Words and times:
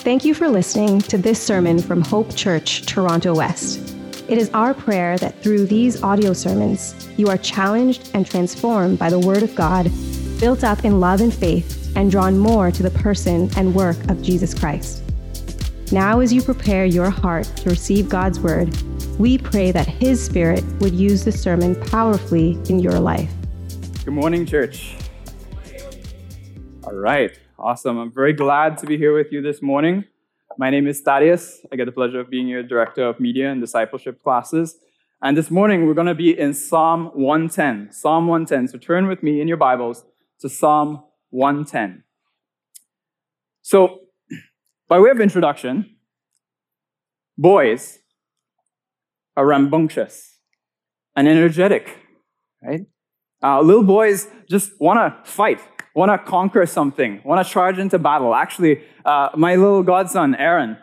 Thank 0.00 0.24
you 0.24 0.32
for 0.32 0.48
listening 0.48 1.02
to 1.02 1.18
this 1.18 1.42
sermon 1.42 1.78
from 1.78 2.00
Hope 2.00 2.34
Church, 2.34 2.86
Toronto 2.86 3.34
West. 3.34 3.94
It 4.28 4.38
is 4.38 4.48
our 4.54 4.72
prayer 4.72 5.18
that 5.18 5.42
through 5.42 5.66
these 5.66 6.02
audio 6.02 6.32
sermons, 6.32 7.06
you 7.18 7.28
are 7.28 7.36
challenged 7.36 8.10
and 8.14 8.24
transformed 8.26 8.98
by 8.98 9.10
the 9.10 9.18
Word 9.18 9.42
of 9.42 9.54
God, 9.54 9.90
built 10.40 10.64
up 10.64 10.86
in 10.86 11.00
love 11.00 11.20
and 11.20 11.34
faith, 11.34 11.94
and 11.96 12.10
drawn 12.10 12.38
more 12.38 12.70
to 12.70 12.82
the 12.82 12.90
person 12.90 13.50
and 13.58 13.74
work 13.74 13.98
of 14.08 14.22
Jesus 14.22 14.58
Christ. 14.58 15.02
Now, 15.92 16.20
as 16.20 16.32
you 16.32 16.40
prepare 16.40 16.86
your 16.86 17.10
heart 17.10 17.44
to 17.56 17.68
receive 17.68 18.08
God's 18.08 18.40
Word, 18.40 18.74
we 19.18 19.36
pray 19.36 19.70
that 19.70 19.86
His 19.86 20.24
Spirit 20.24 20.64
would 20.80 20.94
use 20.94 21.26
the 21.26 21.32
sermon 21.32 21.78
powerfully 21.78 22.58
in 22.70 22.78
your 22.78 22.98
life. 22.98 23.30
Good 24.06 24.14
morning, 24.14 24.46
church. 24.46 24.96
All 26.84 26.94
right, 26.94 27.38
awesome. 27.60 27.98
I'm 27.98 28.12
very 28.12 28.32
glad 28.32 28.78
to 28.78 28.86
be 28.86 28.96
here 28.96 29.14
with 29.14 29.30
you 29.30 29.42
this 29.42 29.60
morning. 29.60 30.04
My 30.56 30.70
name 30.70 30.86
is 30.86 31.00
Thaddeus. 31.00 31.60
I 31.70 31.76
get 31.76 31.84
the 31.84 31.92
pleasure 31.92 32.20
of 32.20 32.30
being 32.30 32.48
your 32.48 32.62
director 32.62 33.04
of 33.04 33.20
media 33.20 33.50
and 33.50 33.60
discipleship 33.60 34.22
classes. 34.22 34.76
And 35.22 35.36
this 35.36 35.50
morning, 35.50 35.86
we're 35.86 35.94
going 35.94 36.06
to 36.06 36.14
be 36.14 36.38
in 36.38 36.54
Psalm 36.54 37.10
110. 37.14 37.92
Psalm 37.92 38.26
110. 38.26 38.68
So 38.68 38.78
turn 38.78 39.06
with 39.06 39.22
me 39.22 39.40
in 39.40 39.48
your 39.48 39.58
Bibles 39.58 40.04
to 40.40 40.48
Psalm 40.48 41.04
110. 41.30 42.02
So, 43.60 44.00
by 44.88 44.98
way 44.98 45.10
of 45.10 45.20
introduction, 45.20 45.96
boys 47.36 47.98
are 49.36 49.46
rambunctious 49.46 50.38
and 51.14 51.28
energetic, 51.28 51.98
right? 52.62 52.86
Uh, 53.42 53.60
little 53.60 53.84
boys 53.84 54.28
just 54.48 54.72
want 54.80 54.98
to 54.98 55.30
fight, 55.30 55.60
want 55.94 56.10
to 56.10 56.18
conquer 56.30 56.66
something, 56.66 57.20
want 57.24 57.44
to 57.44 57.52
charge 57.52 57.78
into 57.78 57.98
battle. 57.98 58.34
Actually, 58.34 58.82
uh, 59.04 59.30
my 59.36 59.56
little 59.56 59.82
godson, 59.82 60.34
Aaron, 60.34 60.76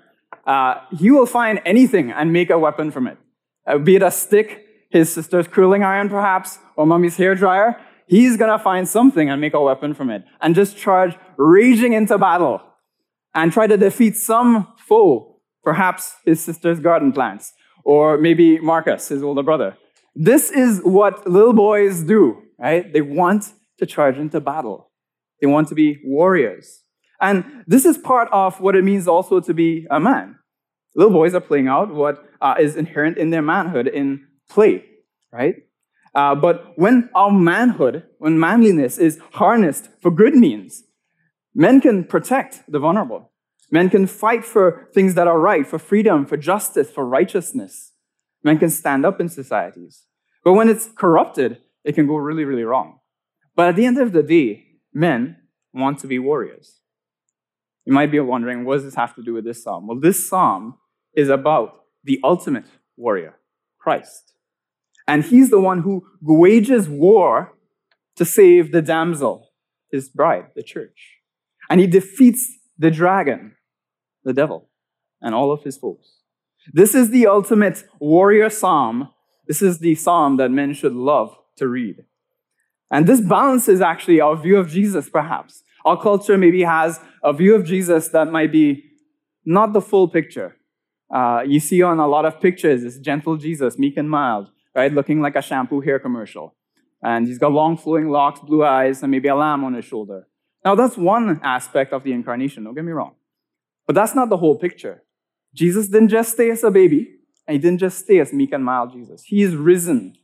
uh, 0.46 0.76
he 0.98 1.12
will 1.12 1.26
find 1.26 1.62
anything 1.66 2.12
and 2.12 2.32
make 2.32 2.50
a 2.50 2.60
weapon 2.60 2.92
from 2.92 3.08
it. 3.08 3.18
Uh, 3.66 3.78
be 3.78 3.96
it 3.96 4.04
a 4.04 4.12
stick, 4.12 4.66
his 4.90 5.12
sister's 5.12 5.48
curling 5.48 5.84
iron, 5.84 6.10
perhaps, 6.10 6.60
or 6.76 6.86
mommy's 6.86 7.18
hair 7.18 7.36
dryer. 7.36 7.80
He's 8.08 8.38
going 8.38 8.52
to 8.52 8.64
find 8.64 8.88
something 8.88 9.30
and 9.30 9.42
make 9.42 9.54
a 9.54 9.62
weapon 9.62 9.94
from 9.94 10.10
it 10.10 10.24
and 10.42 10.56
just 10.56 10.78
charge 10.78 11.16
raging 11.38 11.94
into 11.94 12.18
battle 12.18 12.62
and 13.34 13.52
try 13.52 13.68
to 13.68 13.78
defeat 13.78 14.16
some 14.16 14.68
foe, 14.78 15.42
perhaps 15.64 16.16
his 16.26 16.42
sister's 16.42 16.80
garden 16.80 17.12
plants, 17.12 17.54
or 17.84 18.18
maybe 18.18 18.60
Marcus, 18.60 19.10
his 19.10 19.22
older 19.22 19.44
brother. 19.44 19.78
This 20.16 20.50
is 20.50 20.80
what 20.84 21.28
little 21.30 21.54
boys 21.54 22.02
do 22.04 22.44
right? 22.58 22.92
They 22.92 23.02
want 23.02 23.54
to 23.80 23.86
charge 23.86 24.18
into 24.18 24.40
battle. 24.40 24.87
They 25.42 25.48
want 25.48 25.68
to 25.70 25.76
be 25.76 26.00
warriors. 26.04 26.84
And 27.20 27.64
this 27.66 27.86
is 27.86 27.98
part 27.98 28.30
of 28.32 28.60
what 28.62 28.76
it 28.76 28.84
means 28.84 29.08
also 29.08 29.40
to 29.40 29.54
be 29.54 29.88
a 29.90 30.00
man. 30.00 30.38
Little 30.96 31.14
boys 31.14 31.34
are 31.34 31.42
playing 31.42 31.68
out 31.68 31.94
what 31.94 32.24
uh, 32.42 32.56
is 32.60 32.76
inherent 32.76 33.18
in 33.18 33.30
their 33.30 33.42
manhood 33.42 33.88
in 33.88 34.28
play, 34.50 34.84
right? 35.32 35.56
Uh, 36.16 36.34
but 36.34 36.74
when 36.76 37.10
our 37.14 37.32
manhood, 37.32 38.04
when 38.18 38.40
manliness 38.40 38.98
is 38.98 39.20
harnessed 39.34 39.90
for 40.02 40.10
good 40.10 40.36
means, 40.36 40.84
men 41.54 41.80
can 41.82 42.04
protect 42.04 42.64
the 42.68 42.80
vulnerable. 42.80 43.32
Men 43.70 43.90
can 43.90 44.08
fight 44.08 44.46
for 44.46 44.88
things 44.94 45.14
that 45.16 45.28
are 45.28 45.40
right, 45.40 45.68
for 45.68 45.78
freedom, 45.78 46.26
for 46.26 46.38
justice, 46.38 46.90
for 46.90 47.06
righteousness. 47.06 47.94
Men 48.44 48.58
can 48.58 48.70
stand 48.70 49.06
up 49.06 49.20
in 49.20 49.30
societies. 49.30 50.06
But 50.44 50.54
when 50.54 50.70
it's 50.70 50.88
corrupted, 50.96 51.60
it 51.84 51.94
can 51.94 52.08
go 52.08 52.16
really, 52.16 52.46
really 52.46 52.64
wrong. 52.64 53.00
But 53.56 53.68
at 53.68 53.76
the 53.76 53.86
end 53.86 53.98
of 53.98 54.14
the 54.14 54.24
day, 54.24 54.67
men 54.98 55.38
want 55.74 56.00
to 56.00 56.08
be 56.08 56.18
warriors. 56.20 56.82
You 57.86 57.94
might 57.94 58.12
be 58.12 58.20
wondering, 58.20 58.66
what 58.66 58.76
does 58.76 58.84
this 58.84 58.96
have 58.96 59.16
to 59.16 59.24
do 59.24 59.34
with 59.34 59.46
this 59.46 59.64
psalm? 59.64 59.88
Well, 59.88 60.00
this 60.00 60.28
psalm 60.28 60.78
is 61.16 61.30
about 61.30 61.86
the 62.04 62.20
ultimate 62.24 62.66
warrior, 62.98 63.36
Christ. 63.78 64.34
And 65.08 65.24
he's 65.24 65.50
the 65.50 65.60
one 65.60 65.84
who 65.84 66.06
wages 66.22 66.90
war 66.90 67.54
to 68.16 68.26
save 68.26 68.72
the 68.72 68.82
damsel, 68.82 69.50
his 69.92 70.10
bride, 70.10 70.48
the 70.56 70.64
church. 70.64 71.20
And 71.70 71.80
he 71.80 71.88
defeats 71.88 72.58
the 72.78 72.92
dragon, 72.92 73.56
the 74.24 74.34
devil, 74.34 74.68
and 75.22 75.34
all 75.34 75.52
of 75.52 75.64
his 75.64 75.78
foes. 75.78 76.24
This 76.74 76.94
is 76.94 77.12
the 77.12 77.28
ultimate 77.28 77.84
warrior 78.00 78.50
psalm. 78.50 79.10
This 79.48 79.62
is 79.62 79.80
the 79.80 79.96
psalm 79.96 80.38
that 80.38 80.52
men 80.52 80.74
should 80.74 80.94
love 80.94 81.38
to 81.58 81.68
read. 81.68 82.04
And 82.90 83.08
this 83.08 83.22
balances 83.22 83.82
actually 83.82 84.22
our 84.22 84.36
view 84.36 84.58
of 84.58 84.70
Jesus, 84.70 85.10
perhaps. 85.10 85.64
Our 85.86 86.02
culture 86.02 86.38
maybe 86.38 86.64
has 86.64 87.00
a 87.24 87.34
view 87.34 87.56
of 87.56 87.66
Jesus 87.66 88.10
that 88.10 88.32
might 88.32 88.52
be 88.52 88.84
not 89.46 89.74
the 89.74 89.82
full 89.82 90.08
picture. 90.08 90.58
Uh, 91.14 91.44
you 91.46 91.60
see 91.60 91.82
on 91.82 92.00
a 92.00 92.08
lot 92.08 92.26
of 92.26 92.42
pictures 92.42 92.84
this 92.84 92.98
gentle 92.98 93.38
Jesus, 93.38 93.78
meek 93.78 93.98
and 93.98 94.10
mild, 94.10 94.50
right? 94.76 94.92
Looking 94.92 95.22
like 95.22 95.36
a 95.36 95.42
shampoo 95.42 95.82
hair 95.82 96.00
commercial. 96.00 96.56
And 97.02 97.28
he's 97.28 97.38
got 97.38 97.52
long 97.52 97.78
flowing 97.78 98.10
locks, 98.10 98.40
blue 98.40 98.66
eyes, 98.66 99.02
and 99.04 99.12
maybe 99.12 99.28
a 99.28 99.36
lamb 99.36 99.64
on 99.64 99.74
his 99.74 99.86
shoulder. 99.86 100.28
Now, 100.66 100.76
that's 100.76 100.98
one 100.98 101.40
aspect 101.44 101.94
of 101.94 102.04
the 102.04 102.12
incarnation, 102.12 102.64
don't 102.64 102.76
get 102.76 102.84
me 102.84 102.92
wrong. 102.92 103.16
But 103.86 103.96
that's 103.96 104.16
not 104.16 104.30
the 104.30 104.38
whole 104.38 104.58
picture. 104.58 105.04
Jesus 105.54 105.88
didn't 105.88 106.10
just 106.10 106.34
stay 106.34 106.50
as 106.50 106.64
a 106.64 106.72
baby, 106.72 107.08
and 107.48 107.54
he 107.54 107.60
didn't 107.60 107.80
just 107.80 108.00
stay 108.00 108.20
as 108.20 108.34
meek 108.34 108.52
and 108.52 108.66
mild 108.66 108.92
Jesus. 108.92 109.24
He 109.24 109.42
is 109.44 109.56
risen 109.56 110.18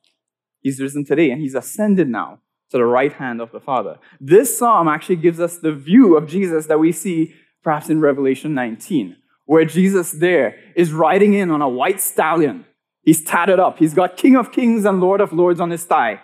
He's 0.63 0.79
risen 0.79 1.03
today 1.03 1.29
and 1.29 1.41
he's 1.41 1.56
ascended 1.56 2.07
now 2.07 2.40
to 2.73 2.79
the 2.79 2.85
right 2.85 3.13
hand 3.13 3.39
of 3.39 3.51
the 3.51 3.59
Father. 3.59 4.00
This 4.19 4.57
psalm 4.57 4.88
actually 4.88 5.17
gives 5.17 5.39
us 5.39 5.59
the 5.59 5.72
view 5.72 6.17
of 6.17 6.28
Jesus 6.28 6.66
that 6.66 6.79
we 6.79 6.91
see 6.91 7.35
perhaps 7.63 7.88
in 7.88 8.01
Revelation 8.01 8.56
19, 8.56 9.16
where 9.45 9.63
Jesus 9.63 10.11
there 10.11 10.57
is 10.75 10.91
riding 10.91 11.35
in 11.35 11.51
on 11.51 11.61
a 11.61 11.69
white 11.69 12.01
stallion. 12.01 12.66
He's 13.03 13.23
tatted 13.23 13.59
up. 13.59 13.78
He's 13.78 13.94
got 13.94 14.17
King 14.17 14.35
of 14.35 14.51
Kings 14.51 14.85
and 14.85 15.00
Lord 15.00 15.22
of 15.22 15.31
Lords 15.31 15.59
on 15.59 15.69
his 15.69 15.85
thigh. 15.85 16.19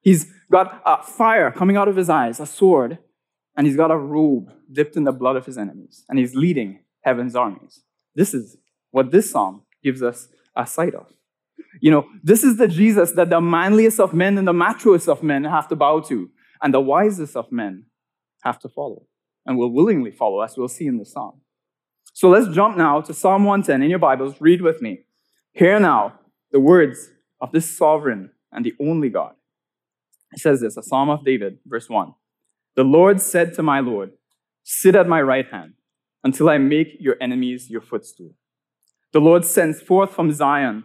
He's 0.00 0.32
got 0.50 0.80
a 0.86 1.02
fire 1.02 1.50
coming 1.50 1.76
out 1.76 1.86
of 1.86 1.96
his 1.96 2.08
eyes, 2.08 2.40
a 2.40 2.46
sword, 2.46 2.98
and 3.54 3.66
he's 3.66 3.76
got 3.76 3.90
a 3.90 3.96
robe 3.98 4.50
dipped 4.72 4.96
in 4.96 5.04
the 5.04 5.12
blood 5.12 5.36
of 5.36 5.44
his 5.44 5.58
enemies, 5.58 6.06
and 6.08 6.18
he's 6.18 6.34
leading 6.34 6.80
heaven's 7.02 7.36
armies. 7.36 7.82
This 8.14 8.32
is 8.32 8.56
what 8.90 9.10
this 9.10 9.30
psalm 9.30 9.64
gives 9.84 10.02
us 10.02 10.28
a 10.56 10.66
sight 10.66 10.94
of. 10.94 11.12
You 11.80 11.90
know, 11.90 12.06
this 12.22 12.44
is 12.44 12.56
the 12.58 12.68
Jesus 12.68 13.12
that 13.12 13.30
the 13.30 13.40
manliest 13.40 13.98
of 13.98 14.12
men 14.12 14.38
and 14.38 14.46
the 14.46 14.52
machoest 14.52 15.08
of 15.08 15.22
men 15.22 15.44
have 15.44 15.68
to 15.68 15.76
bow 15.76 16.00
to, 16.00 16.30
and 16.62 16.74
the 16.74 16.80
wisest 16.80 17.36
of 17.36 17.50
men 17.50 17.86
have 18.42 18.58
to 18.60 18.68
follow, 18.68 19.06
and 19.46 19.58
will 19.58 19.72
willingly 19.72 20.10
follow, 20.10 20.42
as 20.42 20.56
we'll 20.56 20.68
see 20.68 20.86
in 20.86 20.98
the 20.98 21.06
psalm. 21.06 21.40
So 22.12 22.28
let's 22.28 22.48
jump 22.54 22.76
now 22.76 23.00
to 23.00 23.14
Psalm 23.14 23.44
110 23.44 23.82
in 23.82 23.90
your 23.90 23.98
Bibles. 23.98 24.40
Read 24.40 24.60
with 24.60 24.82
me. 24.82 25.04
Hear 25.52 25.80
now 25.80 26.20
the 26.52 26.60
words 26.60 27.10
of 27.40 27.52
this 27.52 27.76
sovereign 27.76 28.30
and 28.52 28.64
the 28.64 28.74
only 28.80 29.08
God. 29.08 29.34
It 30.32 30.40
says 30.40 30.60
this, 30.60 30.76
a 30.76 30.82
Psalm 30.82 31.08
of 31.08 31.24
David, 31.24 31.58
verse 31.66 31.88
1. 31.88 32.14
The 32.76 32.84
Lord 32.84 33.20
said 33.20 33.54
to 33.54 33.62
my 33.62 33.80
Lord, 33.80 34.12
Sit 34.62 34.94
at 34.94 35.08
my 35.08 35.22
right 35.22 35.46
hand 35.50 35.74
until 36.22 36.48
I 36.48 36.58
make 36.58 36.96
your 37.00 37.16
enemies 37.20 37.70
your 37.70 37.80
footstool. 37.80 38.34
The 39.12 39.20
Lord 39.20 39.44
sends 39.44 39.80
forth 39.80 40.12
from 40.12 40.30
Zion 40.32 40.84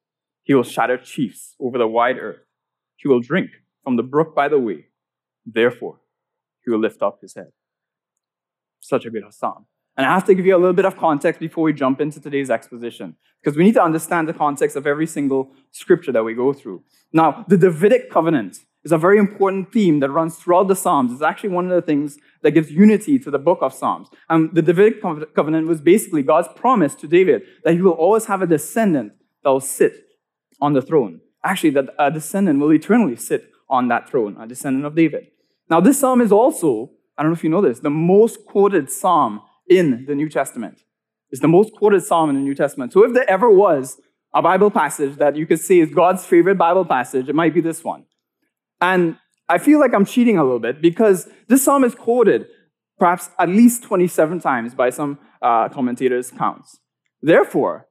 He 0.51 0.55
will 0.55 0.63
shatter 0.63 0.97
chiefs 0.97 1.55
over 1.61 1.77
the 1.77 1.87
wide 1.87 2.17
earth. 2.17 2.41
He 2.97 3.07
will 3.07 3.21
drink 3.21 3.51
from 3.85 3.95
the 3.95 4.03
brook 4.03 4.35
by 4.35 4.49
the 4.49 4.59
way. 4.59 4.87
Therefore, 5.45 6.01
he 6.65 6.69
will 6.69 6.79
lift 6.79 7.01
up 7.01 7.19
his 7.21 7.35
head. 7.35 7.53
Such 8.81 9.05
a 9.05 9.09
good 9.09 9.23
psalm. 9.29 9.67
And 9.95 10.05
I 10.05 10.13
have 10.13 10.25
to 10.25 10.33
give 10.33 10.45
you 10.45 10.53
a 10.53 10.59
little 10.59 10.73
bit 10.73 10.83
of 10.83 10.97
context 10.97 11.39
before 11.39 11.63
we 11.63 11.71
jump 11.71 12.01
into 12.01 12.19
today's 12.19 12.49
exposition, 12.49 13.15
because 13.41 13.57
we 13.57 13.63
need 13.63 13.75
to 13.75 13.81
understand 13.81 14.27
the 14.27 14.33
context 14.33 14.75
of 14.75 14.85
every 14.85 15.07
single 15.07 15.53
scripture 15.71 16.11
that 16.11 16.25
we 16.25 16.33
go 16.33 16.51
through. 16.51 16.83
Now, 17.13 17.45
the 17.47 17.57
Davidic 17.57 18.11
covenant 18.11 18.57
is 18.83 18.91
a 18.91 18.97
very 18.97 19.19
important 19.19 19.71
theme 19.71 20.01
that 20.01 20.09
runs 20.09 20.35
throughout 20.35 20.67
the 20.67 20.75
Psalms. 20.75 21.13
It's 21.13 21.21
actually 21.21 21.51
one 21.51 21.71
of 21.71 21.71
the 21.71 21.81
things 21.81 22.17
that 22.41 22.51
gives 22.51 22.69
unity 22.69 23.17
to 23.19 23.31
the 23.31 23.39
book 23.39 23.59
of 23.61 23.73
Psalms. 23.73 24.09
And 24.29 24.53
the 24.53 24.61
Davidic 24.61 25.01
covenant 25.33 25.67
was 25.67 25.79
basically 25.79 26.23
God's 26.23 26.49
promise 26.57 26.93
to 26.95 27.07
David 27.07 27.43
that 27.63 27.73
he 27.73 27.81
will 27.81 27.91
always 27.91 28.25
have 28.25 28.41
a 28.41 28.47
descendant 28.47 29.13
that 29.45 29.49
will 29.49 29.61
sit 29.61 29.93
on 30.61 30.73
the 30.73 30.81
throne. 30.81 31.21
Actually, 31.43 31.71
that 31.71 31.89
a 31.97 32.11
descendant 32.11 32.59
will 32.59 32.71
eternally 32.71 33.15
sit 33.15 33.49
on 33.69 33.87
that 33.87 34.09
throne, 34.09 34.37
a 34.39 34.47
descendant 34.47 34.85
of 34.85 34.95
David. 34.95 35.27
Now, 35.69 35.79
this 35.79 35.99
psalm 35.99 36.21
is 36.21 36.31
also, 36.31 36.91
I 37.17 37.23
don't 37.23 37.31
know 37.31 37.35
if 37.35 37.43
you 37.43 37.49
know 37.49 37.61
this, 37.61 37.79
the 37.79 37.89
most 37.89 38.45
quoted 38.45 38.91
psalm 38.91 39.41
in 39.67 40.05
the 40.05 40.13
New 40.13 40.29
Testament. 40.29 40.81
It's 41.31 41.41
the 41.41 41.47
most 41.47 41.73
quoted 41.73 42.03
psalm 42.03 42.29
in 42.29 42.35
the 42.35 42.41
New 42.41 42.55
Testament. 42.55 42.93
So 42.93 43.03
if 43.05 43.13
there 43.13 43.29
ever 43.29 43.49
was 43.49 43.99
a 44.33 44.41
Bible 44.41 44.69
passage 44.69 45.15
that 45.15 45.35
you 45.35 45.47
could 45.47 45.59
say 45.59 45.79
is 45.79 45.89
God's 45.89 46.25
favorite 46.25 46.57
Bible 46.57 46.85
passage, 46.85 47.29
it 47.29 47.35
might 47.35 47.53
be 47.53 47.61
this 47.61 47.83
one. 47.83 48.05
And 48.81 49.17
I 49.47 49.57
feel 49.57 49.79
like 49.79 49.93
I'm 49.93 50.05
cheating 50.05 50.37
a 50.37 50.43
little 50.43 50.59
bit 50.59 50.81
because 50.81 51.29
this 51.47 51.63
psalm 51.63 51.83
is 51.83 51.95
quoted 51.95 52.47
perhaps 52.97 53.29
at 53.39 53.49
least 53.49 53.83
27 53.83 54.39
times 54.39 54.75
by 54.75 54.89
some 54.89 55.17
uh, 55.41 55.69
commentators' 55.69 56.31
counts. 56.31 56.79
Therefore, 57.21 57.87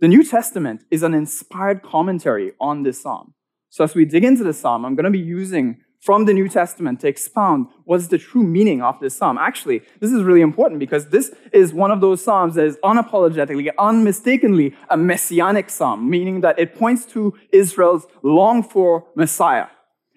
the 0.00 0.08
New 0.08 0.24
Testament 0.24 0.82
is 0.90 1.02
an 1.02 1.14
inspired 1.14 1.82
commentary 1.82 2.52
on 2.60 2.82
this 2.82 3.02
psalm. 3.02 3.34
So 3.70 3.84
as 3.84 3.94
we 3.94 4.04
dig 4.04 4.24
into 4.24 4.44
the 4.44 4.52
psalm, 4.52 4.84
I'm 4.84 4.94
going 4.94 5.04
to 5.04 5.10
be 5.10 5.18
using 5.18 5.80
from 6.00 6.26
the 6.26 6.34
New 6.34 6.48
Testament 6.48 7.00
to 7.00 7.08
expound 7.08 7.66
what's 7.84 8.08
the 8.08 8.18
true 8.18 8.42
meaning 8.42 8.82
of 8.82 9.00
this 9.00 9.16
psalm. 9.16 9.38
Actually, 9.38 9.80
this 10.00 10.12
is 10.12 10.22
really 10.22 10.42
important 10.42 10.78
because 10.78 11.08
this 11.08 11.34
is 11.52 11.72
one 11.72 11.90
of 11.90 12.02
those 12.02 12.22
psalms 12.22 12.56
that 12.56 12.66
is 12.66 12.76
unapologetically, 12.84 13.70
unmistakably 13.78 14.76
a 14.90 14.96
messianic 14.96 15.70
psalm, 15.70 16.10
meaning 16.10 16.42
that 16.42 16.58
it 16.58 16.74
points 16.74 17.06
to 17.06 17.32
Israel's 17.52 18.06
long 18.22 18.62
for 18.62 19.06
Messiah. 19.16 19.68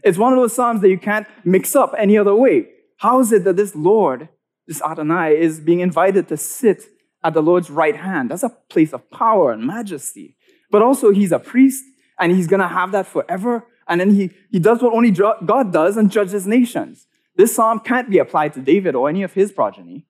It's 0.03 0.17
one 0.17 0.33
of 0.33 0.39
those 0.39 0.53
psalms 0.53 0.81
that 0.81 0.89
you 0.89 0.99
can't 0.99 1.27
mix 1.45 1.75
up 1.75 1.93
any 1.97 2.17
other 2.17 2.35
way. 2.35 2.67
How 2.97 3.19
is 3.19 3.31
it 3.31 3.43
that 3.45 3.55
this 3.55 3.75
Lord, 3.75 4.27
this 4.67 4.81
Adonai, 4.81 5.39
is 5.39 5.61
being 5.61 5.79
invited 5.79 6.27
to 6.27 6.35
sit 6.35 6.83
at 7.27 7.33
the 7.33 7.41
Lord's 7.41 7.69
right 7.69 7.95
hand? 7.95 8.31
That's 8.31 8.43
a 8.43 8.57
place 8.69 8.93
of 8.93 9.09
power 9.11 9.51
and 9.51 9.65
majesty. 9.65 10.35
But 10.71 10.81
also, 10.81 11.11
he's 11.11 11.31
a 11.31 11.39
priest, 11.39 11.83
and 12.19 12.31
he's 12.35 12.47
going 12.47 12.59
to 12.59 12.67
have 12.67 12.91
that 12.91 13.07
forever 13.07 13.65
and 13.87 14.01
then 14.01 14.13
he, 14.13 14.31
he 14.51 14.59
does 14.59 14.81
what 14.81 14.93
only 14.93 15.11
God 15.11 15.71
does 15.71 15.97
and 15.97 16.11
judges 16.11 16.45
nations. 16.45 17.07
This 17.35 17.55
psalm 17.55 17.79
can't 17.79 18.09
be 18.09 18.17
applied 18.17 18.53
to 18.53 18.61
David 18.61 18.95
or 18.95 19.09
any 19.09 19.23
of 19.23 19.33
his 19.33 19.51
progeny. 19.51 20.05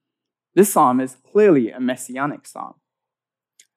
This 0.55 0.71
psalm 0.71 0.99
is 0.99 1.17
clearly 1.31 1.69
a 1.69 1.79
messianic 1.79 2.47
psalm. 2.47 2.75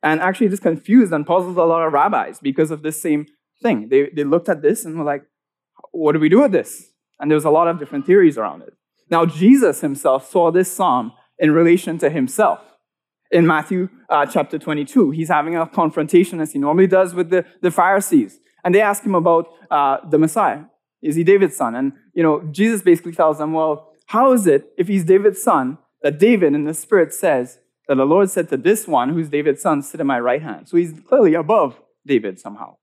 And 0.03 0.21
actually, 0.21 0.49
this 0.49 0.61
confused 0.61 1.13
and 1.13 1.27
puzzled 1.27 1.59
a 1.59 1.65
lot 1.65 1.87
of 1.87 1.93
rabbis 1.93 2.41
because 2.41 2.71
of 2.71 2.83
this 2.83 3.03
same 3.03 3.27
thing. 3.63 3.89
They, 3.91 4.09
they 4.09 4.25
looked 4.25 4.49
at 4.49 4.63
this 4.63 4.87
and 4.87 4.99
were 4.99 5.05
like, 5.05 5.25
what 5.93 6.13
do 6.13 6.19
we 6.19 6.31
do 6.31 6.41
with 6.41 6.53
this? 6.53 6.91
And 7.19 7.31
there 7.31 7.37
was 7.37 7.45
a 7.45 7.51
lot 7.51 7.69
of 7.69 7.79
different 7.79 8.07
theories 8.07 8.39
around 8.39 8.63
it. 8.63 8.73
Now, 9.11 9.27
Jesus 9.27 9.83
himself 9.83 10.31
saw 10.31 10.51
this 10.51 10.73
psalm 10.75 11.13
in 11.39 11.51
relation 11.51 11.99
to 11.99 12.09
himself. 12.09 12.61
In 13.31 13.47
Matthew 13.47 13.89
uh, 14.09 14.27
chapter 14.27 14.59
22, 14.59 15.13
he's 15.13 15.29
having 15.29 15.57
a 15.57 15.67
confrontation, 15.67 16.41
as 16.41 16.53
he 16.53 16.59
normally 16.59 16.89
does, 16.89 17.15
with 17.15 17.31
the, 17.31 17.45
the 17.61 17.71
Pharisees. 17.71 18.41
And 18.65 18.75
they 18.75 18.81
ask 18.81 19.05
him 19.05 19.15
about 19.15 19.49
uh, 19.71 19.99
the 20.09 20.19
Messiah. 20.19 20.65
Is 21.03 21.17
he 21.17 21.25
David's 21.25 21.57
son? 21.57 21.75
And, 21.75 21.93
you 22.13 22.23
know, 22.23 22.43
Jesus 22.51 22.83
basically 22.83 23.13
tells 23.13 23.39
them, 23.39 23.53
well, 23.53 23.93
how 24.07 24.33
is 24.33 24.47
it, 24.47 24.73
if 24.77 24.89
he's 24.89 25.05
David's 25.05 25.43
son, 25.43 25.79
that 26.03 26.19
David 26.19 26.55
in 26.55 26.65
the 26.65 26.75
Spirit 26.75 27.15
says 27.15 27.59
that 27.87 27.95
the 27.95 28.05
Lord 28.05 28.31
said 28.31 28.49
to 28.49 28.57
this 28.57 28.89
one, 28.89 29.11
who's 29.11 29.29
David's 29.29 29.63
son, 29.63 29.83
sit 29.83 30.01
at 30.01 30.07
my 30.07 30.19
right 30.19 30.43
hand? 30.43 30.69
So 30.69 30.77
he's 30.77 30.93
clearly 31.07 31.35
above 31.35 31.81
David 32.05 32.41
somehow. 32.41 32.77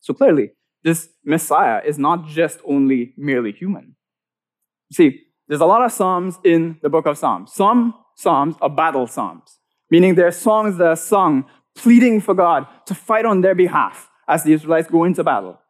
So 0.00 0.14
clearly, 0.14 0.52
this 0.84 1.08
Messiah 1.24 1.82
is 1.84 1.98
not 1.98 2.28
just 2.28 2.60
only 2.64 3.14
merely 3.16 3.52
human. 3.52 3.96
See, 4.92 5.22
there's 5.48 5.60
a 5.60 5.66
lot 5.66 5.84
of 5.84 5.92
Psalms 5.92 6.38
in 6.44 6.78
the 6.82 6.88
book 6.88 7.06
of 7.06 7.18
Psalms. 7.18 7.52
Some 7.52 7.94
Psalms 8.18 8.56
are 8.60 8.68
battle 8.68 9.06
Psalms, 9.06 9.60
meaning 9.92 10.16
they're 10.16 10.32
songs 10.32 10.76
that 10.78 10.88
are 10.88 10.96
sung 10.96 11.44
pleading 11.76 12.20
for 12.20 12.34
God 12.34 12.66
to 12.86 12.94
fight 12.94 13.24
on 13.24 13.42
their 13.42 13.54
behalf 13.54 14.10
as 14.26 14.42
the 14.42 14.52
Israelites 14.52 14.90
go 14.90 15.04
into 15.04 15.22
battle. 15.22 15.60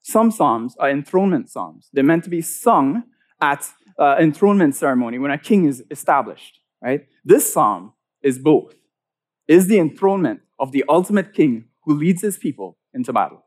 Some 0.00 0.30
psalms 0.30 0.74
are 0.80 0.88
enthronement 0.88 1.50
psalms. 1.50 1.90
They're 1.92 2.02
meant 2.02 2.24
to 2.24 2.30
be 2.30 2.40
sung 2.40 3.02
at 3.42 3.68
uh, 3.98 4.16
enthronement 4.18 4.74
ceremony 4.74 5.18
when 5.18 5.30
a 5.30 5.36
king 5.36 5.66
is 5.66 5.84
established, 5.90 6.60
right? 6.82 7.06
This 7.26 7.52
psalm 7.52 7.92
is 8.22 8.38
both. 8.38 8.74
Is 9.46 9.66
the 9.66 9.78
enthronement 9.78 10.40
of 10.58 10.72
the 10.72 10.86
ultimate 10.88 11.34
king 11.34 11.66
who 11.84 11.94
leads 11.94 12.22
his 12.22 12.38
people 12.38 12.78
into 12.94 13.12
battle. 13.12 13.44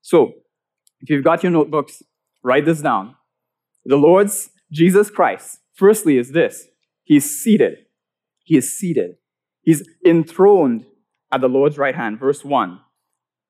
So, 0.00 0.34
if 1.00 1.10
you've 1.10 1.24
got 1.24 1.42
your 1.42 1.50
notebooks, 1.50 2.04
write 2.44 2.66
this 2.66 2.82
down. 2.82 3.16
The 3.84 3.96
Lord's 3.96 4.50
Jesus 4.70 5.10
Christ, 5.10 5.58
firstly, 5.74 6.18
is 6.18 6.30
this 6.30 6.69
He's 7.10 7.28
seated. 7.28 7.86
He 8.44 8.56
is 8.56 8.78
seated. 8.78 9.16
He's 9.62 9.82
enthroned 10.06 10.86
at 11.32 11.40
the 11.40 11.48
Lord's 11.48 11.76
right 11.76 11.96
hand. 11.96 12.20
Verse 12.20 12.44
1. 12.44 12.78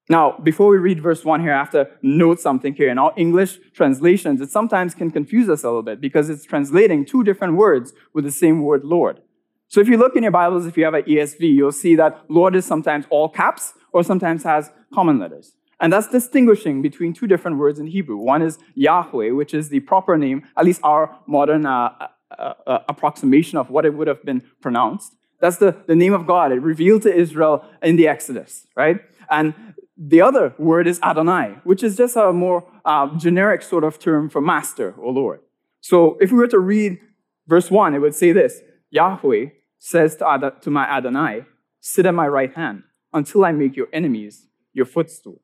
Now, 0.09 0.39
before 0.43 0.71
we 0.71 0.79
read 0.79 1.03
verse 1.03 1.27
1 1.27 1.43
here, 1.43 1.53
I 1.53 1.59
have 1.59 1.71
to 1.73 1.91
note 2.01 2.41
something 2.41 2.73
here. 2.73 2.89
In 2.89 2.97
our 2.97 3.13
English 3.19 3.59
translations, 3.75 4.41
it 4.41 4.51
sometimes 4.51 4.95
can 4.95 5.11
confuse 5.11 5.51
us 5.51 5.63
a 5.63 5.67
little 5.67 5.83
bit 5.83 6.01
because 6.01 6.31
it's 6.31 6.47
translating 6.47 7.05
two 7.05 7.23
different 7.23 7.59
words 7.59 7.93
with 8.15 8.25
the 8.25 8.31
same 8.31 8.63
word 8.63 8.83
Lord. 8.83 9.21
So 9.69 9.83
if 9.83 9.89
you 9.89 9.99
look 9.99 10.17
in 10.17 10.23
your 10.23 10.33
Bibles, 10.33 10.65
if 10.65 10.79
you 10.79 10.87
have 10.87 10.95
an 10.95 11.03
ESV, 11.03 11.41
you'll 11.41 11.71
see 11.71 11.95
that 11.97 12.19
Lord 12.31 12.57
is 12.57 12.65
sometimes 12.65 13.05
all 13.11 13.29
caps 13.29 13.75
or 13.93 14.03
sometimes 14.03 14.43
has 14.45 14.71
common 14.95 15.19
letters. 15.19 15.55
And 15.81 15.93
that's 15.93 16.09
distinguishing 16.09 16.81
between 16.81 17.13
two 17.13 17.27
different 17.27 17.59
words 17.59 17.79
in 17.79 17.89
Hebrew. 17.89 18.17
One 18.17 18.41
is 18.41 18.59
Yahweh, 18.75 19.33
which 19.33 19.53
is 19.53 19.69
the 19.69 19.81
proper 19.81 20.17
name, 20.17 20.49
at 20.57 20.65
least 20.65 20.81
our 20.83 21.19
modern 21.27 21.67
uh, 21.67 22.09
uh, 22.39 22.55
uh, 22.67 22.79
approximation 22.89 23.59
of 23.59 23.71
what 23.71 23.85
it 23.85 23.95
would 23.95 24.09
have 24.09 24.25
been 24.25 24.43
pronounced. 24.61 25.15
That's 25.41 25.57
the, 25.57 25.77
the 25.87 25.97
name 25.97 26.13
of 26.13 26.27
God. 26.27 26.53
It 26.53 26.63
revealed 26.63 27.03
to 27.03 27.15
Israel 27.15 27.65
in 27.83 27.97
the 27.97 28.09
Exodus, 28.09 28.67
right? 28.77 29.01
And 29.31 29.55
the 29.97 30.21
other 30.21 30.55
word 30.59 30.87
is 30.87 31.01
Adonai, 31.03 31.59
which 31.65 31.83
is 31.83 31.97
just 31.97 32.17
a 32.17 32.33
more 32.33 32.65
uh, 32.85 33.07
generic 33.19 33.63
sort 33.63 33.85
of 33.85 33.99
term 33.99 34.29
for 34.29 34.41
master 34.41 34.95
or 34.99 35.13
Lord. 35.13 35.41
So 35.81 36.17
if 36.21 36.31
we 36.31 36.39
were 36.39 36.49
to 36.49 36.59
read 36.59 36.99
verse 37.47 37.71
1, 37.71 37.95
it 37.95 37.99
would 37.99 38.15
say 38.15 38.33
this 38.33 38.61
Yahweh 38.91 39.47
says 39.79 40.17
to, 40.17 40.29
Ad- 40.29 40.63
to 40.63 40.71
my 40.71 40.85
Adonai, 40.85 41.45
Sit 41.81 42.05
at 42.05 42.15
my 42.15 42.29
right 42.29 42.55
hand 42.55 42.83
until 43.13 43.45
I 43.45 43.53
make 43.53 43.77
your 43.77 43.89
enemies 43.93 44.47
your 44.73 44.87
footstool. 44.87 45.41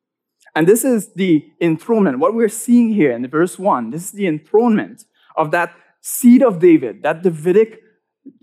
And 0.55 0.67
this 0.67 0.85
is 0.85 1.13
the 1.15 1.45
enthronement. 1.61 2.19
What 2.19 2.35
we're 2.35 2.49
seeing 2.49 2.91
here 2.93 3.13
in 3.13 3.27
verse 3.29 3.59
1, 3.59 3.91
this 3.91 4.07
is 4.07 4.13
the 4.13 4.27
enthronement 4.27 5.05
of 5.37 5.51
that 5.51 5.75
seed 6.07 6.41
of 6.41 6.61
David, 6.61 7.03
that 7.03 7.25
Davidic 7.25 7.81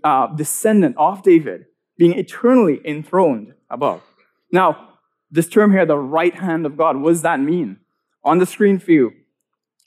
uh, 0.04 0.26
descendant 0.26 0.94
of 0.98 1.22
David, 1.22 1.64
being 1.96 2.12
eternally 2.12 2.78
enthroned 2.84 3.54
above. 3.70 4.02
Now, 4.52 4.98
this 5.30 5.48
term 5.48 5.72
here, 5.72 5.86
the 5.86 5.96
right 5.96 6.34
hand 6.34 6.66
of 6.66 6.76
God, 6.76 6.98
what 6.98 7.10
does 7.10 7.22
that 7.22 7.40
mean? 7.40 7.78
On 8.22 8.38
the 8.38 8.44
screen 8.44 8.78
for 8.78 8.92
you, 8.92 9.12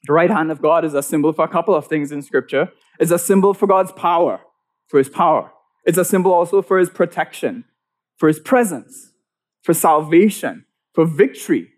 the 0.08 0.14
right 0.14 0.32
hand 0.32 0.50
of 0.50 0.60
God 0.60 0.86
is 0.86 0.96
a 0.96 1.04
symbol 1.04 1.34
for 1.34 1.46
a 1.46 1.48
couple 1.48 1.76
of 1.76 1.86
things 1.86 2.12
in 2.12 2.24
Scripture. 2.24 2.72
It's 3.00 3.12
a 3.12 3.20
symbol 3.20 3.54
for 3.54 3.68
God's 3.68 3.92
power, 3.92 4.42
for 4.88 4.98
His 4.98 5.10
power. 5.10 5.52
It's 5.86 6.00
a 6.00 6.06
symbol 6.06 6.34
also 6.34 6.64
for 6.64 6.80
His 6.80 6.90
protection, 6.90 7.64
for 8.18 8.28
His 8.28 8.40
presence, 8.40 9.12
for 9.62 9.76
salvation, 9.76 10.66
for 10.94 11.06
victory, 11.06 11.70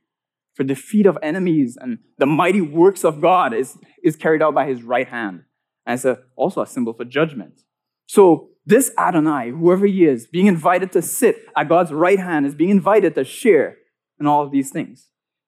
for 0.54 0.64
defeat 0.64 1.06
of 1.06 1.18
enemies, 1.22 1.78
and 1.80 2.00
the 2.18 2.26
mighty 2.26 2.62
works 2.62 3.04
of 3.04 3.20
God 3.20 3.54
is, 3.54 3.78
is 4.02 4.16
carried 4.16 4.42
out 4.42 4.54
by 4.54 4.66
His 4.66 4.82
right 4.82 5.10
hand. 5.10 5.44
It's 5.88 6.06
a, 6.06 6.20
also 6.36 6.62
a 6.62 6.68
symbol 6.68 6.94
for 6.94 7.06
judgment. 7.06 7.62
So 8.06 8.50
this 8.66 8.92
Adonai, 8.98 9.50
whoever 9.50 9.86
he 9.86 10.06
is, 10.06 10.28
being 10.28 10.48
invited 10.48 10.92
to 10.94 11.02
sit 11.02 11.46
at 11.56 11.70
God's 11.70 11.92
right 11.92 12.20
hand, 12.20 12.46
is 12.46 12.56
being 12.56 12.70
invited 12.70 13.16
to 13.16 13.24
share 13.24 13.78
in 14.20 14.28
all 14.28 14.44
of 14.44 14.52
these 14.52 14.70
things. 14.70 15.08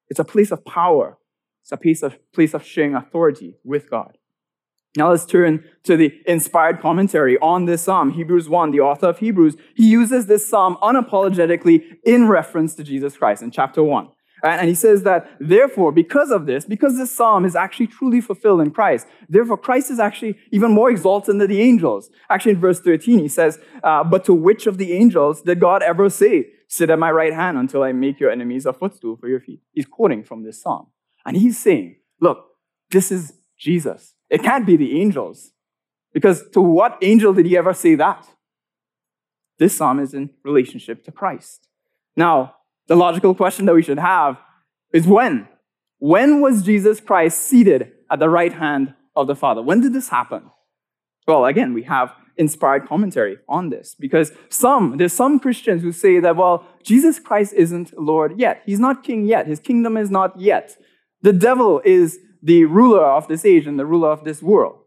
It's 0.10 0.20
a 0.20 0.26
place 0.26 0.52
of 0.52 0.66
power. 0.66 1.18
It's 1.62 1.72
a 1.72 1.78
place 1.78 2.02
of, 2.04 2.18
place 2.34 2.54
of 2.54 2.64
sharing 2.64 2.96
authority 2.96 3.56
with 3.64 3.90
God. 3.90 4.18
Now 4.98 5.12
let's 5.12 5.26
turn 5.26 5.64
to 5.84 5.96
the 5.96 6.12
inspired 6.28 6.82
commentary 6.82 7.38
on 7.38 7.66
this 7.66 7.84
psalm. 7.84 8.12
Hebrews 8.12 8.50
1, 8.50 8.72
the 8.72 8.82
author 8.82 9.08
of 9.08 9.20
Hebrews, 9.20 9.56
he 9.76 9.88
uses 9.88 10.26
this 10.26 10.50
psalm 10.50 10.78
unapologetically 10.82 11.84
in 12.04 12.28
reference 12.28 12.76
to 12.76 12.84
Jesus 12.84 13.16
Christ 13.16 13.42
in 13.42 13.52
chapter 13.52 13.82
1. 13.82 14.10
And 14.44 14.68
he 14.68 14.76
says 14.76 15.04
that, 15.04 15.30
therefore, 15.40 15.92
because 15.92 16.32
of 16.32 16.46
this, 16.46 16.66
because 16.66 16.98
this 16.98 17.12
psalm 17.12 17.46
is 17.46 17.56
actually 17.56 17.88
truly 17.88 18.22
fulfilled 18.22 18.62
in 18.62 18.72
Christ, 18.72 19.08
therefore, 19.30 19.58
Christ 19.58 19.92
is 19.92 20.00
actually 20.00 20.38
even 20.52 20.72
more 20.72 20.90
exalted 20.90 21.40
than 21.40 21.48
the 21.48 21.62
angels. 21.62 22.10
Actually, 22.30 22.54
in 22.54 22.60
verse 22.60 22.80
13, 22.80 23.20
he 23.20 23.28
says, 23.28 23.60
uh, 23.84 24.04
But 24.04 24.26
to 24.26 24.34
which 24.34 24.66
of 24.66 24.78
the 24.78 24.94
angels 24.94 25.42
did 25.42 25.60
God 25.60 25.84
ever 25.84 26.10
say, 26.10 26.48
Sit 26.68 26.90
at 26.90 26.98
my 26.98 27.12
right 27.12 27.34
hand 27.34 27.58
until 27.58 27.84
I 27.84 27.92
make 27.92 28.20
your 28.20 28.32
enemies 28.32 28.66
a 28.66 28.74
footstool 28.74 29.18
for 29.18 29.28
your 29.28 29.42
feet? 29.42 29.62
He's 29.74 29.86
quoting 29.86 30.24
from 30.24 30.44
this 30.44 30.62
psalm. 30.62 30.88
And 31.26 31.38
he's 31.38 31.60
saying, 31.60 31.98
Look, 32.20 32.46
this 32.90 33.12
is 33.12 33.34
Jesus. 33.58 34.16
It 34.30 34.42
can't 34.42 34.66
be 34.66 34.78
the 34.78 35.00
angels. 35.00 35.52
Because 36.14 36.50
to 36.52 36.62
what 36.62 36.98
angel 37.02 37.34
did 37.34 37.46
he 37.46 37.58
ever 37.58 37.74
say 37.74 37.96
that? 37.96 38.26
This 39.60 39.78
psalm 39.78 40.00
is 40.00 40.14
in 40.14 40.32
relationship 40.44 41.04
to 41.06 41.12
Christ. 41.12 41.68
Now, 42.16 42.56
the 42.92 42.98
logical 42.98 43.34
question 43.34 43.66
that 43.66 43.74
we 43.74 43.82
should 43.82 44.00
have 44.00 44.38
is 44.94 45.08
when? 45.08 45.48
When 46.00 46.42
was 46.42 46.62
Jesus 46.62 47.00
Christ 47.00 47.38
seated 47.38 47.90
at 48.12 48.20
the 48.20 48.28
right 48.28 48.52
hand 48.52 48.94
of 49.16 49.28
the 49.28 49.36
Father? 49.36 49.62
When 49.62 49.80
did 49.80 49.94
this 49.94 50.10
happen? 50.10 50.52
Well, 51.26 51.46
again, 51.46 51.74
we 51.74 51.84
have 51.84 52.14
inspired 52.36 52.90
commentary 52.90 53.38
on 53.48 53.70
this 53.70 53.96
because 53.98 54.34
some, 54.50 54.98
there's 54.98 55.14
some 55.14 55.40
Christians 55.40 55.84
who 55.84 55.94
say 55.94 56.20
that, 56.20 56.36
well, 56.36 56.68
Jesus 56.84 57.18
Christ 57.18 57.54
isn't 57.54 57.98
Lord 57.98 58.38
yet. 58.38 58.62
He's 58.66 58.82
not 58.82 59.06
king 59.06 59.26
yet. 59.26 59.48
His 59.48 59.62
kingdom 59.62 59.96
is 59.96 60.12
not 60.12 60.38
yet. 60.38 60.76
The 61.22 61.32
devil 61.32 61.82
is 61.86 62.20
the 62.44 62.66
ruler 62.66 63.06
of 63.06 63.30
this 63.30 63.46
age 63.46 63.68
and 63.68 63.80
the 63.80 63.86
ruler 63.86 64.10
of 64.10 64.26
this 64.26 64.44
world. 64.44 64.80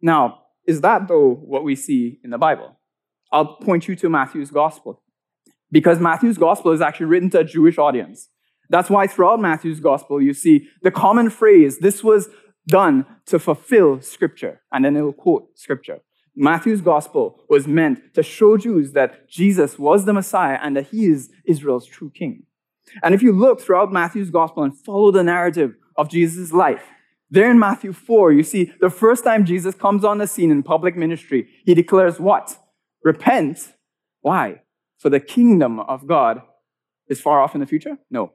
Now, 0.00 0.44
is 0.66 0.80
that 0.80 1.08
though 1.08 1.34
what 1.34 1.62
we 1.62 1.76
see 1.76 2.20
in 2.24 2.30
the 2.30 2.38
Bible? 2.38 2.78
I'll 3.30 3.56
point 3.56 3.86
you 3.86 3.96
to 3.96 4.08
Matthew's 4.08 4.50
gospel. 4.50 5.02
Because 5.70 6.00
Matthew's 6.00 6.38
gospel 6.38 6.72
is 6.72 6.80
actually 6.80 7.06
written 7.06 7.30
to 7.30 7.40
a 7.40 7.44
Jewish 7.44 7.78
audience. 7.78 8.28
That's 8.68 8.90
why 8.90 9.06
throughout 9.06 9.40
Matthew's 9.40 9.80
gospel, 9.80 10.22
you 10.22 10.32
see 10.32 10.68
the 10.82 10.90
common 10.90 11.30
phrase, 11.30 11.78
this 11.78 12.04
was 12.04 12.28
done 12.66 13.06
to 13.26 13.38
fulfill 13.38 14.00
scripture. 14.00 14.60
And 14.72 14.84
then 14.84 14.96
it 14.96 15.02
will 15.02 15.12
quote 15.12 15.58
scripture. 15.58 16.00
Matthew's 16.36 16.80
gospel 16.80 17.44
was 17.48 17.66
meant 17.66 18.14
to 18.14 18.22
show 18.22 18.56
Jews 18.56 18.92
that 18.92 19.28
Jesus 19.28 19.78
was 19.78 20.04
the 20.04 20.12
Messiah 20.12 20.58
and 20.62 20.76
that 20.76 20.86
he 20.88 21.06
is 21.06 21.30
Israel's 21.44 21.86
true 21.86 22.10
king. 22.10 22.44
And 23.02 23.14
if 23.14 23.22
you 23.22 23.32
look 23.32 23.60
throughout 23.60 23.92
Matthew's 23.92 24.30
gospel 24.30 24.62
and 24.62 24.76
follow 24.76 25.10
the 25.10 25.22
narrative 25.22 25.74
of 25.96 26.08
Jesus' 26.08 26.52
life, 26.52 26.82
there 27.30 27.50
in 27.50 27.58
Matthew 27.58 27.92
4, 27.92 28.32
you 28.32 28.42
see 28.42 28.72
the 28.80 28.90
first 28.90 29.22
time 29.22 29.44
Jesus 29.44 29.74
comes 29.74 30.04
on 30.04 30.18
the 30.18 30.26
scene 30.26 30.50
in 30.50 30.62
public 30.62 30.96
ministry, 30.96 31.48
he 31.64 31.74
declares 31.74 32.18
what? 32.18 32.58
Repent. 33.04 33.72
Why? 34.20 34.62
For 35.00 35.08
the 35.08 35.18
kingdom 35.18 35.80
of 35.80 36.06
God 36.06 36.42
is 37.08 37.22
far 37.22 37.40
off 37.40 37.54
in 37.54 37.60
the 37.60 37.66
future? 37.66 37.96
No. 38.10 38.34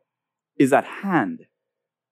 Is 0.58 0.74
at 0.74 0.84
hand. 0.84 1.46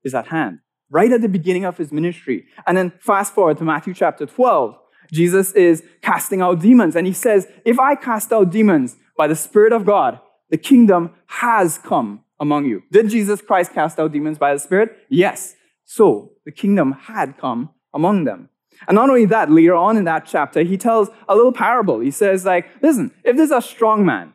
Is 0.04 0.14
at 0.14 0.28
hand. 0.28 0.60
Right 0.92 1.12
at 1.12 1.22
the 1.22 1.28
beginning 1.28 1.66
of 1.66 1.78
his 1.78 1.92
ministry. 1.92 2.46
And 2.68 2.78
then 2.78 2.94
fast 3.00 3.34
forward 3.34 3.58
to 3.58 3.64
Matthew 3.64 3.96
chapter 3.96 4.28
12. 4.28 4.78
Jesus 5.12 5.54
is 5.54 5.84
casting 6.02 6.42
out 6.42 6.60
demons, 6.60 6.96
and 6.96 7.08
he 7.08 7.14
says, 7.14 7.48
If 7.66 7.80
I 7.80 7.96
cast 7.96 8.32
out 8.32 8.52
demons 8.52 8.96
by 9.18 9.28
the 9.28 9.36
Spirit 9.36 9.74
of 9.74 9.86
God, 9.86 10.20
the 10.52 10.58
kingdom 10.58 11.12
has 11.26 11.80
come 11.80 12.24
among 12.40 12.66
you. 12.66 12.84
Did 12.92 13.10
Jesus 13.10 13.42
Christ 13.42 13.74
cast 13.74 14.00
out 14.00 14.12
demons 14.12 14.38
by 14.38 14.54
the 14.54 14.60
Spirit? 14.60 14.96
Yes. 15.10 15.56
So 15.86 16.34
the 16.46 16.52
kingdom 16.52 16.92
had 16.92 17.40
come 17.40 17.72
among 17.92 18.26
them. 18.26 18.50
And 18.88 18.96
not 18.96 19.10
only 19.10 19.26
that, 19.26 19.50
later 19.50 19.76
on 19.76 19.98
in 19.98 20.04
that 20.06 20.28
chapter, 20.28 20.62
he 20.62 20.78
tells 20.78 21.10
a 21.28 21.36
little 21.36 21.52
parable. 21.52 22.02
He 22.02 22.12
says, 22.12 22.46
like, 22.46 22.70
listen, 22.84 23.12
if 23.24 23.36
there's 23.36 23.52
a 23.52 23.62
strong 23.62 24.06
man, 24.06 24.34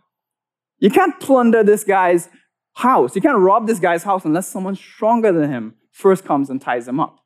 you 0.79 0.91
can't 0.91 1.19
plunder 1.21 1.63
this 1.63 1.85
guy's 1.85 2.29
house. 2.75 3.15
You 3.17 3.23
can't 3.23 3.39
rob 3.39 3.67
this 3.67 3.81
guy's 3.81 4.05
house 4.05 4.25
unless 4.25 4.49
someone 4.49 4.77
stronger 4.77 5.33
than 5.33 5.51
him 5.51 5.75
first 5.91 6.25
comes 6.25 6.49
and 6.49 6.61
ties 6.61 6.87
him 6.87 7.01
up. 7.01 7.25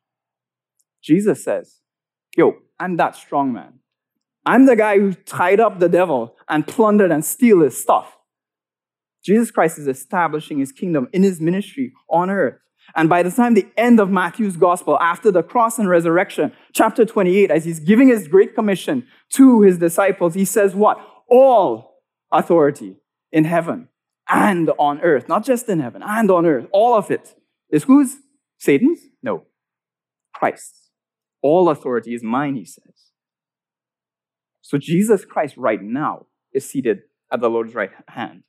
Jesus 1.01 1.43
says, 1.43 1.79
Yo, 2.35 2.55
I'm 2.79 2.97
that 2.97 3.15
strong 3.15 3.53
man. 3.53 3.79
I'm 4.45 4.65
the 4.65 4.75
guy 4.75 4.99
who 4.99 5.13
tied 5.13 5.59
up 5.59 5.79
the 5.79 5.89
devil 5.89 6.35
and 6.49 6.67
plundered 6.67 7.11
and 7.11 7.23
steal 7.23 7.61
his 7.61 7.79
stuff. 7.79 8.17
Jesus 9.23 9.51
Christ 9.51 9.77
is 9.77 9.87
establishing 9.87 10.59
his 10.59 10.71
kingdom 10.71 11.07
in 11.13 11.23
his 11.23 11.39
ministry 11.39 11.93
on 12.09 12.29
earth. 12.29 12.59
And 12.95 13.07
by 13.07 13.23
the 13.23 13.31
time 13.31 13.53
the 13.53 13.67
end 13.77 13.99
of 14.01 14.09
Matthew's 14.09 14.57
gospel, 14.57 14.99
after 14.99 15.31
the 15.31 15.43
cross 15.43 15.79
and 15.79 15.87
resurrection, 15.87 16.51
chapter 16.73 17.05
28, 17.05 17.49
as 17.49 17.63
he's 17.63 17.79
giving 17.79 18.09
his 18.09 18.27
great 18.27 18.55
commission 18.55 19.07
to 19.33 19.61
his 19.61 19.77
disciples, 19.77 20.33
he 20.33 20.43
says, 20.43 20.75
What? 20.75 20.99
All 21.29 22.01
authority 22.31 22.97
in 23.33 23.43
heaven 23.43 23.89
and 24.29 24.69
on 24.79 25.01
earth, 25.01 25.27
not 25.27 25.43
just 25.43 25.67
in 25.67 25.81
heaven, 25.81 26.01
and 26.01 26.31
on 26.31 26.45
earth, 26.45 26.67
all 26.71 26.93
of 26.93 27.11
it 27.11 27.35
is 27.69 27.83
whose? 27.83 28.15
Satan's? 28.59 28.99
No, 29.21 29.47
Christ's. 30.33 30.91
All 31.41 31.67
authority 31.69 32.13
is 32.13 32.23
mine, 32.23 32.55
he 32.55 32.63
says. 32.63 33.11
So 34.61 34.77
Jesus 34.77 35.25
Christ 35.25 35.57
right 35.57 35.81
now 35.81 36.27
is 36.53 36.69
seated 36.69 36.99
at 37.29 37.41
the 37.41 37.49
Lord's 37.49 37.75
right 37.75 37.91
hand. 38.07 38.43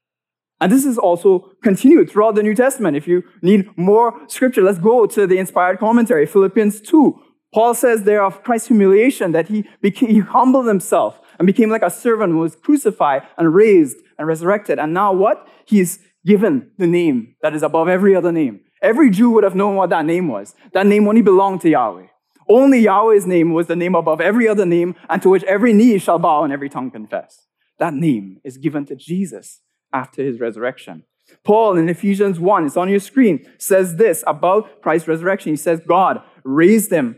And 0.61 0.71
this 0.71 0.85
is 0.85 0.99
also 0.99 1.51
continued 1.63 2.09
throughout 2.09 2.37
the 2.37 2.43
New 2.43 2.55
Testament. 2.55 2.97
If 2.97 3.09
you 3.09 3.25
need 3.43 3.69
more 3.77 4.21
scripture, 4.29 4.63
let's 4.63 4.79
go 4.79 5.07
to 5.07 5.27
the 5.27 5.39
inspired 5.39 5.81
commentary, 5.81 6.27
Philippians 6.27 6.81
2. 6.83 7.21
Paul 7.53 7.75
says 7.75 8.05
there 8.05 8.25
of 8.25 8.45
Christ's 8.45 8.69
humiliation 8.69 9.33
that 9.33 9.49
he, 9.49 9.65
became, 9.81 10.11
he 10.11 10.21
humbled 10.21 10.67
himself 10.67 11.21
and 11.39 11.47
became 11.47 11.71
like 11.71 11.83
a 11.83 11.91
servant 11.91 12.33
who 12.33 12.39
was 12.39 12.55
crucified 12.55 13.23
and 13.37 13.55
raised 13.55 13.97
and 14.19 14.27
resurrected. 14.27 14.79
And 14.79 14.95
now 14.95 15.13
what? 15.13 15.47
He's 15.65 15.99
given 16.25 16.71
the 16.79 16.87
name 16.87 17.37
that 17.43 17.55
is 17.55 17.63
above 17.63 17.89
every 17.89 18.15
other 18.15 18.33
name. 18.33 18.61
Every 18.83 19.11
Jew 19.11 19.31
would 19.31 19.45
have 19.45 19.55
known 19.55 19.77
what 19.77 19.91
that 19.91 20.05
name 20.05 20.29
was. 20.29 20.55
That 20.73 20.87
name 20.87 21.09
only 21.09 21.23
belonged 21.23 21.63
to 21.63 21.71
Yahweh. 21.71 22.07
Only 22.49 22.81
Yahweh's 22.81 23.27
name 23.27 23.53
was 23.53 23.67
the 23.67 23.77
name 23.77 23.95
above 23.95 24.21
every 24.21 24.47
other 24.47 24.67
name, 24.67 24.95
and 25.09 25.23
to 25.23 25.31
which 25.31 25.45
every 25.45 25.73
knee 25.73 25.99
shall 25.99 26.19
bow 26.19 26.45
and 26.45 26.53
every 26.53 26.69
tongue 26.69 26.91
confess. 26.91 27.47
That 27.79 27.95
name 27.95 28.41
is 28.45 28.59
given 28.59 28.85
to 28.87 28.95
Jesus 28.95 29.61
after 29.93 30.23
his 30.23 30.41
resurrection. 30.41 31.05
Paul 31.43 31.79
in 31.79 31.89
Ephesians 31.89 32.39
1, 32.39 32.67
it's 32.67 32.77
on 32.77 32.91
your 32.91 33.01
screen, 33.01 33.47
says 33.59 33.97
this 33.97 34.23
about 34.27 34.83
Christ's 34.83 35.09
resurrection. 35.09 35.53
He 35.53 35.57
says, 35.57 35.81
God 35.81 36.23
raised 36.45 36.93
him 36.93 37.17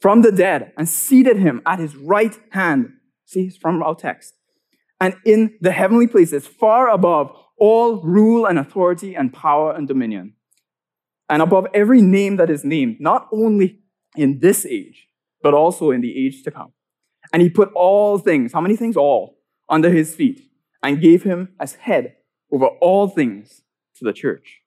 from 0.00 0.22
the 0.22 0.32
dead 0.32 0.72
and 0.76 0.88
seated 0.88 1.38
him 1.38 1.60
at 1.66 1.78
his 1.78 1.94
right 1.96 2.34
hand. 2.50 2.94
See, 3.26 3.46
it's 3.46 3.56
from 3.56 3.82
our 3.82 3.94
text. 3.94 4.34
And 5.00 5.14
in 5.24 5.56
the 5.60 5.72
heavenly 5.72 6.06
places, 6.06 6.46
far 6.46 6.88
above 6.88 7.36
all 7.58 8.00
rule 8.02 8.46
and 8.46 8.58
authority 8.58 9.14
and 9.14 9.32
power 9.32 9.72
and 9.72 9.86
dominion. 9.86 10.34
And 11.28 11.42
above 11.42 11.66
every 11.74 12.02
name 12.02 12.36
that 12.36 12.50
is 12.50 12.64
named, 12.64 12.96
not 13.00 13.28
only 13.32 13.80
in 14.16 14.40
this 14.40 14.66
age, 14.66 15.08
but 15.42 15.54
also 15.54 15.90
in 15.90 16.00
the 16.00 16.26
age 16.26 16.42
to 16.44 16.50
come. 16.50 16.72
And 17.32 17.42
he 17.42 17.48
put 17.48 17.72
all 17.74 18.18
things, 18.18 18.52
how 18.52 18.60
many 18.60 18.76
things? 18.76 18.96
All, 18.96 19.38
under 19.68 19.90
his 19.90 20.14
feet 20.14 20.40
and 20.82 21.00
gave 21.00 21.22
him 21.22 21.48
as 21.58 21.74
head 21.74 22.16
over 22.52 22.66
all 22.66 23.08
things 23.08 23.62
to 23.96 24.04
the 24.04 24.12
church. 24.12 24.60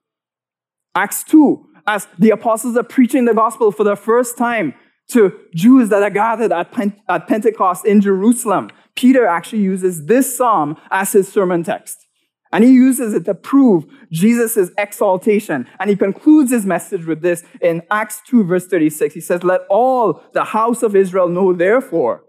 Acts 0.95 1.23
2, 1.23 1.65
as 1.85 2.07
the 2.17 2.31
apostles 2.31 2.75
are 2.75 2.83
preaching 2.83 3.25
the 3.25 3.33
gospel 3.33 3.71
for 3.71 3.83
the 3.83 3.95
first 3.95 4.37
time 4.37 4.73
to 5.09 5.39
Jews 5.53 5.89
that 5.89 6.01
are 6.03 6.09
gathered 6.09 6.51
at, 6.51 6.73
at 7.07 7.27
Pentecost 7.27 7.85
in 7.85 8.01
Jerusalem, 8.01 8.69
Peter 8.97 9.25
actually 9.25 9.61
uses 9.61 10.07
this 10.07 10.35
psalm 10.35 10.75
as 10.91 11.13
his 11.13 11.31
sermon 11.31 11.63
text. 11.63 12.05
And 12.51 12.63
he 12.63 12.71
uses 12.71 13.13
it 13.13 13.25
to 13.25 13.35
prove 13.35 13.85
Jesus' 14.11 14.71
exaltation. 14.77 15.67
And 15.79 15.89
he 15.89 15.95
concludes 15.95 16.51
his 16.51 16.65
message 16.65 17.05
with 17.05 17.21
this 17.21 17.43
in 17.61 17.83
Acts 17.91 18.21
2, 18.27 18.43
verse 18.43 18.67
36. 18.67 19.13
He 19.13 19.21
says, 19.21 19.43
Let 19.43 19.61
all 19.69 20.23
the 20.33 20.45
house 20.45 20.81
of 20.81 20.95
Israel 20.95 21.27
know, 21.29 21.53
therefore, 21.53 22.23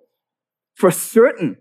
for 0.75 0.91
certain 0.91 1.57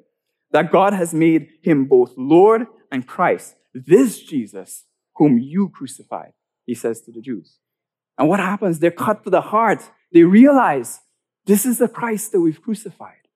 that 0.52 0.72
God 0.72 0.94
has 0.94 1.14
made 1.14 1.48
him 1.62 1.86
both 1.86 2.14
Lord 2.18 2.68
and 2.92 3.08
Christ. 3.08 3.56
This 3.74 4.20
Jesus, 4.20 4.86
whom 5.16 5.38
you 5.38 5.70
crucified, 5.70 6.34
he 6.66 6.74
says 6.74 7.02
to 7.02 7.12
the 7.12 7.22
Jews. 7.22 7.60
And 8.18 8.28
what 8.28 8.40
happens? 8.40 8.80
They're 8.80 8.92
cut 8.92 9.24
to 9.24 9.30
the 9.30 9.42
heart. 9.42 9.84
They 10.12 10.24
realize 10.24 11.00
this 11.46 11.66
is 11.66 11.78
the 11.78 11.88
Christ 11.88 12.32
that 12.32 12.42
we've 12.42 12.62
crucified. 12.62 13.27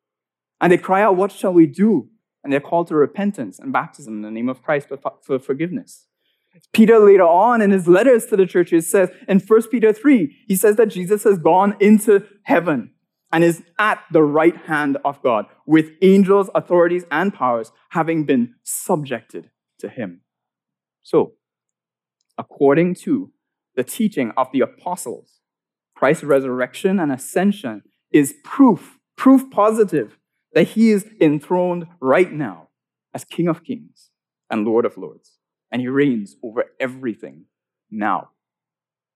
And 0.61 0.71
they 0.71 0.77
cry 0.77 1.01
out, 1.01 1.17
What 1.17 1.31
shall 1.31 1.51
we 1.51 1.65
do? 1.65 2.07
And 2.43 2.53
they're 2.53 2.61
called 2.61 2.87
to 2.87 2.95
repentance 2.95 3.59
and 3.59 3.73
baptism 3.73 4.17
in 4.17 4.21
the 4.21 4.31
name 4.31 4.49
of 4.49 4.63
Christ 4.63 4.87
for 5.21 5.39
forgiveness. 5.39 6.07
Peter 6.73 6.99
later 6.99 7.23
on 7.23 7.61
in 7.61 7.71
his 7.71 7.87
letters 7.87 8.25
to 8.27 8.35
the 8.35 8.45
churches 8.45 8.89
says 8.89 9.09
in 9.27 9.39
1 9.39 9.69
Peter 9.69 9.93
3, 9.93 10.35
he 10.47 10.55
says 10.55 10.75
that 10.75 10.87
Jesus 10.87 11.23
has 11.23 11.37
gone 11.37 11.75
into 11.79 12.25
heaven 12.43 12.91
and 13.31 13.43
is 13.43 13.63
at 13.79 14.03
the 14.11 14.23
right 14.23 14.57
hand 14.57 14.97
of 15.05 15.21
God, 15.23 15.45
with 15.65 15.91
angels, 16.01 16.49
authorities, 16.53 17.05
and 17.09 17.33
powers 17.33 17.71
having 17.89 18.25
been 18.25 18.55
subjected 18.63 19.49
to 19.79 19.87
him. 19.87 20.21
So, 21.01 21.33
according 22.37 22.95
to 22.95 23.31
the 23.75 23.83
teaching 23.85 24.33
of 24.35 24.47
the 24.51 24.59
apostles, 24.59 25.39
Christ's 25.95 26.25
resurrection 26.25 26.99
and 26.99 27.11
ascension 27.11 27.83
is 28.11 28.35
proof, 28.43 28.99
proof 29.15 29.49
positive, 29.49 30.17
that 30.53 30.69
he 30.69 30.91
is 30.91 31.05
enthroned 31.19 31.87
right 31.99 32.31
now 32.31 32.69
as 33.13 33.23
King 33.23 33.47
of 33.47 33.63
Kings 33.63 34.09
and 34.49 34.65
Lord 34.65 34.85
of 34.85 34.97
Lords, 34.97 35.39
and 35.71 35.81
he 35.81 35.87
reigns 35.87 36.35
over 36.43 36.65
everything 36.79 37.45
now. 37.89 38.29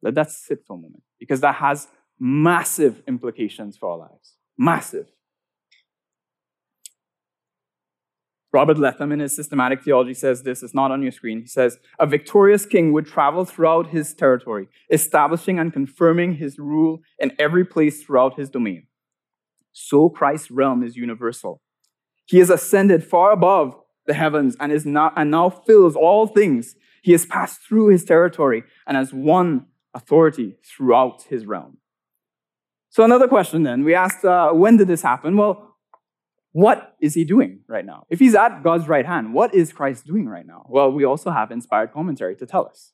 Let 0.02 0.16
that 0.16 0.32
sit 0.32 0.66
for 0.66 0.74
a 0.78 0.82
moment, 0.82 1.04
because 1.20 1.42
that 1.42 1.56
has 1.56 1.88
massive 2.20 3.02
implications 3.08 3.78
for 3.78 3.92
our 3.92 3.98
lives. 3.98 4.36
Massive. 4.58 5.08
Robert 8.54 8.78
Letham, 8.78 9.12
in 9.12 9.20
his 9.20 9.36
systematic 9.36 9.84
theology, 9.84 10.14
says 10.14 10.44
this, 10.44 10.64
it's 10.64 10.74
not 10.74 10.90
on 10.90 11.02
your 11.02 11.12
screen. 11.12 11.42
He 11.42 11.48
says, 11.48 11.78
A 12.00 12.08
victorious 12.08 12.66
king 12.66 12.94
would 12.94 13.06
travel 13.06 13.44
throughout 13.44 13.88
his 13.88 14.14
territory, 14.14 14.70
establishing 14.90 15.60
and 15.60 15.74
confirming 15.74 16.36
his 16.36 16.58
rule 16.58 17.02
in 17.20 17.34
every 17.38 17.66
place 17.66 18.02
throughout 18.02 18.40
his 18.40 18.50
domain. 18.50 18.88
So 19.78 20.08
Christ's 20.08 20.50
realm 20.52 20.84
is 20.84 20.96
universal. 20.96 21.62
He 22.26 22.40
has 22.40 22.50
ascended 22.50 23.04
far 23.04 23.34
above 23.34 23.76
the 24.08 24.14
heavens 24.14 24.56
and, 24.58 24.72
is 24.72 24.86
now, 24.86 25.12
and 25.18 25.30
now 25.30 25.50
fills 25.50 25.98
all 25.98 26.28
things. 26.28 26.76
He 27.04 27.12
has 27.12 27.26
passed 27.26 27.60
through 27.60 27.90
his 27.90 28.06
territory 28.06 28.64
and 28.88 28.96
has 28.96 29.14
won 29.14 29.66
authority 29.94 30.56
throughout 30.64 31.24
his 31.24 31.46
realm. 31.46 31.78
So, 32.90 33.04
another 33.04 33.28
question 33.28 33.64
then. 33.64 33.84
We 33.84 33.94
asked, 33.94 34.24
uh, 34.24 34.52
when 34.52 34.78
did 34.78 34.88
this 34.88 35.02
happen? 35.02 35.36
Well, 35.36 35.76
what 36.54 36.96
is 37.02 37.14
he 37.14 37.26
doing 37.26 37.60
right 37.68 37.86
now? 37.86 38.06
If 38.10 38.20
he's 38.20 38.34
at 38.34 38.64
God's 38.64 38.88
right 38.88 39.06
hand, 39.06 39.34
what 39.34 39.54
is 39.54 39.74
Christ 39.74 40.06
doing 40.08 40.26
right 40.26 40.48
now? 40.48 40.66
Well, 40.70 40.90
we 40.90 41.04
also 41.04 41.32
have 41.32 41.52
inspired 41.52 41.92
commentary 41.92 42.38
to 42.38 42.46
tell 42.46 42.66
us. 42.66 42.94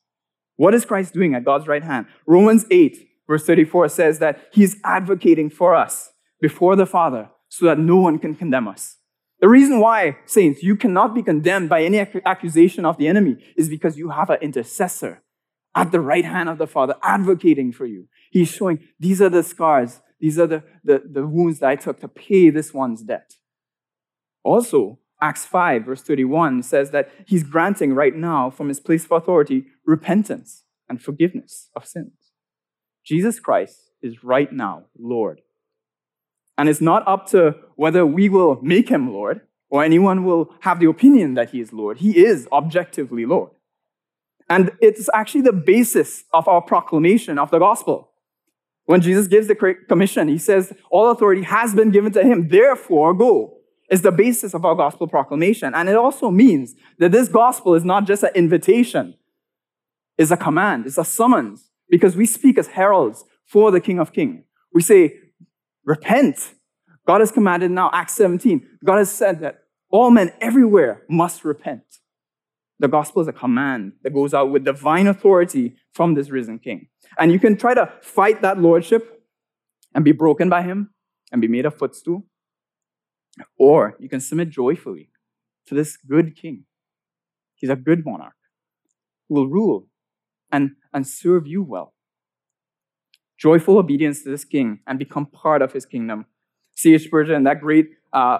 What 0.56 0.74
is 0.74 0.84
Christ 0.84 1.14
doing 1.14 1.34
at 1.36 1.44
God's 1.44 1.68
right 1.68 1.84
hand? 1.84 2.06
Romans 2.26 2.66
8, 2.72 3.08
verse 3.28 3.46
34 3.46 3.88
says 3.88 4.18
that 4.18 4.48
he's 4.52 4.78
advocating 4.84 5.48
for 5.48 5.76
us 5.76 6.11
before 6.42 6.76
the 6.76 6.84
Father 6.84 7.30
so 7.48 7.64
that 7.66 7.78
no 7.78 7.96
one 7.96 8.18
can 8.18 8.34
condemn 8.34 8.68
us. 8.68 8.98
The 9.40 9.48
reason 9.48 9.80
why, 9.80 10.18
saints, 10.26 10.62
you 10.62 10.76
cannot 10.76 11.14
be 11.14 11.22
condemned 11.22 11.68
by 11.68 11.82
any 11.82 11.98
accusation 11.98 12.84
of 12.84 12.98
the 12.98 13.08
enemy 13.08 13.38
is 13.56 13.68
because 13.68 13.96
you 13.96 14.10
have 14.10 14.28
an 14.28 14.38
intercessor 14.42 15.22
at 15.74 15.90
the 15.90 16.00
right 16.00 16.24
hand 16.24 16.48
of 16.48 16.58
the 16.58 16.66
Father 16.66 16.96
advocating 17.02 17.72
for 17.72 17.86
you. 17.86 18.08
He's 18.30 18.48
showing 18.48 18.80
these 19.00 19.22
are 19.22 19.28
the 19.28 19.42
scars, 19.42 20.00
these 20.20 20.38
are 20.38 20.46
the, 20.46 20.62
the, 20.84 21.02
the 21.10 21.26
wounds 21.26 21.60
that 21.60 21.70
I 21.70 21.76
took 21.76 22.00
to 22.00 22.08
pay 22.08 22.50
this 22.50 22.74
one's 22.74 23.02
debt. 23.02 23.34
Also, 24.42 24.98
Acts 25.20 25.46
5, 25.46 25.84
verse 25.84 26.02
31 26.02 26.64
says 26.64 26.90
that 26.90 27.10
he's 27.26 27.44
granting 27.44 27.94
right 27.94 28.14
now 28.14 28.50
from 28.50 28.68
his 28.68 28.80
place 28.80 29.04
of 29.04 29.12
authority 29.12 29.66
repentance 29.86 30.64
and 30.88 31.00
forgiveness 31.00 31.68
of 31.76 31.86
sins. 31.86 32.32
Jesus 33.04 33.38
Christ 33.38 33.90
is 34.02 34.24
right 34.24 34.52
now 34.52 34.84
Lord. 34.98 35.40
And 36.62 36.68
it's 36.68 36.80
not 36.80 37.02
up 37.08 37.26
to 37.30 37.56
whether 37.74 38.06
we 38.06 38.28
will 38.28 38.62
make 38.62 38.88
him 38.88 39.12
Lord 39.12 39.40
or 39.68 39.82
anyone 39.82 40.22
will 40.22 40.54
have 40.60 40.78
the 40.78 40.88
opinion 40.88 41.34
that 41.34 41.50
he 41.50 41.60
is 41.60 41.72
Lord. 41.72 41.98
He 41.98 42.24
is 42.24 42.46
objectively 42.52 43.26
Lord. 43.26 43.50
And 44.48 44.70
it's 44.80 45.10
actually 45.12 45.40
the 45.40 45.52
basis 45.52 46.22
of 46.32 46.46
our 46.46 46.62
proclamation 46.62 47.36
of 47.36 47.50
the 47.50 47.58
gospel. 47.58 48.12
When 48.84 49.00
Jesus 49.00 49.26
gives 49.26 49.48
the 49.48 49.56
commission, 49.88 50.28
he 50.28 50.38
says, 50.38 50.72
All 50.88 51.10
authority 51.10 51.42
has 51.42 51.74
been 51.74 51.90
given 51.90 52.12
to 52.12 52.22
him, 52.22 52.46
therefore 52.46 53.12
go 53.12 53.58
is 53.90 54.02
the 54.02 54.12
basis 54.12 54.54
of 54.54 54.64
our 54.64 54.76
gospel 54.76 55.08
proclamation. 55.08 55.74
And 55.74 55.88
it 55.88 55.96
also 55.96 56.30
means 56.30 56.76
that 56.98 57.10
this 57.10 57.26
gospel 57.26 57.74
is 57.74 57.84
not 57.84 58.06
just 58.06 58.22
an 58.22 58.30
invitation, 58.36 59.16
it's 60.16 60.30
a 60.30 60.36
command, 60.36 60.86
it's 60.86 60.96
a 60.96 61.04
summons, 61.04 61.70
because 61.90 62.14
we 62.14 62.24
speak 62.24 62.56
as 62.56 62.68
heralds 62.68 63.24
for 63.46 63.72
the 63.72 63.80
King 63.80 63.98
of 63.98 64.12
Kings. 64.12 64.44
We 64.72 64.80
say, 64.80 65.18
repent. 65.84 66.54
God 67.06 67.20
has 67.20 67.32
commanded 67.32 67.70
now, 67.70 67.90
Acts 67.92 68.14
17. 68.14 68.66
God 68.84 68.98
has 68.98 69.10
said 69.10 69.40
that 69.40 69.64
all 69.90 70.10
men 70.10 70.32
everywhere 70.40 71.02
must 71.08 71.44
repent. 71.44 71.82
The 72.78 72.88
gospel 72.88 73.22
is 73.22 73.28
a 73.28 73.32
command 73.32 73.92
that 74.02 74.12
goes 74.12 74.34
out 74.34 74.50
with 74.50 74.64
divine 74.64 75.06
authority 75.06 75.76
from 75.92 76.14
this 76.14 76.30
risen 76.30 76.58
king. 76.58 76.88
And 77.18 77.30
you 77.30 77.38
can 77.38 77.56
try 77.56 77.74
to 77.74 77.92
fight 78.00 78.42
that 78.42 78.58
lordship 78.58 79.22
and 79.94 80.04
be 80.04 80.12
broken 80.12 80.48
by 80.48 80.62
him 80.62 80.90
and 81.30 81.40
be 81.40 81.48
made 81.48 81.66
a 81.66 81.70
footstool. 81.70 82.24
Or 83.58 83.96
you 84.00 84.08
can 84.08 84.20
submit 84.20 84.50
joyfully 84.50 85.10
to 85.66 85.74
this 85.74 85.96
good 85.96 86.34
king. 86.36 86.64
He's 87.54 87.70
a 87.70 87.76
good 87.76 88.04
monarch 88.04 88.34
who 89.28 89.36
will 89.36 89.48
rule 89.48 89.86
and, 90.50 90.72
and 90.92 91.06
serve 91.06 91.46
you 91.46 91.62
well. 91.62 91.94
Joyful 93.42 93.76
obedience 93.76 94.22
to 94.22 94.30
this 94.30 94.44
king 94.44 94.78
and 94.86 95.00
become 95.00 95.26
part 95.26 95.62
of 95.62 95.72
his 95.72 95.84
kingdom. 95.84 96.26
C.H. 96.76 97.02
Spurgeon, 97.02 97.42
that 97.42 97.60
great 97.60 97.88
uh, 98.12 98.38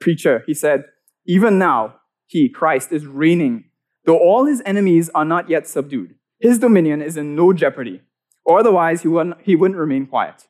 preacher, 0.00 0.42
he 0.46 0.54
said, 0.54 0.84
Even 1.26 1.58
now, 1.58 1.96
he, 2.26 2.48
Christ, 2.48 2.92
is 2.92 3.06
reigning, 3.06 3.64
though 4.06 4.16
all 4.16 4.46
his 4.46 4.62
enemies 4.64 5.10
are 5.14 5.26
not 5.26 5.50
yet 5.50 5.68
subdued. 5.68 6.14
His 6.40 6.58
dominion 6.58 7.02
is 7.02 7.18
in 7.18 7.36
no 7.36 7.52
jeopardy, 7.52 8.00
otherwise 8.48 9.02
he 9.02 9.08
wouldn't, 9.08 9.36
he 9.42 9.54
wouldn't 9.54 9.78
remain 9.78 10.06
quiet. 10.06 10.48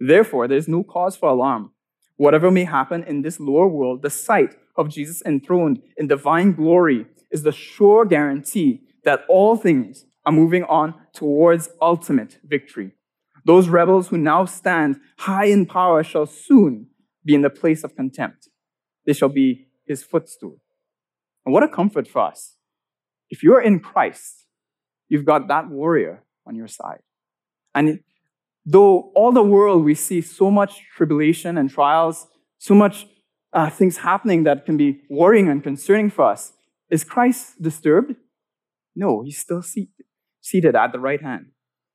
Therefore, 0.00 0.48
there's 0.48 0.66
no 0.66 0.82
cause 0.82 1.14
for 1.14 1.28
alarm. 1.28 1.70
Whatever 2.16 2.50
may 2.50 2.64
happen 2.64 3.04
in 3.04 3.22
this 3.22 3.38
lower 3.38 3.68
world, 3.68 4.02
the 4.02 4.10
sight 4.10 4.56
of 4.74 4.88
Jesus 4.88 5.22
enthroned 5.24 5.82
in 5.96 6.08
divine 6.08 6.52
glory 6.52 7.06
is 7.30 7.44
the 7.44 7.52
sure 7.52 8.04
guarantee 8.04 8.80
that 9.04 9.20
all 9.28 9.56
things 9.56 10.04
are 10.24 10.32
moving 10.32 10.64
on 10.64 10.94
towards 11.12 11.68
ultimate 11.80 12.38
victory. 12.44 12.92
Those 13.44 13.68
rebels 13.68 14.08
who 14.08 14.18
now 14.18 14.44
stand 14.44 15.00
high 15.18 15.46
in 15.46 15.66
power 15.66 16.02
shall 16.02 16.26
soon 16.26 16.88
be 17.24 17.34
in 17.34 17.42
the 17.42 17.50
place 17.50 17.84
of 17.84 17.96
contempt. 17.96 18.48
They 19.06 19.12
shall 19.12 19.28
be 19.28 19.68
his 19.86 20.02
footstool. 20.02 20.60
And 21.46 21.52
what 21.52 21.62
a 21.62 21.68
comfort 21.68 22.06
for 22.08 22.22
us. 22.22 22.56
If 23.30 23.42
you're 23.42 23.60
in 23.60 23.80
Christ, 23.80 24.44
you've 25.08 25.24
got 25.24 25.48
that 25.48 25.68
warrior 25.68 26.24
on 26.46 26.54
your 26.54 26.68
side. 26.68 27.00
And 27.74 28.00
Though 28.70 29.10
all 29.14 29.32
the 29.32 29.42
world 29.42 29.82
we 29.82 29.94
see 29.94 30.20
so 30.20 30.50
much 30.50 30.82
tribulation 30.94 31.56
and 31.56 31.70
trials, 31.70 32.26
so 32.58 32.74
much 32.74 33.06
uh, 33.54 33.70
things 33.70 33.96
happening 33.96 34.42
that 34.42 34.66
can 34.66 34.76
be 34.76 35.00
worrying 35.08 35.48
and 35.48 35.62
concerning 35.62 36.10
for 36.10 36.26
us, 36.26 36.52
is 36.90 37.02
Christ 37.02 37.62
disturbed? 37.62 38.14
No, 38.94 39.22
he's 39.22 39.38
still 39.38 39.62
seated, 39.62 39.97
seated 40.48 40.74
at 40.74 40.92
the 40.92 41.00
right 41.00 41.22
hand. 41.22 41.46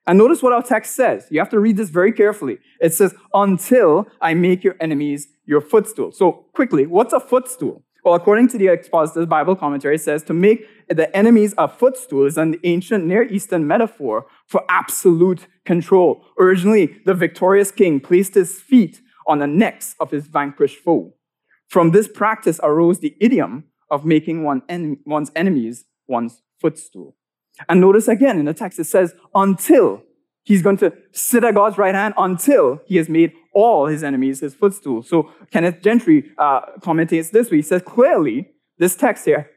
And 0.05 0.17
notice 0.17 0.43
what 0.43 0.53
our 0.53 0.61
text 0.61 0.95
says. 0.95 1.27
You 1.29 1.39
have 1.39 1.49
to 1.49 1.59
read 1.59 1.77
this 1.77 1.89
very 1.89 2.11
carefully. 2.11 2.57
It 2.81 2.93
says, 2.93 3.15
until 3.33 4.07
I 4.21 4.33
make 4.33 4.63
your 4.63 4.75
enemies 4.81 5.27
your 5.45 5.61
footstool. 5.61 6.11
So, 6.11 6.45
quickly, 6.53 6.85
what's 6.85 7.13
a 7.13 7.19
footstool? 7.19 7.83
Well, 8.03 8.15
according 8.15 8.49
to 8.49 8.57
the 8.57 8.67
Expositor's 8.67 9.27
Bible 9.27 9.55
commentary, 9.55 9.95
it 9.95 10.01
says 10.01 10.23
to 10.23 10.33
make 10.33 10.67
the 10.89 11.15
enemies 11.15 11.53
a 11.57 11.69
footstool 11.69 12.25
is 12.25 12.37
an 12.37 12.57
ancient 12.65 13.05
Near 13.05 13.23
Eastern 13.23 13.65
metaphor 13.65 14.25
for 14.45 14.63
absolute 14.67 15.47
control. 15.65 16.25
Originally, 16.37 16.97
the 17.05 17.13
victorious 17.13 17.71
king 17.71 18.01
placed 18.01 18.33
his 18.33 18.59
feet 18.59 18.99
on 19.25 19.39
the 19.39 19.47
necks 19.47 19.95
of 20.01 20.11
his 20.11 20.27
vanquished 20.27 20.79
foe. 20.79 21.13
From 21.69 21.91
this 21.91 22.09
practice 22.09 22.59
arose 22.61 22.99
the 22.99 23.15
idiom 23.21 23.65
of 23.89 24.03
making 24.03 24.43
one 24.43 24.63
en- 24.67 24.99
one's 25.05 25.31
enemies 25.33 25.85
one's 26.05 26.41
footstool. 26.59 27.15
And 27.69 27.81
notice 27.81 28.07
again 28.07 28.39
in 28.39 28.45
the 28.45 28.53
text 28.53 28.79
it 28.79 28.85
says, 28.85 29.13
until 29.35 30.03
he's 30.43 30.61
going 30.61 30.77
to 30.77 30.93
sit 31.11 31.43
at 31.43 31.55
God's 31.55 31.77
right 31.77 31.95
hand 31.95 32.13
until 32.17 32.81
he 32.85 32.97
has 32.97 33.09
made 33.09 33.33
all 33.53 33.87
his 33.87 34.03
enemies 34.03 34.39
his 34.39 34.55
footstool. 34.55 35.03
So 35.03 35.31
Kenneth 35.51 35.81
Gentry 35.81 36.31
uh, 36.37 36.61
commentates 36.79 37.31
this 37.31 37.51
way. 37.51 37.57
He 37.57 37.63
says, 37.63 37.81
clearly, 37.83 38.49
this 38.77 38.95
text 38.95 39.25
here 39.25 39.49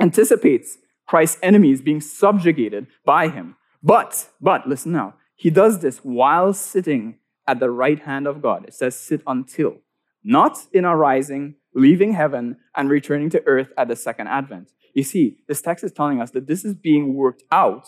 anticipates 0.00 0.78
Christ's 1.06 1.38
enemies 1.42 1.82
being 1.82 2.00
subjugated 2.00 2.86
by 3.04 3.28
him. 3.28 3.56
But, 3.82 4.28
but, 4.40 4.66
listen 4.66 4.92
now, 4.92 5.14
he 5.36 5.50
does 5.50 5.80
this 5.80 5.98
while 5.98 6.52
sitting 6.52 7.18
at 7.46 7.60
the 7.60 7.70
right 7.70 7.98
hand 7.98 8.26
of 8.26 8.40
God. 8.40 8.64
It 8.66 8.74
says, 8.74 8.96
sit 8.96 9.22
until, 9.26 9.78
not 10.22 10.58
in 10.72 10.84
a 10.84 10.96
rising, 10.96 11.56
leaving 11.74 12.12
heaven, 12.12 12.56
and 12.76 12.88
returning 12.88 13.28
to 13.30 13.42
earth 13.46 13.68
at 13.76 13.88
the 13.88 13.96
second 13.96 14.28
advent. 14.28 14.70
You 14.94 15.02
see, 15.02 15.38
this 15.48 15.62
text 15.62 15.84
is 15.84 15.92
telling 15.92 16.20
us 16.20 16.30
that 16.32 16.46
this 16.46 16.64
is 16.64 16.74
being 16.74 17.14
worked 17.14 17.42
out 17.50 17.86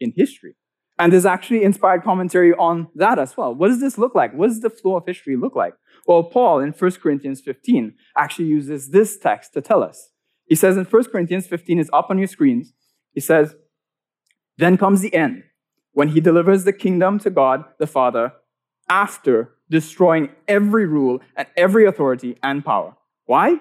in 0.00 0.12
history. 0.16 0.54
And 0.98 1.12
there's 1.12 1.26
actually 1.26 1.62
inspired 1.62 2.02
commentary 2.02 2.52
on 2.54 2.88
that 2.94 3.18
as 3.18 3.36
well. 3.36 3.54
What 3.54 3.68
does 3.68 3.80
this 3.80 3.98
look 3.98 4.14
like? 4.14 4.32
What 4.32 4.48
does 4.48 4.60
the 4.60 4.70
flow 4.70 4.96
of 4.96 5.04
history 5.06 5.36
look 5.36 5.54
like? 5.54 5.74
Well, 6.06 6.22
Paul 6.24 6.60
in 6.60 6.72
1 6.72 6.90
Corinthians 6.92 7.40
15 7.40 7.94
actually 8.16 8.48
uses 8.48 8.90
this 8.90 9.18
text 9.18 9.52
to 9.54 9.60
tell 9.60 9.82
us. 9.82 10.10
He 10.46 10.54
says 10.54 10.76
in 10.76 10.84
1 10.84 11.04
Corinthians 11.04 11.46
15, 11.46 11.78
is 11.78 11.90
up 11.92 12.06
on 12.08 12.18
your 12.18 12.28
screens. 12.28 12.72
He 13.12 13.20
says, 13.20 13.54
Then 14.56 14.78
comes 14.78 15.00
the 15.00 15.12
end, 15.12 15.42
when 15.92 16.08
he 16.08 16.20
delivers 16.20 16.64
the 16.64 16.72
kingdom 16.72 17.18
to 17.18 17.30
God 17.30 17.64
the 17.78 17.86
Father 17.86 18.32
after 18.88 19.56
destroying 19.68 20.30
every 20.46 20.86
rule 20.86 21.20
and 21.36 21.48
every 21.56 21.86
authority 21.86 22.38
and 22.42 22.64
power. 22.64 22.96
Why? 23.24 23.56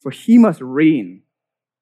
For 0.00 0.12
he 0.12 0.38
must 0.38 0.60
reign. 0.60 1.23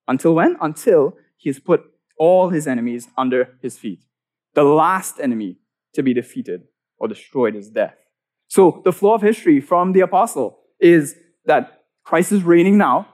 Until 0.08 0.34
when? 0.34 0.56
Until 0.60 1.16
he 1.36 1.48
has 1.48 1.58
put 1.58 1.82
all 2.18 2.50
his 2.50 2.66
enemies 2.66 3.08
under 3.16 3.58
his 3.62 3.78
feet. 3.78 4.04
The 4.54 4.64
last 4.64 5.18
enemy 5.18 5.58
to 5.94 6.02
be 6.02 6.14
defeated 6.14 6.62
or 6.98 7.08
destroyed 7.08 7.56
is 7.56 7.70
death. 7.70 7.96
So 8.48 8.82
the 8.84 8.92
flow 8.92 9.14
of 9.14 9.22
history 9.22 9.60
from 9.60 9.92
the 9.92 10.00
apostle 10.00 10.58
is 10.78 11.16
that 11.46 11.84
Christ 12.04 12.32
is 12.32 12.42
reigning 12.42 12.76
now, 12.76 13.08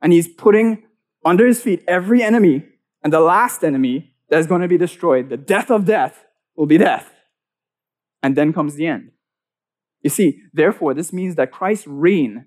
and 0.00 0.12
he's 0.12 0.28
putting 0.28 0.82
under 1.24 1.46
his 1.46 1.62
feet 1.62 1.84
every 1.86 2.22
enemy, 2.22 2.64
and 3.02 3.12
the 3.12 3.20
last 3.20 3.62
enemy 3.62 4.14
that 4.28 4.40
is 4.40 4.46
going 4.46 4.62
to 4.62 4.68
be 4.68 4.78
destroyed, 4.78 5.28
the 5.28 5.36
death 5.36 5.70
of 5.70 5.84
death, 5.84 6.24
will 6.56 6.66
be 6.66 6.78
death. 6.78 7.12
And 8.22 8.36
then 8.36 8.52
comes 8.52 8.74
the 8.74 8.86
end. 8.86 9.10
You 10.02 10.10
see, 10.10 10.42
therefore, 10.52 10.94
this 10.94 11.12
means 11.12 11.36
that 11.36 11.52
Christ's 11.52 11.86
reign, 11.86 12.46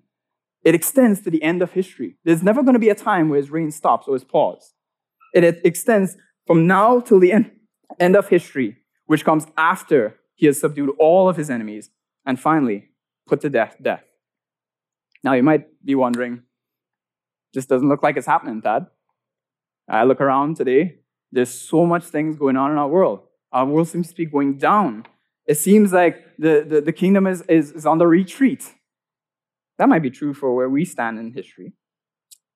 it 0.65 0.73
extends 0.73 1.21
to 1.21 1.29
the 1.29 1.41
end 1.43 1.61
of 1.61 1.71
history. 1.71 2.17
There's 2.25 2.41
never 2.41 2.63
going 2.63 2.73
to 2.73 2.79
be 2.79 2.89
a 2.89 2.95
time 2.95 3.29
where 3.29 3.37
his 3.37 3.51
reign 3.51 3.71
stops 3.71 4.07
or 4.07 4.15
his 4.15 4.23
pause. 4.23 4.73
It, 5.33 5.61
extends 5.63 6.17
from 6.47 6.65
now 6.65 6.99
till 6.99 7.19
the 7.19 7.31
end, 7.31 7.51
end 7.99 8.15
of 8.15 8.29
history, 8.29 8.77
which 9.05 9.23
comes 9.23 9.45
after 9.57 10.15
he 10.33 10.47
has 10.47 10.59
subdued 10.59 10.89
all 10.97 11.29
of 11.29 11.37
his 11.37 11.51
enemies 11.51 11.91
and 12.25 12.39
finally 12.39 12.89
put 13.27 13.41
to 13.41 13.49
death 13.49 13.75
death. 13.81 14.03
Now, 15.23 15.33
you 15.33 15.43
might 15.43 15.65
be 15.85 15.95
wondering, 15.95 16.41
this 17.53 17.65
doesn't 17.67 17.87
look 17.87 18.01
like 18.01 18.17
it's 18.17 18.27
happening, 18.27 18.61
Thad. 18.61 18.87
I 19.87 20.03
look 20.03 20.19
around 20.19 20.57
today, 20.57 20.99
there's 21.31 21.49
so 21.49 21.85
much 21.85 22.05
things 22.05 22.37
going 22.37 22.57
on 22.57 22.71
in 22.71 22.77
our 22.77 22.87
world. 22.87 23.21
Our 23.51 23.65
world 23.65 23.87
seems 23.87 24.09
to 24.09 24.15
be 24.15 24.25
going 24.25 24.57
down. 24.57 25.05
It 25.47 25.57
seems 25.57 25.93
like 25.93 26.23
the, 26.39 26.65
the, 26.67 26.81
the 26.81 26.91
kingdom 26.91 27.27
is, 27.27 27.41
is, 27.43 27.71
is 27.71 27.85
on 27.85 27.99
the 27.99 28.07
retreat. 28.07 28.73
That 29.77 29.89
might 29.89 30.01
be 30.01 30.09
true 30.09 30.33
for 30.33 30.55
where 30.55 30.69
we 30.69 30.85
stand 30.85 31.19
in 31.19 31.33
history. 31.33 31.73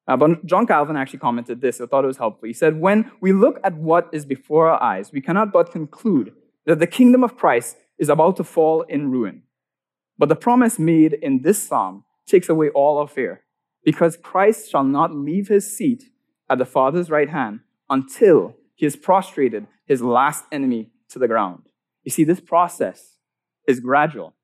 Uh, 0.08 0.18
but 0.18 0.46
John 0.46 0.66
Calvin 0.66 0.98
actually 0.98 1.20
commented 1.20 1.62
this. 1.62 1.80
I 1.80 1.86
thought 1.86 2.04
it 2.04 2.08
was 2.08 2.18
helpful. 2.18 2.48
He 2.48 2.54
said, 2.54 2.80
When 2.80 3.12
we 3.22 3.32
look 3.32 3.60
at 3.64 3.76
what 3.76 4.10
is 4.12 4.26
before 4.26 4.68
our 4.70 4.82
eyes, 4.82 5.12
we 5.12 5.22
cannot 5.22 5.52
but 5.52 5.72
conclude 5.72 6.34
that 6.66 6.80
the 6.80 6.88
kingdom 6.88 7.24
of 7.24 7.38
Christ 7.38 7.78
is 7.98 8.10
about 8.10 8.38
to 8.38 8.44
fall 8.44 8.82
in 8.84 9.12
ruin. 9.12 9.44
But 10.18 10.30
the 10.30 10.36
promise 10.36 10.80
made 10.80 11.14
in 11.14 11.42
this 11.42 11.62
psalm 11.62 12.06
takes 12.26 12.50
away 12.50 12.70
all 12.70 12.98
our 12.98 13.08
fear. 13.08 13.44
because 13.84 14.18
Christ 14.18 14.70
shall 14.70 14.84
not 14.84 15.16
leave 15.16 15.48
his 15.48 15.76
seat 15.76 16.04
at 16.50 16.58
the 16.58 16.66
Father's 16.66 17.10
right 17.10 17.30
hand 17.30 17.62
until 17.90 18.56
he 18.76 18.86
has 18.86 18.96
prostrated 18.96 19.68
his 19.86 20.02
last 20.02 20.46
enemy 20.52 20.92
to 21.10 21.20
the 21.20 21.28
ground. 21.28 21.64
You 22.04 22.12
see, 22.12 22.24
this 22.24 22.40
process 22.40 23.18
is 23.68 23.80
gradual, 23.80 24.36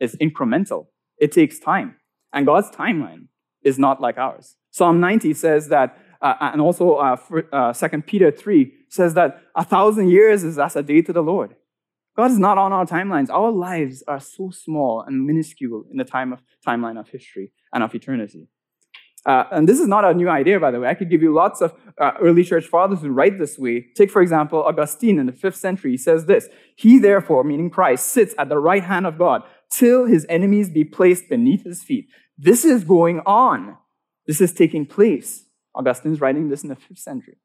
it's 0.00 0.16
incremental, 0.16 0.86
it 1.18 1.32
takes 1.32 1.58
time. 1.58 1.96
And 2.32 2.46
God's 2.46 2.70
timeline 2.70 3.28
is 3.62 3.78
not 3.78 4.00
like 4.00 4.18
ours. 4.18 4.56
Psalm 4.70 5.00
90 5.00 5.34
says 5.34 5.68
that, 5.68 5.98
uh, 6.20 6.34
and 6.40 6.60
also 6.60 6.94
uh, 6.94 7.16
uh, 7.52 7.72
2 7.72 8.02
Peter 8.02 8.30
3 8.30 8.72
says 8.88 9.14
that 9.14 9.42
a 9.54 9.64
thousand 9.64 10.08
years 10.08 10.44
is 10.44 10.58
as 10.58 10.76
a 10.76 10.82
day 10.82 11.02
to 11.02 11.12
the 11.12 11.22
Lord. 11.22 11.54
God 12.16 12.30
is 12.30 12.38
not 12.38 12.58
on 12.58 12.72
our 12.72 12.86
timelines. 12.86 13.30
Our 13.30 13.50
lives 13.50 14.02
are 14.06 14.20
so 14.20 14.50
small 14.50 15.02
and 15.06 15.26
minuscule 15.26 15.86
in 15.90 15.96
the 15.96 16.04
time 16.04 16.32
of, 16.32 16.42
timeline 16.66 16.98
of 16.98 17.08
history 17.08 17.52
and 17.72 17.82
of 17.82 17.94
eternity. 17.94 18.48
Uh, 19.24 19.44
and 19.52 19.68
this 19.68 19.78
is 19.78 19.86
not 19.86 20.04
a 20.04 20.12
new 20.12 20.28
idea, 20.28 20.58
by 20.58 20.70
the 20.70 20.80
way. 20.80 20.88
I 20.88 20.94
could 20.94 21.08
give 21.08 21.22
you 21.22 21.32
lots 21.32 21.60
of 21.60 21.72
uh, 21.96 22.12
early 22.20 22.42
church 22.42 22.66
fathers 22.66 23.00
who 23.00 23.10
write 23.10 23.38
this 23.38 23.56
way. 23.56 23.86
Take, 23.94 24.10
for 24.10 24.20
example, 24.20 24.62
Augustine 24.64 25.18
in 25.18 25.26
the 25.26 25.32
fifth 25.32 25.56
century. 25.56 25.92
He 25.92 25.96
says 25.96 26.26
this 26.26 26.48
He, 26.74 26.98
therefore, 26.98 27.44
meaning 27.44 27.70
Christ, 27.70 28.08
sits 28.08 28.34
at 28.36 28.48
the 28.48 28.58
right 28.58 28.82
hand 28.82 29.06
of 29.06 29.18
God 29.18 29.44
till 29.72 30.06
his 30.06 30.26
enemies 30.28 30.70
be 30.70 30.84
placed 30.84 31.28
beneath 31.28 31.64
his 31.64 31.82
feet. 31.82 32.08
This 32.38 32.64
is 32.64 32.84
going 32.84 33.20
on. 33.26 33.76
This 34.26 34.40
is 34.40 34.52
taking 34.52 34.86
place. 34.86 35.46
Augustine 35.74 36.12
is 36.12 36.20
writing 36.20 36.48
this 36.48 36.62
in 36.62 36.68
the 36.68 36.76
fifth 36.76 36.98
century. 36.98 37.38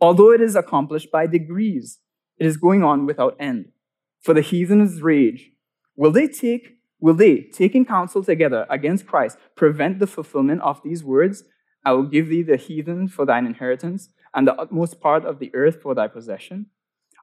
Although 0.00 0.32
it 0.32 0.40
is 0.40 0.56
accomplished 0.56 1.10
by 1.10 1.26
degrees, 1.26 1.98
it 2.38 2.46
is 2.46 2.56
going 2.56 2.82
on 2.82 3.06
without 3.06 3.36
end. 3.38 3.72
For 4.20 4.34
the 4.34 4.40
heathen's 4.40 5.02
rage, 5.02 5.52
will 5.96 6.10
they 6.10 6.26
take 6.26 6.76
Will 6.98 7.14
they, 7.14 7.42
taking 7.52 7.84
counsel 7.84 8.24
together 8.24 8.66
against 8.70 9.06
Christ, 9.06 9.36
prevent 9.54 9.98
the 9.98 10.06
fulfillment 10.06 10.62
of 10.62 10.82
these 10.82 11.04
words? 11.04 11.44
I 11.84 11.92
will 11.92 12.04
give 12.04 12.28
thee 12.28 12.42
the 12.42 12.56
heathen 12.56 13.08
for 13.08 13.26
thine 13.26 13.46
inheritance, 13.46 14.08
and 14.34 14.46
the 14.46 14.54
utmost 14.54 15.00
part 15.00 15.24
of 15.24 15.38
the 15.38 15.54
earth 15.54 15.82
for 15.82 15.94
thy 15.94 16.08
possession. 16.08 16.66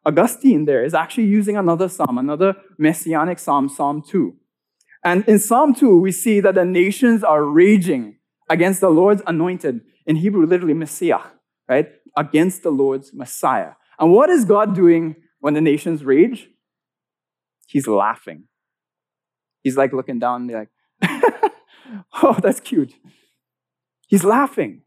Augustine 0.05 0.65
there 0.65 0.83
is 0.83 0.93
actually 0.93 1.25
using 1.25 1.57
another 1.57 1.89
psalm, 1.89 2.17
another 2.17 2.55
messianic 2.77 3.39
psalm, 3.39 3.67
Psalm 3.67 4.01
2. 4.01 4.35
And 5.03 5.27
in 5.27 5.39
Psalm 5.39 5.73
2, 5.73 5.99
we 5.99 6.11
see 6.11 6.39
that 6.39 6.55
the 6.55 6.65
nations 6.65 7.23
are 7.23 7.43
raging 7.43 8.17
against 8.49 8.81
the 8.81 8.89
Lord's 8.89 9.21
anointed, 9.27 9.81
in 10.05 10.17
Hebrew, 10.17 10.45
literally 10.45 10.73
Messiah, 10.73 11.21
right? 11.67 11.89
Against 12.17 12.63
the 12.63 12.69
Lord's 12.69 13.13
Messiah. 13.13 13.71
And 13.99 14.11
what 14.11 14.29
is 14.29 14.45
God 14.45 14.75
doing 14.75 15.15
when 15.39 15.53
the 15.53 15.61
nations 15.61 16.03
rage? 16.03 16.49
He's 17.67 17.87
laughing. 17.87 18.45
He's 19.61 19.77
like 19.77 19.93
looking 19.93 20.19
down, 20.19 20.41
and 20.41 20.47
be 20.49 20.53
like, 20.53 20.69
oh, 22.21 22.37
that's 22.41 22.59
cute. 22.59 22.93
He's 24.07 24.23
laughing. 24.23 24.81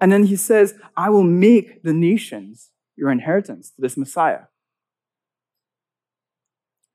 And 0.00 0.10
then 0.10 0.24
he 0.24 0.36
says, 0.36 0.74
I 0.96 1.10
will 1.10 1.24
make 1.24 1.82
the 1.82 1.92
nations 1.92 2.70
your 2.96 3.10
inheritance 3.10 3.70
to 3.70 3.82
this 3.82 3.96
Messiah. 3.96 4.44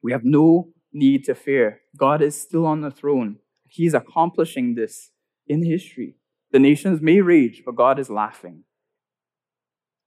We 0.02 0.12
have 0.12 0.24
no 0.24 0.70
need 0.95 1.23
to 1.25 1.36
fear. 1.36 1.81
God 1.95 2.21
is 2.21 2.39
still 2.39 2.65
on 2.65 2.81
the 2.81 2.89
throne. 2.89 3.38
He's 3.67 3.93
accomplishing 3.93 4.75
this 4.75 5.12
in 5.47 5.63
history. 5.63 6.15
The 6.51 6.60
nations 6.60 7.01
may 7.01 7.21
rage, 7.21 7.62
but 7.65 7.75
God 7.75 7.99
is 7.99 8.10
laughing. 8.10 8.63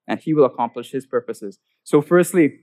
And 0.07 0.19
he 0.19 0.35
will 0.35 0.47
accomplish 0.47 0.91
his 0.91 1.07
purposes. 1.07 1.59
So, 1.85 2.01
firstly, 2.01 2.61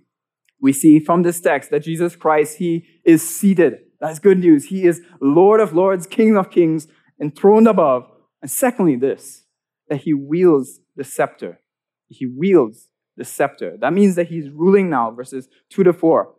we 0.59 0.73
see 0.73 0.99
from 0.99 1.21
this 1.21 1.39
text 1.39 1.69
that 1.69 1.83
Jesus 1.83 2.15
Christ, 2.15 2.57
he 2.57 2.85
is 3.05 3.21
seated 3.27 3.85
that's 3.99 4.19
good 4.19 4.39
news. 4.39 4.65
He 4.65 4.85
is 4.85 5.01
Lord 5.21 5.59
of 5.59 5.73
lords, 5.73 6.05
King 6.05 6.37
of 6.37 6.51
kings, 6.51 6.87
enthroned 7.19 7.67
above. 7.67 8.09
And 8.41 8.51
secondly, 8.51 8.95
this, 8.95 9.45
that 9.89 10.01
he 10.01 10.13
wields 10.13 10.79
the 10.95 11.03
scepter. 11.03 11.59
He 12.07 12.25
wields 12.25 12.89
the 13.17 13.23
scepter. 13.23 13.77
That 13.79 13.93
means 13.93 14.15
that 14.15 14.27
he's 14.27 14.49
ruling 14.49 14.89
now, 14.89 15.11
verses 15.11 15.47
2 15.71 15.83
to 15.83 15.93
4. 15.93 16.33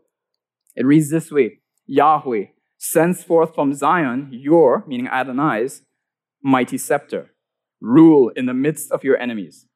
It 0.77 0.87
reads 0.87 1.11
this 1.11 1.31
way 1.31 1.61
Yahweh 1.87 2.47
sends 2.79 3.25
forth 3.25 3.55
from 3.55 3.75
Zion 3.75 4.29
your, 4.31 4.85
meaning 4.87 5.09
Adonai's, 5.09 5.83
mighty 6.43 6.79
scepter. 6.79 7.31
Rule 7.81 8.31
in 8.31 8.47
the 8.47 8.55
midst 8.55 8.91
of 8.91 9.05
your 9.05 9.17
enemies. 9.19 9.67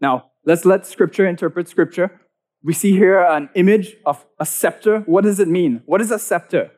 Now, 0.00 0.30
let's 0.44 0.64
let 0.64 0.86
scripture 0.86 1.26
interpret 1.26 1.68
scripture. 1.68 2.20
We 2.62 2.72
see 2.72 2.92
here 2.92 3.20
an 3.20 3.48
image 3.54 3.96
of 4.04 4.26
a 4.38 4.46
scepter. 4.46 5.00
What 5.00 5.24
does 5.24 5.40
it 5.40 5.48
mean? 5.48 5.82
What 5.86 6.00
is 6.00 6.10
a 6.10 6.18
scepter? 6.18 6.70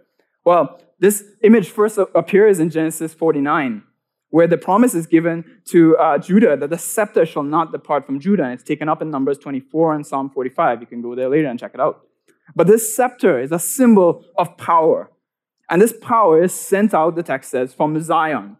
Well, 0.44 0.80
this 0.98 1.24
image 1.42 1.70
first 1.70 1.98
appears 2.14 2.60
in 2.60 2.70
Genesis 2.70 3.12
49, 3.14 3.82
where 4.30 4.46
the 4.46 4.56
promise 4.56 4.94
is 4.94 5.06
given 5.06 5.44
to 5.66 5.96
uh, 5.96 6.18
Judah 6.18 6.56
that 6.56 6.70
the 6.70 6.78
scepter 6.78 7.26
shall 7.26 7.42
not 7.42 7.72
depart 7.72 8.06
from 8.06 8.20
Judah. 8.20 8.44
And 8.44 8.52
it's 8.52 8.62
taken 8.62 8.88
up 8.88 9.02
in 9.02 9.10
Numbers 9.10 9.38
24 9.38 9.94
and 9.94 10.06
Psalm 10.06 10.30
45. 10.30 10.80
You 10.80 10.86
can 10.86 11.02
go 11.02 11.14
there 11.14 11.28
later 11.28 11.48
and 11.48 11.58
check 11.58 11.72
it 11.74 11.80
out. 11.80 12.06
But 12.54 12.66
this 12.66 12.94
scepter 12.94 13.40
is 13.40 13.52
a 13.52 13.58
symbol 13.58 14.24
of 14.36 14.56
power. 14.56 15.10
And 15.70 15.80
this 15.80 15.94
power 16.00 16.42
is 16.42 16.52
sent 16.52 16.92
out, 16.92 17.14
the 17.14 17.22
text 17.22 17.50
says, 17.50 17.72
from 17.72 18.00
Zion. 18.00 18.58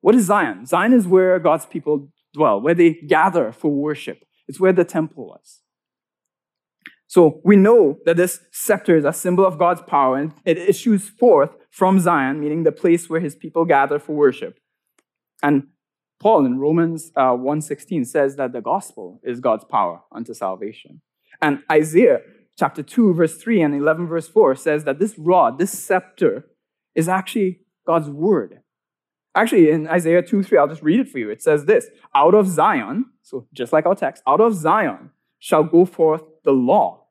What 0.00 0.14
is 0.14 0.26
Zion? 0.26 0.66
Zion 0.66 0.92
is 0.92 1.06
where 1.06 1.38
God's 1.38 1.66
people 1.66 2.08
dwell, 2.32 2.60
where 2.60 2.74
they 2.74 2.92
gather 2.92 3.52
for 3.52 3.70
worship. 3.70 4.24
It's 4.46 4.60
where 4.60 4.72
the 4.72 4.84
temple 4.84 5.26
was. 5.26 5.62
So 7.06 7.40
we 7.44 7.56
know 7.56 7.98
that 8.06 8.16
this 8.16 8.40
scepter 8.50 8.96
is 8.96 9.04
a 9.04 9.12
symbol 9.12 9.46
of 9.46 9.58
God's 9.58 9.82
power 9.82 10.16
and 10.16 10.32
it 10.44 10.58
issues 10.58 11.08
forth 11.08 11.50
from 11.70 12.00
Zion, 12.00 12.40
meaning 12.40 12.64
the 12.64 12.72
place 12.72 13.08
where 13.08 13.20
his 13.20 13.36
people 13.36 13.64
gather 13.64 13.98
for 13.98 14.14
worship. 14.14 14.58
And 15.42 15.68
Paul 16.20 16.46
in 16.46 16.58
Romans 16.58 17.12
uh, 17.16 17.32
1.16 17.32 18.06
says 18.06 18.36
that 18.36 18.52
the 18.52 18.60
gospel 18.60 19.20
is 19.22 19.40
God's 19.40 19.64
power 19.64 20.00
unto 20.10 20.34
salvation. 20.34 21.02
And 21.42 21.62
Isaiah 21.70 22.20
chapter 22.58 22.82
2, 22.82 23.14
verse 23.14 23.36
3 23.36 23.62
and 23.62 23.74
11, 23.74 24.06
verse 24.06 24.28
4 24.28 24.54
says 24.54 24.84
that 24.84 24.98
this 24.98 25.18
rod, 25.18 25.58
this 25.58 25.76
scepter, 25.76 26.46
is 26.94 27.08
actually 27.08 27.60
God's 27.86 28.08
word. 28.08 28.60
Actually, 29.34 29.70
in 29.70 29.88
Isaiah 29.88 30.22
2, 30.22 30.42
3, 30.42 30.58
I'll 30.58 30.68
just 30.68 30.82
read 30.82 31.00
it 31.00 31.08
for 31.08 31.18
you. 31.18 31.30
It 31.30 31.42
says 31.42 31.64
this 31.64 31.88
Out 32.14 32.34
of 32.34 32.46
Zion, 32.46 33.06
so 33.22 33.46
just 33.52 33.72
like 33.72 33.86
our 33.86 33.96
text, 33.96 34.22
out 34.26 34.40
of 34.40 34.54
Zion 34.54 35.10
shall 35.38 35.64
go 35.64 35.84
forth 35.84 36.22
the 36.44 36.52
law 36.52 37.04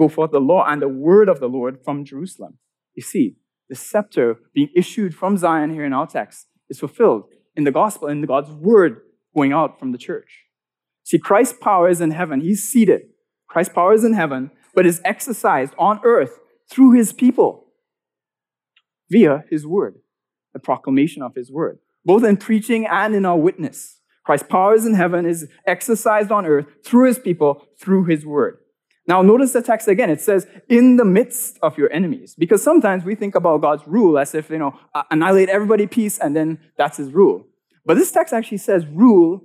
go 0.00 0.08
forth 0.08 0.30
the 0.30 0.40
law 0.40 0.64
and 0.66 0.80
the 0.80 0.88
word 0.88 1.28
of 1.28 1.40
the 1.40 1.46
Lord 1.46 1.84
from 1.84 2.06
Jerusalem. 2.06 2.58
You 2.94 3.02
see, 3.02 3.36
the 3.68 3.74
scepter 3.74 4.36
being 4.54 4.70
issued 4.74 5.14
from 5.14 5.36
Zion 5.36 5.70
here 5.70 5.84
in 5.84 5.92
our 5.92 6.06
text 6.06 6.46
is 6.70 6.78
fulfilled 6.78 7.24
in 7.54 7.64
the 7.64 7.70
gospel, 7.70 8.08
in 8.08 8.22
God's 8.22 8.50
word 8.50 9.02
going 9.36 9.52
out 9.52 9.78
from 9.78 9.92
the 9.92 9.98
church. 9.98 10.46
See, 11.04 11.18
Christ's 11.18 11.58
power 11.60 11.88
is 11.88 12.00
in 12.00 12.12
heaven. 12.12 12.40
He's 12.40 12.66
seated. 12.66 13.02
Christ's 13.50 13.74
power 13.74 13.92
is 13.92 14.04
in 14.04 14.12
heaven, 14.12 14.52
but 14.74 14.86
is 14.86 15.00
exercised 15.04 15.74
on 15.76 16.00
earth 16.04 16.38
through 16.70 16.92
his 16.92 17.12
people 17.12 17.66
via 19.10 19.44
his 19.50 19.66
word, 19.66 19.96
the 20.54 20.60
proclamation 20.60 21.20
of 21.20 21.34
his 21.34 21.50
word, 21.50 21.80
both 22.04 22.22
in 22.22 22.36
preaching 22.36 22.86
and 22.86 23.14
in 23.14 23.26
our 23.26 23.36
witness. 23.36 24.00
Christ's 24.24 24.46
power 24.48 24.74
is 24.74 24.86
in 24.86 24.94
heaven, 24.94 25.26
is 25.26 25.48
exercised 25.66 26.30
on 26.30 26.46
earth 26.46 26.66
through 26.84 27.08
his 27.08 27.18
people, 27.18 27.66
through 27.76 28.04
his 28.04 28.24
word. 28.24 28.58
Now, 29.08 29.22
notice 29.22 29.52
the 29.52 29.62
text 29.62 29.88
again. 29.88 30.10
It 30.10 30.20
says, 30.20 30.46
in 30.68 30.96
the 30.96 31.04
midst 31.04 31.58
of 31.62 31.76
your 31.76 31.92
enemies. 31.92 32.36
Because 32.38 32.62
sometimes 32.62 33.02
we 33.02 33.16
think 33.16 33.34
about 33.34 33.62
God's 33.62 33.82
rule 33.84 34.16
as 34.16 34.32
if, 34.36 34.48
you 34.50 34.58
know, 34.58 34.78
annihilate 35.10 35.48
everybody, 35.48 35.88
peace, 35.88 36.18
and 36.18 36.36
then 36.36 36.60
that's 36.78 36.98
his 36.98 37.10
rule. 37.10 37.48
But 37.84 37.94
this 37.96 38.12
text 38.12 38.32
actually 38.32 38.58
says, 38.58 38.86
rule 38.86 39.42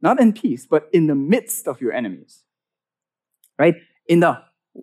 not 0.00 0.18
in 0.18 0.32
peace, 0.32 0.66
but 0.66 0.88
in 0.92 1.08
the 1.08 1.14
midst 1.14 1.68
of 1.68 1.82
your 1.82 1.92
enemies. 1.92 2.41
Right? 3.62 3.76
In 4.08 4.18
the, 4.18 4.42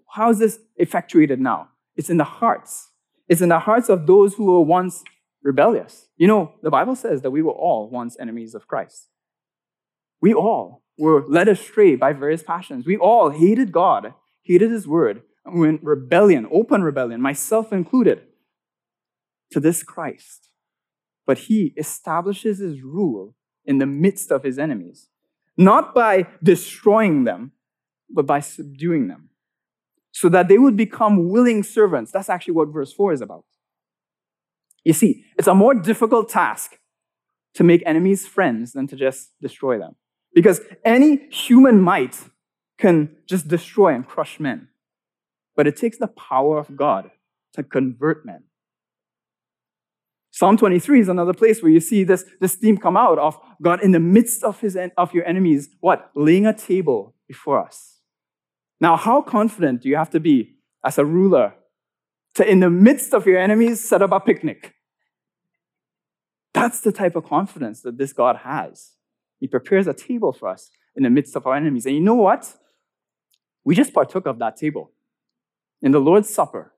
how 0.10 0.30
is 0.30 0.40
this 0.40 0.58
effectuated 0.78 1.42
now? 1.42 1.68
It's 1.98 2.10
in 2.10 2.16
the 2.16 2.24
hearts. 2.24 2.92
It's 3.28 3.42
in 3.42 3.50
the 3.50 3.60
hearts 3.60 3.90
of 3.90 4.08
those 4.08 4.36
who 4.36 4.46
were 4.46 4.62
once 4.62 5.04
rebellious. 5.44 6.08
You 6.16 6.28
know, 6.28 6.54
the 6.64 6.70
Bible 6.70 6.96
says 6.96 7.22
that 7.24 7.32
we 7.32 7.42
were 7.42 7.52
all 7.52 7.90
once 7.90 8.16
enemies 8.18 8.56
of 8.56 8.70
Christ. 8.70 9.10
We 10.22 10.34
all 10.34 10.86
were 10.98 11.26
led 11.28 11.50
astray 11.50 11.98
by 11.98 12.14
various 12.14 12.42
passions. 12.42 12.86
We 12.86 12.96
all 12.96 13.32
hated 13.32 13.74
God, 13.74 14.14
hated 14.44 14.72
His 14.72 14.88
word, 14.88 15.24
and 15.44 15.60
were 15.60 15.68
in 15.68 15.80
rebellion, 15.84 16.48
open 16.50 16.82
rebellion, 16.82 17.20
myself 17.22 17.74
included, 17.74 18.22
to 19.52 19.60
this 19.60 19.84
Christ. 19.84 20.52
But 21.28 21.40
He 21.50 21.74
establishes 21.76 22.60
His 22.60 22.82
rule 22.82 23.36
in 23.66 23.80
the 23.80 23.86
midst 23.86 24.32
of 24.32 24.44
His 24.44 24.58
enemies, 24.58 25.10
not 25.58 25.94
by 25.94 26.28
destroying 26.42 27.26
them, 27.26 27.52
but 28.10 28.26
by 28.26 28.40
subduing 28.40 29.08
them, 29.08 29.30
so 30.12 30.30
that 30.30 30.48
they 30.48 30.58
would 30.58 30.76
become 30.76 31.30
willing 31.30 31.64
servants. 31.64 32.12
That's 32.12 32.30
actually 32.30 32.54
what 32.54 32.70
verse 32.70 32.92
4 32.92 33.14
is 33.14 33.22
about. 33.22 33.46
You 34.84 34.94
see, 34.94 35.26
it's 35.38 35.48
a 35.48 35.56
more 35.56 35.74
difficult 35.74 36.30
task 36.30 36.78
to 37.56 37.64
make 37.64 37.84
enemies 37.86 38.28
friends 38.28 38.72
than 38.74 38.88
to 38.88 38.96
just 38.96 39.32
destroy 39.42 39.78
them. 39.78 39.96
Because 40.34 40.62
any 40.86 41.28
human 41.32 41.82
might 41.82 42.18
can 42.78 43.16
just 43.28 43.48
destroy 43.48 43.94
and 43.94 44.08
crush 44.08 44.40
men. 44.40 44.70
But 45.56 45.68
it 45.68 45.76
takes 45.76 45.98
the 45.98 46.08
power 46.08 46.58
of 46.58 46.76
God 46.78 47.12
to 47.54 47.64
convert 47.64 48.26
men. 48.26 48.44
Psalm 50.32 50.56
23 50.56 51.02
is 51.02 51.10
another 51.10 51.34
place 51.34 51.62
where 51.62 51.72
you 51.72 51.80
see 51.80 52.04
this, 52.04 52.24
this 52.40 52.56
theme 52.56 52.78
come 52.78 52.96
out 52.96 53.20
of 53.20 53.38
God 53.62 53.84
in 53.84 53.92
the 53.92 54.00
midst 54.00 54.44
of, 54.44 54.60
his, 54.62 54.78
of 54.96 55.14
your 55.14 55.26
enemies, 55.26 55.70
what? 55.82 56.12
Laying 56.16 56.46
a 56.46 56.54
table 56.54 57.16
before 57.28 57.60
us. 57.60 57.99
Now, 58.82 58.96
how 58.96 59.22
confident 59.22 59.82
do 59.82 59.90
you 59.90 59.96
have 59.96 60.10
to 60.12 60.20
be 60.20 60.56
as 60.84 60.98
a 60.98 61.06
ruler 61.06 61.54
to, 62.36 62.50
in 62.50 62.60
the 62.60 62.70
midst 62.70 63.14
of 63.14 63.26
your 63.26 63.38
enemies, 63.38 63.84
set 63.88 64.02
up 64.02 64.12
a 64.12 64.20
picnic? 64.20 64.74
That's 66.54 66.82
the 66.82 66.92
type 66.92 67.16
of 67.16 67.26
confidence 67.26 67.82
that 67.82 67.98
this 67.98 68.14
God 68.14 68.38
has. 68.38 68.92
He 69.40 69.48
prepares 69.48 69.88
a 69.88 69.94
table 69.94 70.34
for 70.34 70.50
us 70.50 70.72
in 70.96 71.04
the 71.04 71.10
midst 71.10 71.36
of 71.36 71.46
our 71.46 71.56
enemies. 71.56 71.86
And 71.86 71.96
you 71.96 72.02
know 72.02 72.16
what? 72.16 72.56
We 73.64 73.76
just 73.76 73.94
partook 73.94 74.26
of 74.26 74.40
that 74.40 74.58
table. 74.58 74.92
In 75.82 75.92
the 75.92 76.00
Lord's 76.00 76.30
Supper, 76.30 76.74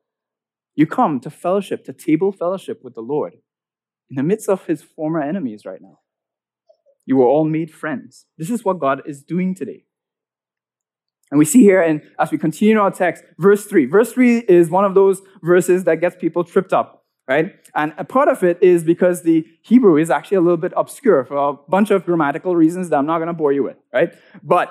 you 0.75 0.85
come 0.85 1.19
to 1.21 1.29
fellowship, 1.29 1.85
to 1.85 1.93
table 1.93 2.31
fellowship 2.31 2.83
with 2.83 2.95
the 2.95 3.01
Lord 3.01 3.33
in 4.09 4.15
the 4.15 4.23
midst 4.23 4.49
of 4.49 4.65
his 4.65 4.81
former 4.81 5.21
enemies 5.21 5.65
right 5.65 5.81
now. 5.81 5.99
You 7.05 7.17
were 7.17 7.25
all 7.25 7.45
made 7.45 7.71
friends. 7.71 8.25
This 8.37 8.49
is 8.49 8.63
what 8.63 8.79
God 8.79 9.01
is 9.05 9.23
doing 9.23 9.55
today. 9.55 9.85
And 11.31 11.39
we 11.39 11.45
see 11.45 11.61
here, 11.61 11.81
and 11.81 12.01
as 12.19 12.29
we 12.29 12.37
continue 12.37 12.77
our 12.77 12.91
text, 12.91 13.23
verse 13.39 13.65
3. 13.65 13.85
Verse 13.85 14.11
3 14.11 14.39
is 14.39 14.69
one 14.69 14.83
of 14.83 14.93
those 14.93 15.21
verses 15.41 15.85
that 15.85 16.01
gets 16.01 16.15
people 16.17 16.43
tripped 16.43 16.73
up, 16.73 17.05
right? 17.27 17.55
And 17.73 17.93
a 17.97 18.03
part 18.03 18.27
of 18.27 18.43
it 18.43 18.61
is 18.61 18.83
because 18.83 19.23
the 19.23 19.45
Hebrew 19.61 19.95
is 19.95 20.09
actually 20.09 20.37
a 20.37 20.41
little 20.41 20.57
bit 20.57 20.73
obscure 20.75 21.23
for 21.23 21.37
a 21.37 21.53
bunch 21.69 21.89
of 21.89 22.05
grammatical 22.05 22.55
reasons 22.57 22.89
that 22.89 22.97
I'm 22.97 23.05
not 23.05 23.19
going 23.19 23.27
to 23.27 23.33
bore 23.33 23.53
you 23.53 23.63
with, 23.63 23.77
right? 23.93 24.13
But 24.43 24.69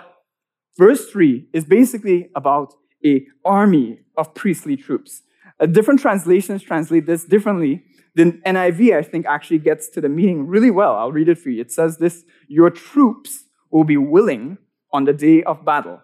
verse 0.78 1.08
3 1.10 1.48
is 1.54 1.64
basically 1.64 2.28
about 2.36 2.74
a 3.04 3.26
army 3.42 4.00
of 4.18 4.34
priestly 4.34 4.76
troops. 4.76 5.22
Uh, 5.58 5.66
different 5.66 6.00
translations 6.00 6.62
translate 6.62 7.06
this 7.06 7.24
differently. 7.24 7.84
The 8.14 8.32
NIV, 8.46 8.96
I 8.96 9.02
think, 9.02 9.26
actually 9.26 9.58
gets 9.58 9.88
to 9.90 10.00
the 10.00 10.08
meaning 10.08 10.46
really 10.46 10.70
well. 10.70 10.96
I'll 10.96 11.12
read 11.12 11.28
it 11.28 11.38
for 11.38 11.48
you. 11.48 11.60
It 11.60 11.72
says 11.72 11.98
this 11.98 12.24
Your 12.48 12.70
troops 12.70 13.44
will 13.70 13.84
be 13.84 13.96
willing 13.96 14.58
on 14.92 15.04
the 15.04 15.12
day 15.12 15.42
of 15.44 15.64
battle, 15.64 16.02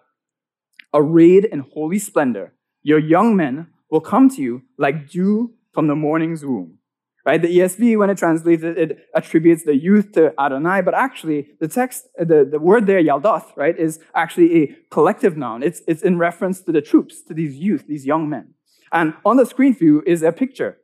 arrayed 0.93 1.45
in 1.45 1.59
holy 1.59 1.99
splendor. 1.99 2.53
Your 2.83 2.99
young 2.99 3.35
men 3.35 3.67
will 3.89 4.01
come 4.01 4.29
to 4.29 4.41
you 4.41 4.63
like 4.77 5.09
dew 5.09 5.53
from 5.73 5.87
the 5.87 5.95
morning's 5.95 6.45
womb. 6.45 6.79
Right? 7.25 7.41
The 7.41 7.57
ESV, 7.57 7.97
when 7.97 8.09
it 8.09 8.17
translates 8.17 8.63
it, 8.63 8.77
it 8.77 8.99
attributes 9.13 9.63
the 9.63 9.75
youth 9.75 10.13
to 10.13 10.33
Adonai, 10.39 10.81
but 10.81 10.93
actually 10.93 11.49
the 11.59 11.67
text, 11.67 12.07
the, 12.17 12.47
the 12.49 12.57
word 12.57 12.87
there, 12.87 13.03
Yaldoth, 13.03 13.55
right, 13.57 13.77
is 13.77 13.99
actually 14.15 14.63
a 14.63 14.77
collective 14.89 15.35
noun. 15.35 15.61
It's, 15.61 15.81
it's 15.89 16.03
in 16.03 16.17
reference 16.17 16.61
to 16.61 16.71
the 16.71 16.81
troops, 16.81 17.21
to 17.23 17.33
these 17.33 17.55
youth, 17.55 17.85
these 17.85 18.05
young 18.05 18.29
men. 18.29 18.53
And 18.93 19.13
on 19.25 19.35
the 19.35 19.45
screen 19.45 19.73
for 19.73 19.83
you 19.83 20.03
is 20.07 20.23
a 20.23 20.31
picture. 20.31 20.77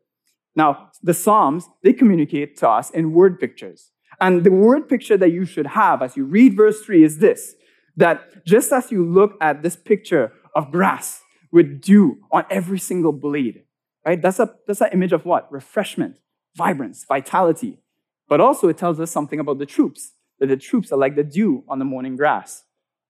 Now, 0.54 0.92
the 1.02 1.14
Psalms, 1.14 1.70
they 1.82 1.94
communicate 1.94 2.58
to 2.58 2.70
us 2.70 2.90
in 2.90 3.14
word 3.14 3.40
pictures. 3.40 3.92
And 4.20 4.44
the 4.44 4.52
word 4.52 4.90
picture 4.90 5.18
that 5.18 5.32
you 5.32 5.46
should 5.46 5.68
have 5.68 6.02
as 6.02 6.18
you 6.18 6.26
read 6.26 6.56
verse 6.56 6.82
3 6.82 7.04
is 7.04 7.20
this 7.20 7.56
that 7.96 8.46
just 8.46 8.72
as 8.72 8.92
you 8.92 9.06
look 9.06 9.38
at 9.42 9.62
this 9.64 9.76
picture 9.76 10.32
of 10.56 10.72
grass 10.72 11.22
with 11.52 11.82
dew 11.82 12.18
on 12.32 12.46
every 12.50 12.80
single 12.80 13.12
blade, 13.12 13.64
right? 14.06 14.22
That's 14.22 14.40
a 14.40 14.54
that's 14.68 14.82
an 14.82 14.90
image 14.92 15.14
of 15.14 15.26
what? 15.26 15.52
Refreshment, 15.52 16.18
vibrance, 16.56 17.06
vitality. 17.08 17.80
But 18.28 18.42
also 18.42 18.68
it 18.70 18.78
tells 18.78 19.00
us 19.00 19.12
something 19.12 19.40
about 19.40 19.60
the 19.60 19.66
troops, 19.66 20.14
that 20.40 20.48
the 20.48 20.58
troops 20.58 20.92
are 20.92 20.98
like 20.98 21.16
the 21.16 21.24
dew 21.24 21.64
on 21.68 21.80
the 21.80 21.86
morning 21.86 22.16
grass, 22.16 22.64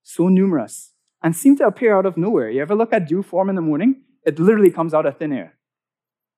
so 0.03 0.27
numerous 0.27 0.93
and 1.23 1.35
seem 1.35 1.55
to 1.57 1.65
appear 1.65 1.97
out 1.97 2.05
of 2.05 2.17
nowhere. 2.17 2.49
You 2.49 2.61
ever 2.61 2.75
look 2.75 2.93
at 2.93 3.07
dew 3.07 3.23
form 3.23 3.49
in 3.49 3.55
the 3.55 3.61
morning? 3.61 4.03
It 4.25 4.37
literally 4.37 4.69
comes 4.69 4.93
out 4.93 5.05
of 5.05 5.17
thin 5.17 5.31
air. 5.31 5.53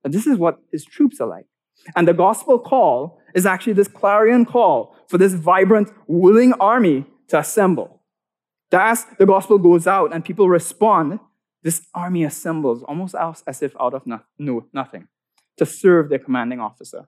And 0.03 0.13
this 0.13 0.27
is 0.27 0.38
what 0.38 0.60
his 0.71 0.86
troops 0.86 1.19
are 1.19 1.27
like. 1.27 1.47
And 1.95 2.08
the 2.08 2.13
gospel 2.13 2.60
call 2.60 3.19
is 3.34 3.45
actually 3.45 3.73
this 3.73 3.88
clarion 3.88 4.45
call 4.45 4.95
for 5.08 5.17
this 5.17 5.34
vibrant, 5.34 5.89
willing 6.08 6.53
army 6.53 7.05
to 7.29 7.39
assemble. 7.39 7.94
As 8.81 9.05
the 9.17 9.25
gospel 9.25 9.57
goes 9.57 9.88
out 9.88 10.13
and 10.13 10.23
people 10.23 10.49
respond, 10.49 11.19
this 11.63 11.85
army 11.93 12.23
assembles 12.23 12.83
almost 12.83 13.15
as 13.47 13.61
if 13.61 13.75
out 13.79 13.93
of 13.93 14.05
no, 14.05 14.21
no, 14.38 14.65
nothing 14.73 15.07
to 15.57 15.65
serve 15.65 16.09
their 16.09 16.19
commanding 16.19 16.59
officer. 16.59 17.07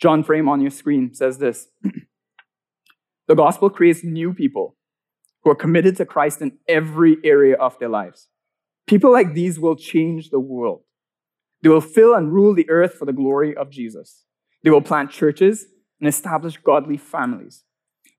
John 0.00 0.24
Frame 0.24 0.48
on 0.48 0.60
your 0.60 0.70
screen 0.70 1.14
says 1.14 1.38
this 1.38 1.68
The 3.28 3.34
gospel 3.34 3.70
creates 3.70 4.02
new 4.02 4.34
people 4.34 4.76
who 5.42 5.50
are 5.50 5.56
committed 5.56 5.96
to 5.96 6.06
Christ 6.06 6.40
in 6.40 6.58
every 6.68 7.16
area 7.24 7.56
of 7.56 7.78
their 7.78 7.88
lives. 7.88 8.28
People 8.86 9.12
like 9.12 9.34
these 9.34 9.58
will 9.58 9.76
change 9.76 10.30
the 10.30 10.40
world. 10.40 10.82
They 11.62 11.68
will 11.68 11.80
fill 11.80 12.14
and 12.14 12.32
rule 12.32 12.54
the 12.54 12.68
earth 12.68 12.94
for 12.94 13.04
the 13.04 13.12
glory 13.12 13.56
of 13.56 13.70
Jesus. 13.70 14.24
They 14.64 14.70
will 14.70 14.82
plant 14.82 15.10
churches 15.10 15.66
and 16.00 16.08
establish 16.08 16.56
godly 16.56 16.96
families. 16.96 17.64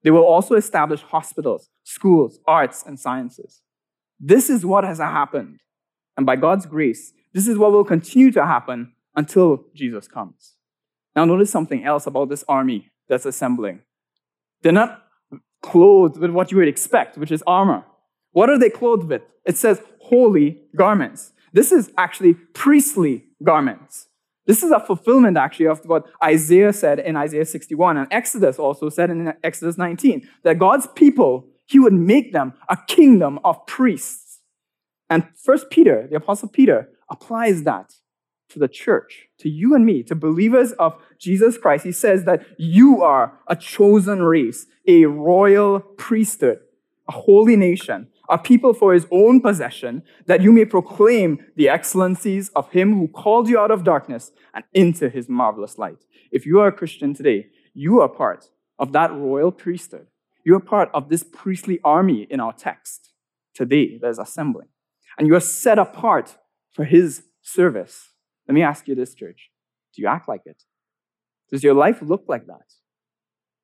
They 0.03 0.11
will 0.11 0.23
also 0.25 0.55
establish 0.55 1.01
hospitals, 1.01 1.69
schools, 1.83 2.39
arts, 2.47 2.83
and 2.85 2.99
sciences. 2.99 3.61
This 4.19 4.49
is 4.49 4.65
what 4.65 4.83
has 4.83 4.99
happened. 4.99 5.59
And 6.17 6.25
by 6.25 6.35
God's 6.35 6.65
grace, 6.65 7.13
this 7.33 7.47
is 7.47 7.57
what 7.57 7.71
will 7.71 7.83
continue 7.83 8.31
to 8.31 8.45
happen 8.45 8.93
until 9.15 9.65
Jesus 9.73 10.07
comes. 10.07 10.55
Now, 11.15 11.25
notice 11.25 11.51
something 11.51 11.83
else 11.83 12.07
about 12.07 12.29
this 12.29 12.43
army 12.47 12.91
that's 13.07 13.25
assembling. 13.25 13.81
They're 14.61 14.71
not 14.71 15.03
clothed 15.61 16.17
with 16.17 16.31
what 16.31 16.51
you 16.51 16.57
would 16.57 16.67
expect, 16.67 17.17
which 17.17 17.31
is 17.31 17.43
armor. 17.45 17.85
What 18.31 18.49
are 18.49 18.57
they 18.57 18.69
clothed 18.69 19.07
with? 19.07 19.21
It 19.45 19.57
says 19.57 19.81
holy 19.99 20.61
garments. 20.75 21.33
This 21.51 21.71
is 21.71 21.91
actually 21.97 22.33
priestly 22.33 23.25
garments. 23.43 24.07
This 24.45 24.63
is 24.63 24.71
a 24.71 24.79
fulfillment, 24.79 25.37
actually, 25.37 25.67
of 25.67 25.85
what 25.85 26.05
Isaiah 26.21 26.73
said 26.73 26.99
in 26.99 27.15
Isaiah 27.15 27.45
61, 27.45 27.95
and 27.95 28.07
Exodus 28.11 28.59
also 28.59 28.89
said 28.89 29.09
in 29.09 29.33
Exodus 29.43 29.77
19, 29.77 30.27
that 30.43 30.59
God's 30.59 30.87
people, 30.87 31.47
he 31.73 31.79
would 31.79 31.93
make 31.93 32.33
them 32.33 32.53
a 32.69 32.77
kingdom 32.87 33.39
of 33.43 33.65
priests. 33.65 34.39
And 35.09 35.27
First 35.35 35.71
Peter, 35.71 36.07
the 36.07 36.17
Apostle 36.17 36.49
Peter, 36.49 36.89
applies 37.09 37.63
that 37.63 37.95
to 38.49 38.59
the 38.59 38.67
church, 38.67 39.27
to 39.39 39.49
you 39.49 39.73
and 39.73 39.83
me, 39.83 40.03
to 40.03 40.13
believers 40.13 40.73
of 40.73 40.95
Jesus 41.17 41.57
Christ. 41.57 41.83
He 41.83 41.91
says 41.91 42.25
that 42.25 42.45
you 42.59 43.01
are 43.01 43.39
a 43.47 43.55
chosen 43.55 44.21
race, 44.21 44.67
a 44.87 45.05
royal 45.05 45.79
priesthood, 45.79 46.59
a 47.09 47.13
holy 47.13 47.55
nation, 47.55 48.07
a 48.29 48.37
people 48.37 48.75
for 48.75 48.93
his 48.93 49.07
own 49.11 49.41
possession, 49.41 50.03
that 50.27 50.41
you 50.43 50.51
may 50.51 50.65
proclaim 50.65 51.43
the 51.55 51.69
excellencies 51.69 52.49
of 52.49 52.69
him 52.69 52.93
who 52.99 53.07
called 53.07 53.49
you 53.49 53.57
out 53.57 53.71
of 53.71 53.83
darkness 53.83 54.31
and 54.53 54.63
into 54.73 55.09
his 55.09 55.27
marvelous 55.27 55.79
light. 55.79 56.05
If 56.31 56.45
you 56.45 56.59
are 56.59 56.67
a 56.67 56.71
Christian 56.71 57.15
today, 57.15 57.47
you 57.73 57.99
are 57.99 58.09
part 58.09 58.49
of 58.77 58.91
that 58.91 59.11
royal 59.11 59.51
priesthood. 59.51 60.05
You 60.43 60.55
are 60.55 60.59
part 60.59 60.89
of 60.93 61.09
this 61.09 61.23
priestly 61.23 61.79
army 61.83 62.27
in 62.29 62.39
our 62.39 62.53
text 62.53 63.11
today 63.53 63.97
that 63.99 64.09
is 64.09 64.19
assembling. 64.19 64.67
And 65.17 65.27
you 65.27 65.35
are 65.35 65.39
set 65.39 65.79
apart 65.79 66.37
for 66.71 66.85
his 66.85 67.23
service. 67.41 68.09
Let 68.47 68.55
me 68.55 68.61
ask 68.61 68.87
you 68.87 68.95
this, 68.95 69.13
church. 69.13 69.51
Do 69.95 70.01
you 70.01 70.07
act 70.07 70.27
like 70.27 70.41
it? 70.45 70.63
Does 71.51 71.63
your 71.63 71.75
life 71.75 72.01
look 72.01 72.25
like 72.27 72.47
that? 72.47 72.73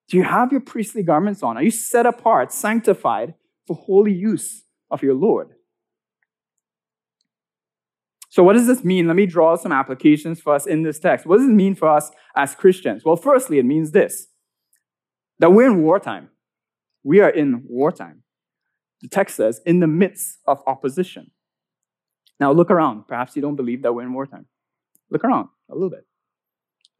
Do 0.10 0.18
you 0.18 0.24
have 0.24 0.52
your 0.52 0.62
priestly 0.62 1.04
garments 1.04 1.44
on? 1.44 1.58
Are 1.58 1.64
you 1.64 1.72
set 1.72 2.06
apart, 2.06 2.52
sanctified, 2.52 3.34
for 3.70 3.76
holy 3.76 4.12
use 4.12 4.64
of 4.90 5.04
your 5.04 5.14
Lord. 5.14 5.50
So, 8.30 8.42
what 8.42 8.54
does 8.54 8.66
this 8.66 8.84
mean? 8.84 9.06
Let 9.06 9.16
me 9.16 9.28
draw 9.28 9.56
some 9.56 9.72
applications 9.72 10.42
for 10.42 10.56
us 10.56 10.66
in 10.66 10.82
this 10.82 10.98
text. 10.98 11.28
What 11.28 11.38
does 11.38 11.48
it 11.48 11.54
mean 11.54 11.76
for 11.76 11.88
us 11.88 12.10
as 12.36 12.56
Christians? 12.56 13.06
Well, 13.06 13.16
firstly, 13.16 13.60
it 13.60 13.66
means 13.66 13.92
this 13.92 14.28
that 15.38 15.52
we're 15.52 15.68
in 15.68 15.84
wartime. 15.84 16.30
We 17.04 17.20
are 17.22 17.30
in 17.30 17.64
wartime. 17.68 18.24
The 19.02 19.08
text 19.08 19.36
says, 19.38 19.62
in 19.66 19.80
the 19.80 19.88
midst 19.88 20.40
of 20.46 20.62
opposition. 20.68 21.32
Now, 22.40 22.52
look 22.52 22.70
around. 22.70 23.08
Perhaps 23.08 23.36
you 23.36 23.42
don't 23.42 23.56
believe 23.56 23.82
that 23.84 23.94
we're 23.94 24.04
in 24.04 24.14
wartime. 24.14 24.48
Look 25.10 25.24
around 25.24 25.50
a 25.70 25.74
little 25.74 25.90
bit. 25.90 26.06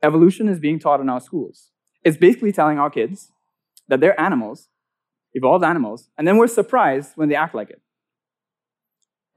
Evolution 0.02 0.48
is 0.48 0.60
being 0.60 0.80
taught 0.80 1.02
in 1.02 1.10
our 1.10 1.20
schools. 1.20 1.72
It's 2.04 2.18
basically 2.18 2.52
telling 2.52 2.80
our 2.80 2.90
kids 2.90 3.32
that 3.90 4.00
they're 4.00 4.20
animals 4.20 4.70
evolved 5.34 5.64
animals, 5.64 6.10
and 6.18 6.28
then 6.28 6.38
we're 6.38 6.48
surprised 6.48 7.12
when 7.16 7.30
they 7.30 7.36
act 7.36 7.56
like 7.56 7.70
it. 7.70 7.82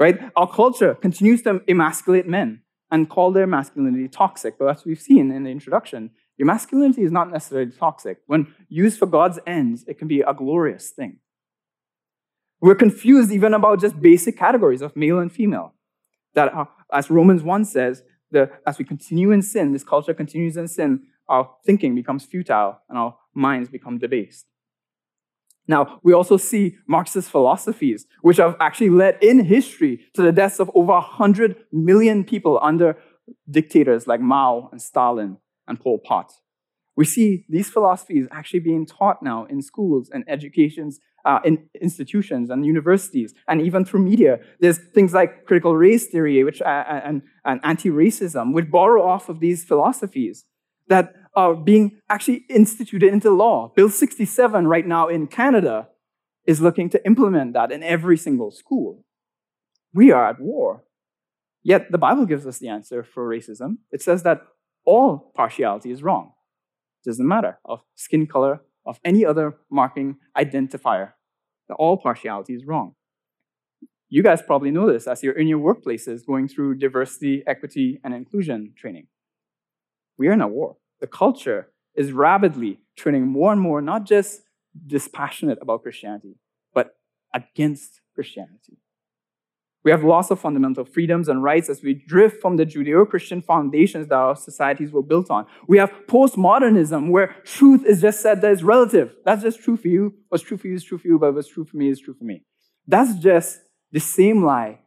Right? 0.00 0.18
Our 0.34 0.50
culture 0.50 0.94
continues 0.94 1.42
to 1.42 1.60
emasculate 1.68 2.26
men 2.26 2.62
and 2.90 3.08
call 3.08 3.30
their 3.30 3.46
masculinity 3.46 4.08
toxic. 4.08 4.58
But 4.58 4.68
as 4.68 4.84
we've 4.84 5.00
seen 5.00 5.30
in 5.30 5.44
the 5.44 5.50
introduction, 5.50 6.10
your 6.42 6.46
masculinity 6.48 7.02
is 7.02 7.12
not 7.12 7.30
necessarily 7.30 7.70
toxic. 7.70 8.18
When 8.26 8.52
used 8.68 8.98
for 8.98 9.06
God's 9.06 9.38
ends, 9.46 9.84
it 9.86 9.96
can 9.96 10.08
be 10.08 10.22
a 10.22 10.34
glorious 10.34 10.90
thing. 10.90 11.18
We're 12.60 12.74
confused 12.74 13.30
even 13.30 13.54
about 13.54 13.80
just 13.80 14.02
basic 14.02 14.36
categories 14.36 14.82
of 14.82 14.96
male 14.96 15.20
and 15.20 15.30
female. 15.30 15.74
That, 16.34 16.52
uh, 16.52 16.64
as 16.92 17.10
Romans 17.10 17.44
1 17.44 17.64
says, 17.66 18.02
the, 18.32 18.50
as 18.66 18.76
we 18.76 18.84
continue 18.84 19.30
in 19.30 19.40
sin, 19.40 19.72
this 19.72 19.84
culture 19.84 20.14
continues 20.14 20.56
in 20.56 20.66
sin, 20.66 21.04
our 21.28 21.48
thinking 21.64 21.94
becomes 21.94 22.24
futile 22.24 22.80
and 22.88 22.98
our 22.98 23.16
minds 23.32 23.68
become 23.68 23.98
debased. 23.98 24.46
Now, 25.68 26.00
we 26.02 26.12
also 26.12 26.36
see 26.38 26.76
Marxist 26.88 27.30
philosophies, 27.30 28.06
which 28.22 28.38
have 28.38 28.56
actually 28.58 28.90
led 28.90 29.16
in 29.22 29.44
history 29.44 30.00
to 30.14 30.22
the 30.22 30.32
deaths 30.32 30.58
of 30.58 30.72
over 30.74 30.94
100 30.94 31.54
million 31.70 32.24
people 32.24 32.58
under 32.60 32.98
dictators 33.48 34.08
like 34.08 34.20
Mao 34.20 34.70
and 34.72 34.82
Stalin 34.82 35.36
and 35.66 35.80
Pol 35.80 35.98
Pot. 35.98 36.32
We 36.96 37.04
see 37.04 37.46
these 37.48 37.70
philosophies 37.70 38.26
actually 38.30 38.60
being 38.60 38.84
taught 38.84 39.22
now 39.22 39.46
in 39.46 39.62
schools 39.62 40.10
and 40.12 40.24
educations, 40.28 41.00
uh, 41.24 41.38
in 41.44 41.68
institutions 41.80 42.50
and 42.50 42.66
universities, 42.66 43.34
and 43.48 43.62
even 43.62 43.84
through 43.84 44.00
media. 44.00 44.40
There's 44.60 44.78
things 44.78 45.14
like 45.14 45.46
critical 45.46 45.74
race 45.74 46.06
theory 46.06 46.44
which, 46.44 46.60
uh, 46.60 46.64
uh 46.66 47.00
and, 47.04 47.22
and 47.44 47.60
anti-racism, 47.64 48.52
which 48.52 48.70
borrow 48.70 49.02
off 49.02 49.28
of 49.28 49.40
these 49.40 49.64
philosophies 49.64 50.44
that 50.88 51.14
are 51.34 51.54
being 51.54 51.98
actually 52.10 52.44
instituted 52.50 53.10
into 53.10 53.30
law. 53.30 53.72
Bill 53.74 53.88
67 53.88 54.66
right 54.66 54.86
now 54.86 55.08
in 55.08 55.26
Canada 55.26 55.88
is 56.46 56.60
looking 56.60 56.90
to 56.90 57.04
implement 57.06 57.54
that 57.54 57.72
in 57.72 57.82
every 57.82 58.18
single 58.18 58.50
school. 58.50 59.04
We 59.94 60.10
are 60.10 60.28
at 60.28 60.40
war. 60.40 60.84
Yet 61.62 61.92
the 61.92 61.98
Bible 61.98 62.26
gives 62.26 62.46
us 62.46 62.58
the 62.58 62.68
answer 62.68 63.02
for 63.02 63.28
racism. 63.28 63.78
It 63.90 64.02
says 64.02 64.24
that 64.24 64.42
all 64.84 65.32
partiality 65.34 65.90
is 65.90 66.02
wrong. 66.02 66.32
It 67.04 67.10
doesn't 67.10 67.26
matter 67.26 67.58
of 67.64 67.80
skin 67.94 68.26
color, 68.26 68.60
of 68.84 68.98
any 69.04 69.24
other 69.24 69.56
marking 69.70 70.16
identifier. 70.36 71.12
All 71.78 71.96
partiality 71.96 72.54
is 72.54 72.66
wrong. 72.66 72.94
You 74.10 74.22
guys 74.22 74.42
probably 74.42 74.70
know 74.70 74.92
this 74.92 75.06
as 75.06 75.22
you're 75.22 75.38
in 75.38 75.46
your 75.46 75.58
workplaces 75.58 76.26
going 76.26 76.46
through 76.46 76.74
diversity, 76.74 77.42
equity, 77.46 77.98
and 78.04 78.12
inclusion 78.12 78.74
training. 78.76 79.06
We 80.18 80.28
are 80.28 80.32
in 80.32 80.42
a 80.42 80.48
war. 80.48 80.76
The 81.00 81.06
culture 81.06 81.72
is 81.94 82.12
rapidly 82.12 82.80
turning 82.96 83.26
more 83.26 83.52
and 83.52 83.60
more 83.60 83.80
not 83.80 84.04
just 84.04 84.42
dispassionate 84.86 85.58
about 85.62 85.82
Christianity, 85.82 86.36
but 86.74 86.96
against 87.34 88.02
Christianity. 88.14 88.78
We 89.84 89.90
have 89.90 90.04
loss 90.04 90.30
of 90.30 90.38
fundamental 90.38 90.84
freedoms 90.84 91.28
and 91.28 91.42
rights 91.42 91.68
as 91.68 91.82
we 91.82 91.94
drift 91.94 92.40
from 92.40 92.56
the 92.56 92.64
Judeo 92.64 93.08
Christian 93.08 93.42
foundations 93.42 94.06
that 94.08 94.14
our 94.14 94.36
societies 94.36 94.92
were 94.92 95.02
built 95.02 95.28
on. 95.28 95.46
We 95.66 95.78
have 95.78 95.92
postmodernism 96.06 97.10
where 97.10 97.34
truth 97.44 97.84
is 97.84 98.00
just 98.00 98.20
said 98.20 98.42
that 98.42 98.52
it's 98.52 98.62
relative. 98.62 99.14
That's 99.24 99.42
just 99.42 99.60
true 99.60 99.76
for 99.76 99.88
you. 99.88 100.14
What's 100.28 100.44
true 100.44 100.56
for 100.56 100.68
you 100.68 100.74
is 100.74 100.84
true 100.84 100.98
for 100.98 101.08
you, 101.08 101.18
but 101.18 101.34
what's 101.34 101.48
true 101.48 101.64
for 101.64 101.76
me 101.76 101.88
is 101.88 102.00
true 102.00 102.14
for 102.14 102.24
me. 102.24 102.44
That's 102.86 103.14
just 103.14 103.58
the 103.90 104.00
same 104.00 104.44
lie 104.44 104.80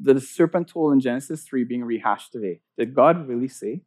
that 0.00 0.14
the 0.14 0.20
serpent 0.20 0.68
told 0.68 0.92
in 0.92 1.00
Genesis 1.00 1.42
3 1.44 1.64
being 1.64 1.84
rehashed 1.84 2.32
today. 2.32 2.60
Did 2.78 2.94
God 2.94 3.26
really 3.26 3.48
say? 3.48 3.82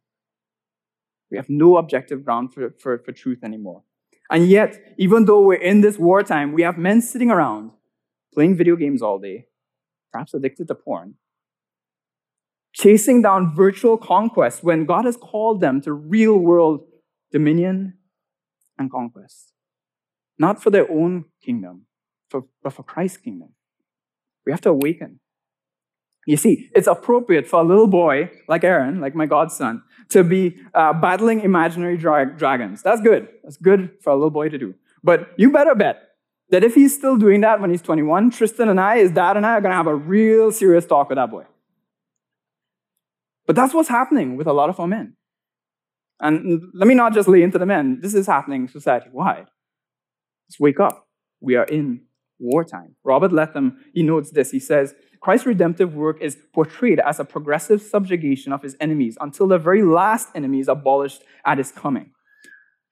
We 1.30 1.36
have 1.36 1.48
no 1.48 1.76
objective 1.76 2.24
ground 2.24 2.52
for, 2.52 2.74
for, 2.78 2.98
for 2.98 3.12
truth 3.12 3.38
anymore. 3.44 3.84
And 4.30 4.48
yet, 4.48 4.78
even 4.98 5.24
though 5.24 5.42
we're 5.42 5.54
in 5.54 5.80
this 5.80 5.98
wartime, 5.98 6.52
we 6.52 6.62
have 6.62 6.76
men 6.76 7.00
sitting 7.00 7.30
around 7.30 7.70
playing 8.32 8.56
video 8.56 8.76
games 8.76 9.02
all 9.02 9.18
day, 9.18 9.46
perhaps 10.12 10.34
addicted 10.34 10.68
to 10.68 10.74
porn, 10.74 11.14
chasing 12.72 13.22
down 13.22 13.54
virtual 13.54 13.96
conquest 13.96 14.62
when 14.62 14.84
God 14.84 15.04
has 15.04 15.16
called 15.16 15.60
them 15.60 15.80
to 15.82 15.92
real 15.92 16.36
world 16.36 16.80
dominion 17.32 17.94
and 18.78 18.90
conquest. 18.90 19.52
Not 20.38 20.62
for 20.62 20.70
their 20.70 20.90
own 20.90 21.26
kingdom, 21.44 21.86
for, 22.28 22.44
but 22.62 22.72
for 22.72 22.82
Christ's 22.82 23.18
kingdom. 23.18 23.50
We 24.46 24.52
have 24.52 24.60
to 24.62 24.70
awaken. 24.70 25.20
You 26.26 26.36
see, 26.36 26.70
it's 26.74 26.86
appropriate 26.86 27.46
for 27.46 27.60
a 27.60 27.64
little 27.64 27.86
boy 27.86 28.30
like 28.48 28.62
Aaron, 28.64 29.00
like 29.00 29.14
my 29.14 29.26
godson, 29.26 29.82
to 30.10 30.22
be 30.22 30.56
uh, 30.74 30.92
battling 30.92 31.40
imaginary 31.40 31.96
dra- 31.96 32.36
dragons. 32.36 32.82
That's 32.82 33.00
good. 33.00 33.28
That's 33.42 33.56
good 33.56 33.90
for 34.02 34.10
a 34.10 34.14
little 34.14 34.30
boy 34.30 34.48
to 34.48 34.58
do. 34.58 34.74
But 35.02 35.30
you 35.36 35.50
better 35.50 35.74
bet 35.74 36.09
that 36.50 36.64
if 36.64 36.74
he's 36.74 36.94
still 36.94 37.16
doing 37.16 37.40
that 37.42 37.60
when 37.60 37.70
he's 37.70 37.82
21, 37.82 38.30
Tristan 38.30 38.68
and 38.68 38.80
I, 38.80 38.98
his 38.98 39.10
dad 39.10 39.36
and 39.36 39.46
I, 39.46 39.52
are 39.52 39.60
going 39.60 39.70
to 39.70 39.76
have 39.76 39.86
a 39.86 39.94
real 39.94 40.50
serious 40.52 40.86
talk 40.86 41.08
with 41.08 41.16
that 41.16 41.30
boy. 41.30 41.44
But 43.46 43.56
that's 43.56 43.74
what's 43.74 43.88
happening 43.88 44.36
with 44.36 44.46
a 44.46 44.52
lot 44.52 44.68
of 44.68 44.78
our 44.78 44.86
men. 44.86 45.16
And 46.20 46.62
let 46.74 46.86
me 46.86 46.94
not 46.94 47.14
just 47.14 47.28
lay 47.28 47.42
into 47.42 47.58
the 47.58 47.66
men. 47.66 48.00
This 48.00 48.14
is 48.14 48.26
happening 48.26 48.68
society 48.68 49.08
wide. 49.12 49.46
Let's 50.48 50.60
wake 50.60 50.78
up. 50.78 51.08
We 51.40 51.56
are 51.56 51.64
in 51.64 52.02
wartime. 52.38 52.96
Robert 53.04 53.32
Letham, 53.32 53.78
he 53.94 54.02
notes 54.02 54.30
this. 54.30 54.50
He 54.50 54.60
says, 54.60 54.94
Christ's 55.20 55.46
redemptive 55.46 55.94
work 55.94 56.20
is 56.20 56.36
portrayed 56.52 56.98
as 57.00 57.20
a 57.20 57.24
progressive 57.24 57.82
subjugation 57.82 58.52
of 58.52 58.62
his 58.62 58.76
enemies 58.80 59.16
until 59.20 59.46
the 59.46 59.58
very 59.58 59.82
last 59.82 60.28
enemy 60.34 60.60
is 60.60 60.68
abolished 60.68 61.22
at 61.44 61.58
his 61.58 61.70
coming. 61.70 62.12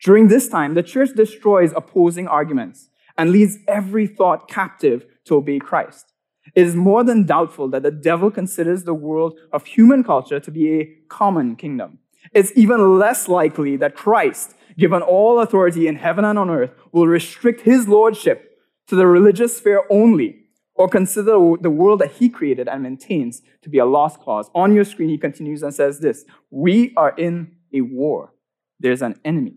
During 0.03 0.29
this 0.29 0.49
time, 0.49 0.75
the 0.75 0.83
church 0.83 1.11
destroys 1.17 1.73
opposing 1.75 2.29
arguments 2.29 2.89
and 3.19 3.31
leads 3.33 3.59
every 3.67 4.07
thought 4.07 4.49
captive 4.49 5.05
to 5.27 5.35
obey 5.37 5.59
Christ. 5.59 6.15
It 6.55 6.67
is 6.67 6.75
more 6.75 7.05
than 7.05 7.27
doubtful 7.27 7.69
that 7.69 7.83
the 7.83 7.91
devil 7.91 8.31
considers 8.31 8.85
the 8.85 8.95
world 8.95 9.39
of 9.53 9.67
human 9.67 10.03
culture 10.03 10.41
to 10.41 10.51
be 10.51 10.81
a 10.81 10.89
common 11.09 11.57
kingdom. 11.57 11.99
It's 12.33 12.53
even 12.57 12.99
less 12.99 13.29
likely 13.29 13.77
that 13.77 13.95
Christ, 13.95 14.55
given 14.79 15.03
all 15.03 15.41
authority 15.41 15.87
in 15.87 15.97
heaven 15.97 16.25
and 16.25 16.39
on 16.39 16.49
earth, 16.49 16.71
will 16.93 17.07
restrict 17.07 17.63
his 17.63 17.89
lordship 17.89 18.59
to 18.87 18.97
the 18.97 19.07
religious 19.07 19.59
sphere 19.59 19.85
only 19.91 20.45
or 20.75 20.89
consider 20.89 21.33
the 21.61 21.71
world 21.71 21.99
that 21.99 22.13
he 22.13 22.29
created 22.29 22.69
and 22.69 22.83
maintains 22.83 23.43
to 23.63 23.69
be 23.69 23.79
a 23.79 23.85
lost 23.85 24.21
cause. 24.21 24.49
On 24.55 24.73
your 24.73 24.85
screen, 24.85 25.09
he 25.09 25.19
continues 25.19 25.63
and 25.63 25.75
says 25.75 25.99
this 25.99 26.25
We 26.51 26.95
are 26.97 27.15
in 27.19 27.57
a 27.75 27.81
war. 27.83 28.33
There's 28.81 29.03
an 29.03 29.19
enemy. 29.25 29.57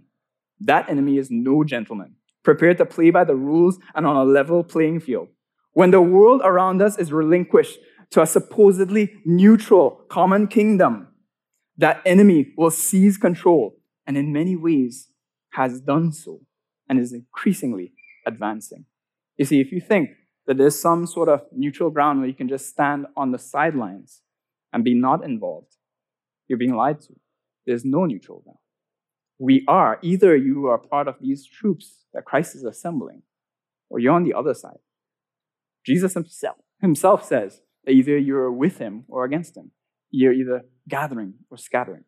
That 0.60 0.90
enemy 0.90 1.18
is 1.18 1.30
no 1.32 1.64
gentleman, 1.64 2.16
prepared 2.44 2.78
to 2.78 2.86
play 2.86 3.10
by 3.10 3.24
the 3.24 3.36
rules 3.36 3.80
and 3.96 4.06
on 4.06 4.16
a 4.16 4.24
level 4.24 4.64
playing 4.64 5.00
field. 5.00 5.28
When 5.74 5.92
the 5.92 6.02
world 6.02 6.42
around 6.44 6.82
us 6.82 6.98
is 6.98 7.14
relinquished 7.14 7.80
to 8.12 8.22
a 8.22 8.28
supposedly 8.28 9.14
neutral 9.26 10.02
common 10.10 10.48
kingdom, 10.48 11.08
that 11.78 12.02
enemy 12.06 12.54
will 12.58 12.72
seize 12.72 13.18
control 13.18 13.78
and 14.06 14.18
in 14.18 14.34
many 14.34 14.56
ways 14.56 15.10
has 15.52 15.82
done 15.82 16.12
so 16.12 16.42
and 16.90 17.00
is 17.00 17.14
increasingly 17.14 17.94
advancing. 18.26 18.86
You 19.38 19.46
see, 19.46 19.62
if 19.62 19.72
you 19.72 19.80
think 19.80 20.10
that 20.48 20.58
there's 20.58 20.80
some 20.80 21.08
sort 21.08 21.30
of 21.30 21.44
neutral 21.52 21.90
ground 21.90 22.20
where 22.20 22.28
you 22.28 22.36
can 22.36 22.50
just 22.50 22.68
stand 22.68 23.06
on 23.16 23.32
the 23.32 23.40
sidelines 23.40 24.22
and 24.74 24.84
be 24.84 24.94
not 24.94 25.24
involved. 25.24 25.76
You're 26.48 26.58
being 26.58 26.76
lied 26.76 27.02
to. 27.02 27.14
There's 27.66 27.86
no 27.86 28.06
neutral 28.06 28.42
ground. 28.42 28.58
We 29.42 29.66
are, 29.68 29.98
either 30.04 30.36
you 30.36 30.68
are 30.68 30.78
part 30.78 31.08
of 31.08 31.16
these 31.20 31.48
troops 31.48 32.04
that 32.14 32.26
Christ 32.26 32.54
is 32.54 32.64
assembling, 32.64 33.24
or 33.90 33.98
you're 33.98 34.14
on 34.14 34.24
the 34.24 34.36
other 34.36 34.54
side. 34.54 34.78
Jesus 35.84 36.14
himself, 36.14 36.58
himself 36.80 37.26
says 37.26 37.62
that 37.86 37.94
either 37.94 38.20
you're 38.20 38.52
with 38.52 38.78
him 38.78 39.04
or 39.08 39.26
against 39.26 39.58
him. 39.58 39.72
You're 40.12 40.32
either 40.34 40.66
gathering 40.88 41.34
or 41.50 41.58
scattering. 41.58 42.04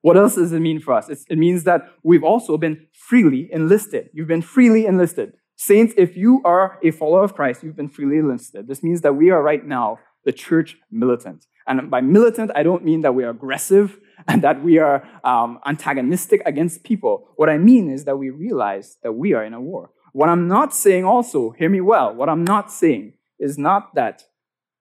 What 0.00 0.16
else 0.16 0.34
does 0.34 0.52
it 0.52 0.58
mean 0.58 0.80
for 0.80 0.92
us? 0.92 1.08
it 1.08 1.38
means 1.38 1.62
that 1.62 1.82
we've 2.02 2.24
also 2.24 2.58
been 2.58 2.88
freely 2.92 3.48
enlisted. 3.52 4.10
You've 4.12 4.26
been 4.26 4.42
freely 4.42 4.86
enlisted. 4.86 5.34
Saints, 5.54 5.94
if 5.96 6.16
you 6.16 6.42
are 6.44 6.80
a 6.82 6.90
follower 6.90 7.22
of 7.22 7.34
Christ, 7.34 7.62
you've 7.62 7.76
been 7.76 7.88
freely 7.88 8.18
enlisted. 8.18 8.66
This 8.66 8.82
means 8.82 9.02
that 9.02 9.12
we 9.12 9.30
are 9.30 9.40
right 9.40 9.64
now 9.64 10.00
the 10.24 10.32
church 10.32 10.78
militant. 10.90 11.46
And 11.68 11.88
by 11.88 12.00
militant, 12.00 12.50
I 12.56 12.64
don't 12.64 12.84
mean 12.84 13.02
that 13.02 13.14
we 13.14 13.22
are 13.22 13.30
aggressive 13.30 14.00
and 14.28 14.42
that 14.46 14.62
we 14.62 14.78
are 14.78 15.06
um, 15.24 15.58
antagonistic 15.66 16.42
against 16.46 16.82
people. 16.82 17.28
What 17.36 17.48
I 17.48 17.58
mean 17.58 17.90
is 17.90 18.04
that 18.04 18.16
we 18.16 18.30
realize 18.30 18.98
that 19.02 19.12
we 19.12 19.32
are 19.34 19.44
in 19.44 19.54
a 19.54 19.60
war. 19.60 19.90
What 20.12 20.28
I'm 20.28 20.48
not 20.48 20.74
saying 20.74 21.04
also, 21.04 21.50
hear 21.50 21.68
me 21.68 21.80
well, 21.80 22.14
what 22.14 22.28
I'm 22.28 22.44
not 22.44 22.72
saying 22.72 23.14
is 23.38 23.58
not 23.58 23.94
that 23.94 24.22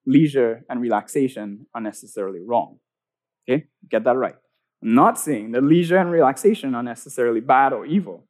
leisure 0.06 0.64
and 0.70 0.80
relaxation 0.80 1.68
are 1.74 1.82
necessarily 1.82 2.40
wrong. 2.40 2.80
Okay? 3.48 3.66
Get 3.90 4.04
that 4.06 4.16
right. 4.16 4.36
I'm 4.82 4.96
not 4.96 5.20
saying 5.20 5.52
that 5.52 5.64
leisure 5.64 5.98
and 5.98 6.12
relaxation 6.12 6.76
are 6.76 6.84
necessarily 6.84 7.42
bad 7.42 7.74
or 7.74 7.86
evil. 7.86 8.28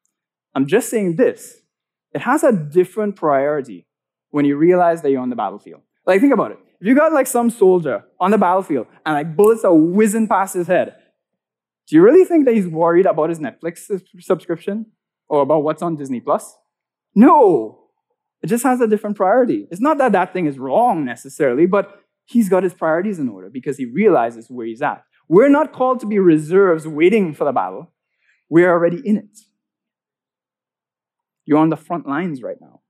I'm 0.55 0.65
just 0.65 0.89
saying 0.89 1.17
this 1.17 1.61
it 2.13 2.21
has 2.21 2.43
a 2.43 2.53
different 2.53 3.17
priority 3.17 3.85
when 4.31 4.45
you 4.45 4.55
realize 4.55 5.01
that 5.01 5.11
you're 5.11 5.21
on 5.21 5.29
the 5.29 5.35
battlefield. 5.35 5.81
Like, 6.05 6.21
think 6.21 6.33
about 6.33 6.51
it. 6.51 6.59
If 6.79 6.87
you 6.87 6.95
got 6.95 7.13
like 7.13 7.27
some 7.27 7.49
soldier 7.49 8.03
on 8.19 8.31
the 8.31 8.37
battlefield 8.37 8.87
and 9.05 9.15
like 9.15 9.35
bullets 9.35 9.63
are 9.63 9.73
whizzing 9.73 10.27
past 10.27 10.53
his 10.53 10.67
head, 10.67 10.95
do 11.87 11.95
you 11.95 12.01
really 12.01 12.25
think 12.25 12.45
that 12.45 12.55
he's 12.55 12.67
worried 12.67 13.05
about 13.05 13.29
his 13.29 13.39
Netflix 13.39 13.89
subscription 14.19 14.87
or 15.27 15.41
about 15.41 15.63
what's 15.63 15.81
on 15.81 15.95
Disney 15.95 16.19
Plus? 16.19 16.55
No. 17.13 17.79
It 18.41 18.47
just 18.47 18.63
has 18.63 18.81
a 18.81 18.87
different 18.87 19.15
priority. 19.15 19.67
It's 19.71 19.81
not 19.81 19.97
that 19.99 20.11
that 20.11 20.33
thing 20.33 20.45
is 20.45 20.59
wrong 20.59 21.05
necessarily, 21.05 21.65
but 21.65 22.01
he's 22.25 22.49
got 22.49 22.63
his 22.63 22.73
priorities 22.73 23.19
in 23.19 23.29
order 23.29 23.49
because 23.49 23.77
he 23.77 23.85
realizes 23.85 24.49
where 24.49 24.65
he's 24.65 24.81
at. 24.81 25.03
We're 25.27 25.49
not 25.49 25.73
called 25.73 25.99
to 26.01 26.05
be 26.05 26.19
reserves 26.19 26.87
waiting 26.87 27.33
for 27.33 27.45
the 27.45 27.51
battle. 27.51 27.91
We're 28.49 28.69
already 28.69 29.01
in 29.03 29.17
it. 29.17 29.39
You're 31.45 31.59
on 31.59 31.69
the 31.69 31.77
front 31.77 32.07
lines 32.07 32.41
right 32.41 32.57
now. 32.59 32.81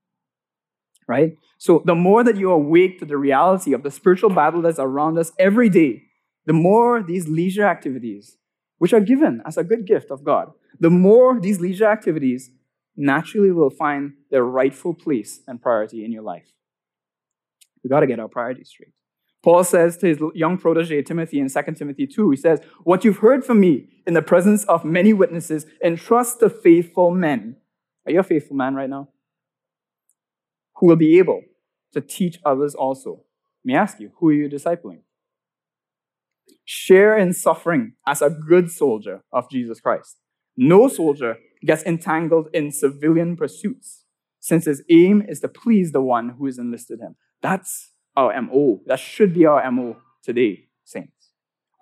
Right? 1.08 1.38
So 1.58 1.84
the 1.86 1.96
more 1.96 2.24
that 2.24 2.36
you 2.36 2.50
awake 2.52 3.00
to 3.00 3.06
the 3.06 3.18
reality 3.18 3.74
of 3.74 3.84
the 3.84 3.92
spiritual 3.92 4.32
battle 4.32 4.62
that's 4.62 4.80
around 4.80 5.18
us 5.18 5.32
every 5.38 5.70
day, 5.70 6.04
the 6.46 6.54
more 6.54 7.04
these 7.04 7.28
leisure 7.28 7.66
activities, 7.66 8.38
which 8.78 8.94
are 8.94 9.00
given 9.00 9.42
as 9.46 9.58
a 9.58 9.64
good 9.64 9.86
gift 9.86 10.12
of 10.12 10.24
God, 10.24 10.52
the 10.80 10.90
more 10.90 11.40
these 11.40 11.60
leisure 11.60 11.90
activities 11.90 12.52
naturally 12.98 13.52
will 13.52 13.70
find 13.70 14.14
their 14.32 14.44
rightful 14.44 14.94
place 14.94 15.42
and 15.48 15.62
priority 15.62 16.04
in 16.06 16.12
your 16.12 16.24
life. 16.24 16.54
We've 17.84 17.92
got 17.92 18.02
to 18.02 18.08
get 18.08 18.20
our 18.20 18.28
priorities 18.28 18.70
straight. 18.70 18.94
Paul 19.44 19.64
says 19.64 19.98
to 19.98 20.08
his 20.08 20.18
young 20.34 20.58
protege 20.58 21.04
Timothy 21.04 21.40
in 21.40 21.50
2 21.50 21.62
Timothy 21.76 22.08
2, 22.08 22.32
he 22.32 22.38
says, 22.38 22.60
What 22.84 23.06
you've 23.06 23.20
heard 23.20 23.46
from 23.46 23.60
me 23.60 23.90
in 24.08 24.16
the 24.16 24.24
presence 24.24 24.64
of 24.66 24.84
many 24.84 25.14
witnesses, 25.14 25.68
entrust 25.84 26.40
to 26.40 26.50
faithful 26.50 27.12
men. 27.12 27.58
Are 28.06 28.12
you 28.12 28.20
a 28.20 28.24
faithful 28.24 28.56
man 28.56 28.74
right 28.74 28.90
now? 28.90 29.10
Who 30.78 30.88
will 30.88 30.96
be 30.96 31.20
able 31.20 31.44
to 31.96 32.02
teach 32.02 32.40
others 32.46 32.76
also. 32.76 33.24
Let 33.64 33.66
me 33.66 33.76
ask 33.76 34.00
you, 34.00 34.12
who 34.18 34.30
are 34.30 34.34
you 34.34 34.50
discipling? 34.50 35.00
Share 36.66 37.18
in 37.18 37.34
suffering 37.34 37.94
as 38.08 38.22
a 38.22 38.30
good 38.30 38.72
soldier 38.72 39.22
of 39.32 39.50
Jesus 39.50 39.80
Christ. 39.80 40.18
No 40.58 40.88
soldier 40.88 41.38
gets 41.64 41.84
entangled 41.84 42.48
in 42.54 42.72
civilian 42.72 43.38
pursuits, 43.38 44.04
since 44.40 44.66
his 44.66 44.84
aim 44.90 45.24
is 45.28 45.40
to 45.42 45.48
please 45.48 45.92
the 45.92 46.02
one 46.02 46.36
who 46.38 46.46
has 46.46 46.58
enlisted 46.58 47.00
him. 47.00 47.16
That's 47.42 47.92
our 48.16 48.40
MO. 48.42 48.82
That 48.86 49.00
should 49.00 49.34
be 49.34 49.46
our 49.46 49.70
MO 49.72 49.98
today, 50.24 50.68
saints. 50.84 51.32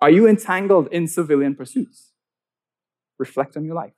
Are 0.02 0.10
you 0.10 0.28
entangled 0.28 0.88
in 0.92 1.08
civilian 1.08 1.54
pursuits? 1.54 2.12
Reflect 3.18 3.56
on 3.56 3.64
your 3.64 3.74
life. 3.74 3.94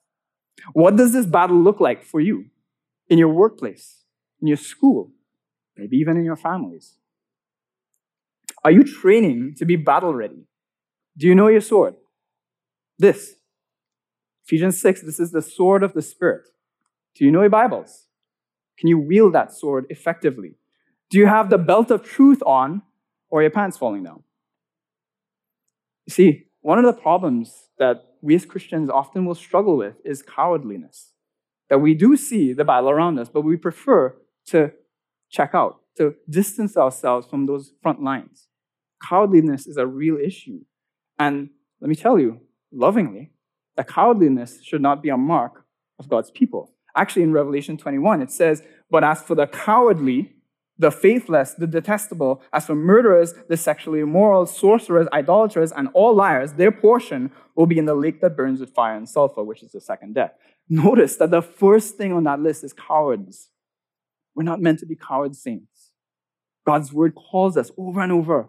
What 0.72 0.97
does 0.97 1.12
this 1.12 1.26
battle 1.26 1.57
look 1.57 1.80
like 1.80 2.05
for 2.05 2.20
you 2.20 2.47
in 3.09 3.18
your 3.18 3.32
workplace, 3.32 4.05
in 4.41 4.49
your 4.49 4.57
school, 4.57 5.11
maybe 5.76 5.97
even 5.97 6.16
in 6.16 6.24
your 6.24 6.37
families? 6.37 6.95
Are 8.64 8.70
you 8.70 8.84
training 8.84 9.55
to 9.59 9.64
be 9.64 9.76
battle 9.76 10.14
ready? 10.14 10.47
Do 11.16 11.26
you 11.26 11.34
know 11.34 11.48
your 11.48 11.60
sword? 11.60 11.94
This. 12.98 13.36
Ephesians 14.44 14.80
6, 14.80 15.02
this 15.02 15.18
is 15.18 15.32
the 15.32 15.42
sword 15.42 15.82
of 15.82 15.92
the 15.92 16.02
Spirit. 16.02 16.48
Do 17.14 17.24
you 17.24 17.30
know 17.30 17.40
your 17.40 17.50
Bibles? 17.50 18.06
Can 18.78 18.88
you 18.88 18.98
wield 18.98 19.32
that 19.34 19.52
sword 19.52 19.86
effectively? 19.88 20.54
Do 21.10 21.18
you 21.18 21.26
have 21.26 21.50
the 21.50 21.58
belt 21.58 21.90
of 21.90 22.02
truth 22.02 22.42
on 22.44 22.82
or 23.30 23.42
your 23.42 23.50
pants 23.50 23.76
falling 23.76 24.04
down? 24.04 24.22
You 26.06 26.12
see, 26.12 26.46
one 26.60 26.78
of 26.78 26.84
the 26.84 27.00
problems 27.00 27.68
that 27.78 28.04
we 28.20 28.34
as 28.34 28.44
Christians 28.44 28.90
often 28.90 29.24
will 29.24 29.34
struggle 29.34 29.76
with 29.76 29.94
is 30.04 30.22
cowardliness. 30.22 31.12
That 31.68 31.78
we 31.78 31.94
do 31.94 32.16
see 32.16 32.52
the 32.52 32.64
battle 32.64 32.90
around 32.90 33.18
us, 33.18 33.28
but 33.28 33.42
we 33.42 33.56
prefer 33.56 34.16
to 34.46 34.72
check 35.30 35.50
out, 35.54 35.80
to 35.96 36.14
distance 36.28 36.76
ourselves 36.76 37.26
from 37.26 37.46
those 37.46 37.72
front 37.82 38.02
lines. 38.02 38.48
Cowardliness 39.02 39.66
is 39.66 39.76
a 39.76 39.86
real 39.86 40.16
issue. 40.16 40.60
And 41.18 41.50
let 41.80 41.88
me 41.88 41.94
tell 41.94 42.18
you, 42.18 42.40
lovingly, 42.72 43.32
that 43.76 43.88
cowardliness 43.88 44.62
should 44.62 44.82
not 44.82 45.02
be 45.02 45.08
a 45.08 45.16
mark 45.16 45.64
of 45.98 46.08
God's 46.08 46.30
people. 46.30 46.72
Actually, 46.94 47.22
in 47.22 47.32
Revelation 47.32 47.76
21, 47.76 48.22
it 48.22 48.30
says, 48.30 48.62
But 48.90 49.04
as 49.04 49.22
for 49.22 49.34
the 49.34 49.46
cowardly, 49.46 50.32
the 50.78 50.90
faithless, 50.90 51.54
the 51.54 51.66
detestable, 51.66 52.42
as 52.52 52.66
for 52.66 52.74
murderers, 52.74 53.34
the 53.48 53.56
sexually 53.56 54.00
immoral, 54.00 54.46
sorcerers, 54.46 55.08
idolaters, 55.12 55.72
and 55.72 55.88
all 55.94 56.14
liars, 56.14 56.54
their 56.54 56.72
portion 56.72 57.30
will 57.54 57.66
be 57.66 57.78
in 57.78 57.86
the 57.86 57.94
lake 57.94 58.20
that 58.20 58.36
burns 58.36 58.60
with 58.60 58.74
fire 58.74 58.96
and 58.96 59.08
sulfur, 59.08 59.42
which 59.42 59.62
is 59.62 59.72
the 59.72 59.80
second 59.80 60.14
death. 60.14 60.32
Notice 60.68 61.16
that 61.16 61.30
the 61.30 61.42
first 61.42 61.96
thing 61.96 62.12
on 62.12 62.24
that 62.24 62.40
list 62.40 62.64
is 62.64 62.72
cowards. 62.72 63.50
We're 64.34 64.42
not 64.42 64.60
meant 64.60 64.80
to 64.80 64.86
be 64.86 64.96
coward 64.96 65.34
saints. 65.34 65.92
God's 66.66 66.92
word 66.92 67.14
calls 67.14 67.56
us 67.56 67.70
over 67.78 68.00
and 68.00 68.12
over 68.12 68.48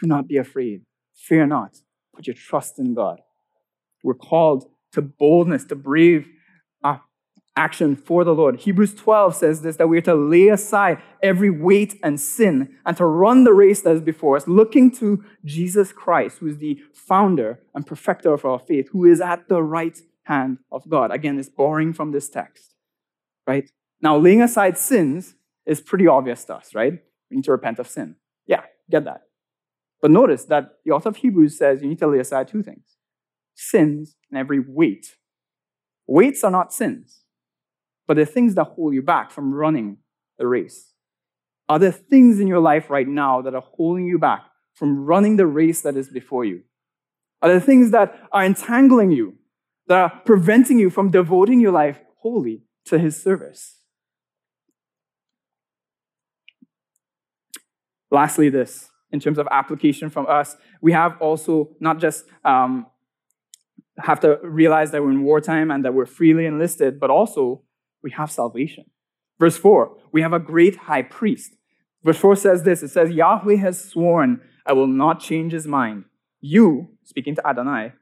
do 0.00 0.06
not 0.06 0.26
be 0.26 0.36
afraid, 0.36 0.82
fear 1.14 1.46
not, 1.46 1.78
put 2.14 2.26
your 2.26 2.34
trust 2.34 2.78
in 2.78 2.94
God. 2.94 3.20
We're 4.02 4.14
called 4.14 4.66
to 4.92 5.02
boldness, 5.02 5.64
to 5.66 5.74
brave 5.74 6.26
action 7.56 7.94
for 7.94 8.24
the 8.24 8.34
Lord. 8.34 8.60
Hebrews 8.60 8.94
12 8.94 9.36
says 9.36 9.62
this 9.62 9.76
that 9.76 9.88
we 9.88 9.98
are 9.98 10.02
to 10.02 10.14
lay 10.14 10.48
aside 10.48 11.00
every 11.22 11.50
weight 11.50 11.98
and 12.02 12.20
sin 12.20 12.76
and 12.84 12.96
to 12.96 13.04
run 13.04 13.44
the 13.44 13.52
race 13.52 13.82
that 13.82 13.94
is 13.94 14.00
before 14.00 14.36
us, 14.36 14.48
looking 14.48 14.90
to 14.92 15.24
Jesus 15.44 15.92
Christ, 15.92 16.38
who 16.38 16.46
is 16.46 16.58
the 16.58 16.80
founder 16.92 17.60
and 17.74 17.86
perfecter 17.86 18.32
of 18.32 18.44
our 18.44 18.58
faith, 18.58 18.88
who 18.90 19.04
is 19.04 19.20
at 19.20 19.48
the 19.48 19.62
right 19.62 19.98
hand 20.24 20.58
of 20.72 20.88
God. 20.88 21.12
Again, 21.12 21.38
it's 21.38 21.48
borrowing 21.48 21.92
from 21.92 22.12
this 22.12 22.28
text, 22.28 22.74
right? 23.46 23.70
Now, 24.00 24.16
laying 24.16 24.42
aside 24.42 24.76
sins 24.76 25.34
is 25.66 25.80
pretty 25.80 26.06
obvious 26.06 26.44
to 26.46 26.56
us, 26.56 26.74
right? 26.74 26.92
We 27.30 27.36
need 27.36 27.44
to 27.44 27.52
repent 27.52 27.78
of 27.78 27.88
sin. 27.88 28.16
Yeah, 28.46 28.62
get 28.90 29.04
that. 29.04 29.22
But 30.04 30.10
notice 30.10 30.44
that 30.44 30.72
the 30.84 30.90
author 30.90 31.08
of 31.08 31.16
Hebrews 31.16 31.56
says 31.56 31.80
you 31.80 31.88
need 31.88 31.98
to 32.00 32.06
lay 32.06 32.18
aside 32.18 32.48
two 32.48 32.62
things 32.62 32.98
sins 33.54 34.16
and 34.30 34.38
every 34.38 34.60
weight. 34.60 35.16
Weights 36.06 36.44
are 36.44 36.50
not 36.50 36.74
sins 36.74 37.24
but 38.06 38.16
the 38.16 38.26
things 38.26 38.54
that 38.54 38.64
hold 38.64 38.94
you 38.94 39.02
back 39.02 39.30
from 39.30 39.54
running 39.54 39.98
the 40.38 40.46
race. 40.46 40.92
Are 41.68 41.78
there 41.78 41.92
things 41.92 42.40
in 42.40 42.46
your 42.46 42.60
life 42.60 42.90
right 42.90 43.08
now 43.08 43.40
that 43.42 43.54
are 43.54 43.64
holding 43.76 44.06
you 44.06 44.18
back 44.18 44.42
from 44.74 45.04
running 45.04 45.36
the 45.36 45.46
race 45.46 45.80
that 45.82 45.96
is 45.96 46.08
before 46.08 46.44
you? 46.44 46.62
Are 47.40 47.48
there 47.48 47.60
things 47.60 47.90
that 47.92 48.28
are 48.32 48.44
entangling 48.44 49.10
you, 49.10 49.36
that 49.86 49.98
are 49.98 50.22
preventing 50.24 50.78
you 50.78 50.90
from 50.90 51.10
devoting 51.10 51.60
your 51.60 51.72
life 51.72 52.00
wholly 52.18 52.64
to 52.86 52.98
His 52.98 53.22
service? 53.22 53.78
Lastly, 58.10 58.48
this, 58.48 58.90
in 59.14 59.20
terms 59.20 59.38
of 59.38 59.46
application 59.52 60.10
from 60.10 60.26
us, 60.26 60.56
we 60.82 60.90
have 60.90 61.16
also 61.20 61.70
not 61.78 62.00
just 62.00 62.24
um, 62.44 62.86
have 63.98 64.18
to 64.18 64.40
realize 64.42 64.90
that 64.90 65.02
we're 65.02 65.12
in 65.12 65.22
wartime 65.22 65.70
and 65.70 65.84
that 65.84 65.94
we're 65.94 66.04
freely 66.04 66.46
enlisted, 66.46 66.98
but 66.98 67.10
also 67.10 67.62
we 68.02 68.10
have 68.10 68.28
salvation. 68.28 68.84
Verse 69.38 69.56
4, 69.56 69.96
we 70.10 70.20
have 70.20 70.32
a 70.32 70.40
great 70.40 70.76
high 70.88 71.02
priest. 71.02 71.54
Verse 72.02 72.18
4 72.18 72.34
says 72.34 72.64
this 72.64 72.82
it 72.82 72.88
says, 72.88 73.10
Yahweh 73.10 73.56
has 73.56 73.82
sworn, 73.82 74.40
I 74.66 74.72
will 74.72 74.88
not 74.88 75.20
change 75.20 75.52
his 75.52 75.66
mind. 75.66 76.06
You, 76.40 76.88
speaking 77.04 77.36
to 77.36 77.46
Adonai, 77.46 77.92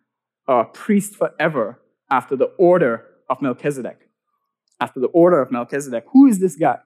are 0.48 0.62
a 0.62 0.64
priest 0.64 1.14
forever 1.14 1.78
after 2.10 2.36
the 2.36 2.52
order 2.58 3.04
of 3.28 3.42
Melchizedek. 3.42 4.08
After 4.80 4.98
the 4.98 5.08
order 5.08 5.42
of 5.42 5.52
Melchizedek. 5.52 6.04
Who 6.12 6.26
is 6.26 6.38
this 6.40 6.56
guy? 6.56 6.78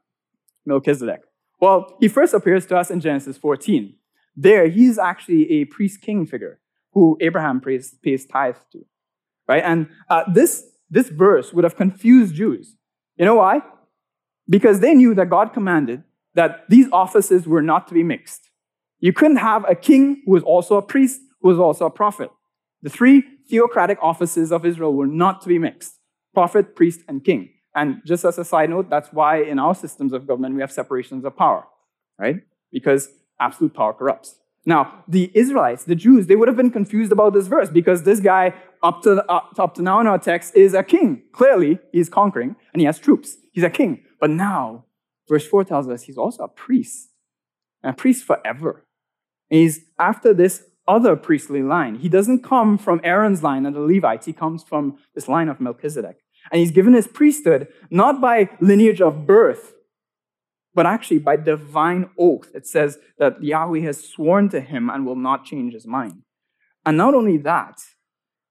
Melchizedek. 0.67 1.21
Well, 1.61 1.97
he 2.01 2.09
first 2.09 2.35
appears 2.35 2.67
to 2.67 2.77
us 2.77 2.91
in 2.91 3.01
Genesis 3.01 3.39
14. 3.39 3.95
There, 4.37 4.69
he's 4.69 4.99
actually 4.99 5.51
a 5.61 5.65
priest 5.65 6.01
king 6.01 6.27
figure 6.27 6.61
who 6.93 7.17
Abraham 7.21 7.61
pays, 7.61 7.95
pays 8.03 8.27
tithe 8.27 8.57
to. 8.73 8.85
Right? 9.49 9.63
And 9.65 9.89
uh, 10.11 10.25
this, 10.33 10.65
this 10.91 11.09
verse 11.09 11.53
would 11.53 11.65
have 11.65 11.77
confused 11.77 12.35
Jews 12.35 12.77
you 13.17 13.25
know 13.25 13.37
why? 13.37 13.61
Because 14.49 14.81
they 14.81 14.95
knew 14.95 15.15
that 15.15 15.31
God 15.31 15.53
commanded 15.53 16.05
that 16.35 16.65
these 16.69 16.87
offices 16.93 17.47
were 17.47 17.63
not 17.63 17.89
to 17.89 17.95
be 17.95 18.03
mixed. 18.03 18.51
You 19.01 19.13
couldn't 19.13 19.39
have 19.39 19.65
a 19.69 19.75
king 19.75 20.23
who 20.25 20.33
was 20.33 20.43
also 20.43 20.77
a 20.77 20.83
priest, 20.83 21.21
who 21.41 21.49
was 21.49 21.59
also 21.59 21.87
a 21.87 21.91
prophet. 21.91 22.31
The 22.83 22.91
three 22.91 23.25
theocratic 23.49 23.99
offices 24.03 24.53
of 24.53 24.65
Israel 24.67 24.93
were 24.93 25.07
not 25.07 25.41
to 25.43 25.49
be 25.49 25.59
mixed 25.59 25.95
prophet, 26.35 26.77
priest, 26.77 27.01
and 27.09 27.25
king. 27.25 27.49
And 27.75 28.03
just 28.05 28.23
as 28.23 28.37
a 28.37 28.45
side 28.45 28.69
note, 28.69 28.91
that's 28.91 29.09
why 29.11 29.43
in 29.43 29.59
our 29.59 29.75
systems 29.75 30.13
of 30.13 30.27
government 30.27 30.55
we 30.55 30.61
have 30.61 30.71
separations 30.71 31.25
of 31.25 31.35
power, 31.35 31.65
right? 32.19 32.37
Because 32.71 33.09
absolute 33.41 33.75
power 33.75 33.93
corrupts. 33.93 34.37
Now, 34.65 35.05
the 35.07 35.31
Israelites, 35.33 35.85
the 35.85 35.95
Jews, 35.95 36.27
they 36.27 36.35
would 36.35 36.49
have 36.49 36.57
been 36.57 36.73
confused 36.73 37.13
about 37.13 37.33
this 37.33 37.47
verse 37.47 37.71
because 37.71 38.03
this 38.03 38.19
guy, 38.19 38.53
up 38.83 39.03
to, 39.03 39.25
up, 39.31 39.53
uh, 39.57 39.63
up 39.63 39.75
to 39.77 39.83
now 39.83 40.01
in 40.01 40.09
our 40.09 40.19
text, 40.19 40.57
is 40.57 40.75
a 40.75 40.83
king. 40.83 41.23
Clearly, 41.33 41.79
he's 41.93 42.09
conquering 42.09 42.57
and 42.73 42.81
he 42.81 42.87
has 42.87 42.99
troops. 42.99 43.37
He's 43.53 43.63
a 43.63 43.71
king. 43.71 44.03
But 44.21 44.31
now, 44.31 44.85
verse 45.29 45.47
4 45.47 45.65
tells 45.65 45.89
us 45.89 46.03
he's 46.03 46.19
also 46.19 46.43
a 46.43 46.49
priest, 46.49 47.11
and 47.83 47.93
a 47.93 47.97
priest 47.97 48.25
forever. 48.25 48.85
And 49.51 49.61
he's 49.61 49.85
after 50.01 50.35
this 50.35 50.65
other 50.89 51.15
priestly 51.15 51.63
line. 51.63 51.97
He 51.97 52.09
doesn't 52.09 52.43
come 52.43 52.77
from 52.79 53.01
Aaron's 53.05 53.43
line 53.43 53.67
and 53.67 53.75
the 53.75 53.81
Levites, 53.81 54.27
he 54.27 54.33
comes 54.33 54.63
from 54.63 54.99
this 55.15 55.29
line 55.29 55.49
of 55.49 55.61
Melchizedek. 55.61 56.19
And 56.51 56.61
he's 56.61 56.71
given 56.71 56.93
his 56.93 57.09
priesthood 57.09 57.69
not 57.91 58.21
by 58.21 58.51
lineage 58.61 59.01
of 59.01 59.27
birth, 59.27 59.75
but 60.77 60.87
actually 60.87 61.19
by 61.19 61.37
divine 61.37 62.11
oath. 62.19 62.51
It 62.55 62.67
says 62.67 62.99
that 63.19 63.43
Yahweh 63.43 63.81
has 63.81 64.07
sworn 64.07 64.51
to 64.51 64.61
him 64.61 64.91
and 64.91 65.07
will 65.07 65.17
not 65.17 65.47
change 65.47 65.73
his 65.73 65.87
mind. 65.87 66.23
And 66.85 66.99
not 66.99 67.15
only 67.15 67.39
that, 67.39 67.81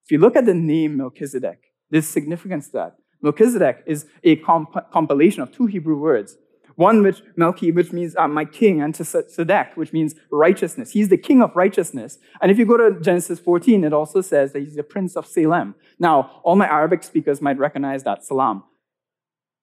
if 0.04 0.12
you 0.12 0.18
look 0.18 0.36
at 0.36 0.48
the 0.48 0.56
name 0.56 0.98
Melchizedek, 0.98 1.60
there's 1.92 2.08
significance 2.08 2.66
to 2.70 2.74
that. 2.74 2.96
Melchizedek 3.22 3.84
is 3.86 4.08
a 4.24 4.38
comp- 4.38 4.92
compilation 4.92 5.44
of 5.44 5.52
two 5.52 5.68
Hebrew 5.68 5.98
words. 5.98 6.36
One 6.76 7.04
which 7.04 7.22
Melchi, 7.38 7.74
which 7.74 7.94
means 7.94 8.16
uh, 8.18 8.28
my 8.28 8.44
king, 8.44 8.82
and 8.82 8.94
to 8.96 9.04
Tzedek, 9.04 9.78
which 9.78 9.94
means 9.94 10.16
righteousness. 10.30 10.92
He's 10.92 11.08
the 11.08 11.18
king 11.18 11.42
of 11.42 11.56
righteousness. 11.56 12.18
And 12.42 12.52
if 12.52 12.58
you 12.58 12.66
go 12.66 12.76
to 12.76 13.00
Genesis 13.00 13.40
14, 13.40 13.86
it 13.86 13.94
also 13.94 14.20
says 14.20 14.52
that 14.52 14.60
he's 14.60 14.76
the 14.76 14.84
prince 14.84 15.16
of 15.16 15.26
Salem. 15.26 15.76
Now, 16.00 16.42
all 16.44 16.58
my 16.58 16.68
Arabic 16.68 17.04
speakers 17.04 17.42
might 17.42 17.58
recognize 17.58 18.04
that, 18.04 18.26
salam. 18.26 18.64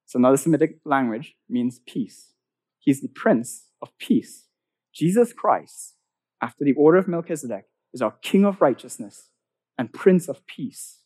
It's 0.06 0.14
another 0.14 0.38
Semitic 0.38 0.78
language, 0.86 1.34
means 1.50 1.80
peace. 1.86 2.31
He's 2.82 3.00
the 3.00 3.08
Prince 3.08 3.68
of 3.80 3.96
Peace. 3.98 4.46
Jesus 4.92 5.32
Christ, 5.32 5.94
after 6.42 6.64
the 6.64 6.74
order 6.74 6.98
of 6.98 7.08
Melchizedek, 7.08 7.64
is 7.94 8.02
our 8.02 8.16
King 8.22 8.44
of 8.44 8.60
righteousness 8.60 9.28
and 9.78 9.92
Prince 9.92 10.28
of 10.28 10.44
Peace. 10.46 10.98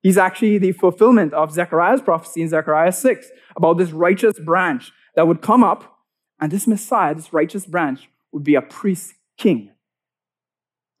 He's 0.00 0.16
actually 0.16 0.56
the 0.58 0.72
fulfillment 0.72 1.34
of 1.34 1.52
Zechariah's 1.52 2.00
prophecy 2.00 2.40
in 2.40 2.48
Zechariah 2.48 2.92
6 2.92 3.28
about 3.56 3.76
this 3.76 3.92
righteous 3.92 4.38
branch 4.40 4.90
that 5.16 5.28
would 5.28 5.42
come 5.42 5.62
up, 5.62 5.98
and 6.40 6.50
this 6.50 6.66
Messiah, 6.66 7.14
this 7.14 7.32
righteous 7.32 7.66
branch, 7.66 8.08
would 8.32 8.44
be 8.44 8.54
a 8.54 8.62
priest 8.62 9.14
king. 9.36 9.70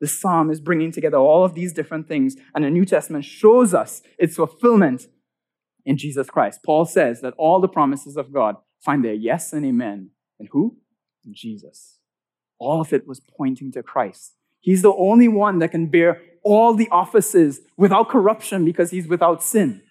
The 0.00 0.08
psalm 0.08 0.50
is 0.50 0.60
bringing 0.60 0.92
together 0.92 1.16
all 1.16 1.44
of 1.44 1.54
these 1.54 1.72
different 1.72 2.06
things, 2.06 2.36
and 2.54 2.64
the 2.64 2.70
New 2.70 2.84
Testament 2.84 3.24
shows 3.24 3.72
us 3.72 4.02
its 4.18 4.36
fulfillment 4.36 5.06
in 5.86 5.96
Jesus 5.96 6.28
Christ. 6.28 6.60
Paul 6.64 6.84
says 6.84 7.22
that 7.22 7.34
all 7.38 7.60
the 7.60 7.68
promises 7.68 8.16
of 8.16 8.32
God 8.32 8.56
find 8.80 9.04
their 9.04 9.14
yes 9.14 9.52
and 9.52 9.64
amen 9.64 10.10
in 10.38 10.48
who? 10.52 10.76
Jesus. 11.30 11.98
All 12.58 12.80
of 12.80 12.92
it 12.92 13.06
was 13.06 13.20
pointing 13.20 13.72
to 13.72 13.82
Christ. 13.82 14.32
He's 14.60 14.82
the 14.82 14.92
only 14.92 15.28
one 15.28 15.58
that 15.60 15.70
can 15.70 15.86
bear 15.86 16.20
all 16.42 16.74
the 16.74 16.88
offices 16.90 17.60
without 17.76 18.08
corruption 18.08 18.64
because 18.64 18.90
he's 18.90 19.06
without 19.06 19.42
sin. 19.42 19.82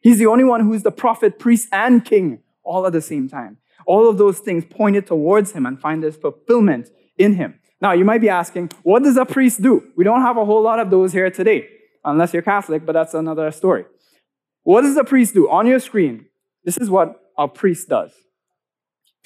He's 0.00 0.18
the 0.18 0.26
only 0.26 0.44
one 0.44 0.60
who's 0.60 0.82
the 0.82 0.92
prophet, 0.92 1.38
priest, 1.38 1.68
and 1.72 2.04
king 2.04 2.40
all 2.62 2.86
at 2.86 2.92
the 2.92 3.00
same 3.00 3.28
time. 3.28 3.58
All 3.86 4.08
of 4.08 4.18
those 4.18 4.38
things 4.38 4.64
pointed 4.64 5.06
towards 5.06 5.52
him 5.52 5.66
and 5.66 5.80
find 5.80 6.02
their 6.02 6.12
fulfillment 6.12 6.90
in 7.18 7.34
him. 7.34 7.58
Now, 7.80 7.92
you 7.92 8.04
might 8.04 8.20
be 8.20 8.28
asking, 8.28 8.70
what 8.82 9.02
does 9.02 9.16
a 9.16 9.26
priest 9.26 9.62
do? 9.62 9.92
We 9.96 10.04
don't 10.04 10.22
have 10.22 10.36
a 10.36 10.44
whole 10.44 10.62
lot 10.62 10.80
of 10.80 10.90
those 10.90 11.12
here 11.12 11.30
today, 11.30 11.68
unless 12.04 12.32
you're 12.32 12.42
Catholic, 12.42 12.86
but 12.86 12.92
that's 12.92 13.14
another 13.14 13.50
story. 13.50 13.84
What 14.62 14.82
does 14.82 14.96
a 14.96 15.04
priest 15.04 15.34
do? 15.34 15.50
On 15.50 15.66
your 15.66 15.78
screen, 15.78 16.26
this 16.64 16.78
is 16.78 16.88
what 16.88 17.20
a 17.36 17.46
priest 17.46 17.88
does. 17.88 18.12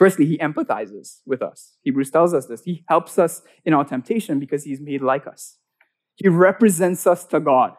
Firstly, 0.01 0.25
he 0.25 0.39
empathizes 0.39 1.19
with 1.27 1.43
us. 1.43 1.77
Hebrews 1.83 2.11
tells 2.11 2.33
us 2.33 2.47
this. 2.47 2.63
He 2.65 2.85
helps 2.89 3.19
us 3.19 3.43
in 3.67 3.75
our 3.75 3.85
temptation 3.85 4.41
because 4.41 4.65
he's 4.65 4.81
made 4.81 5.03
like 5.03 5.27
us. 5.27 5.59
He 6.15 6.27
represents 6.27 7.07
us 7.07 7.27
to 7.27 7.39
God. 7.39 7.73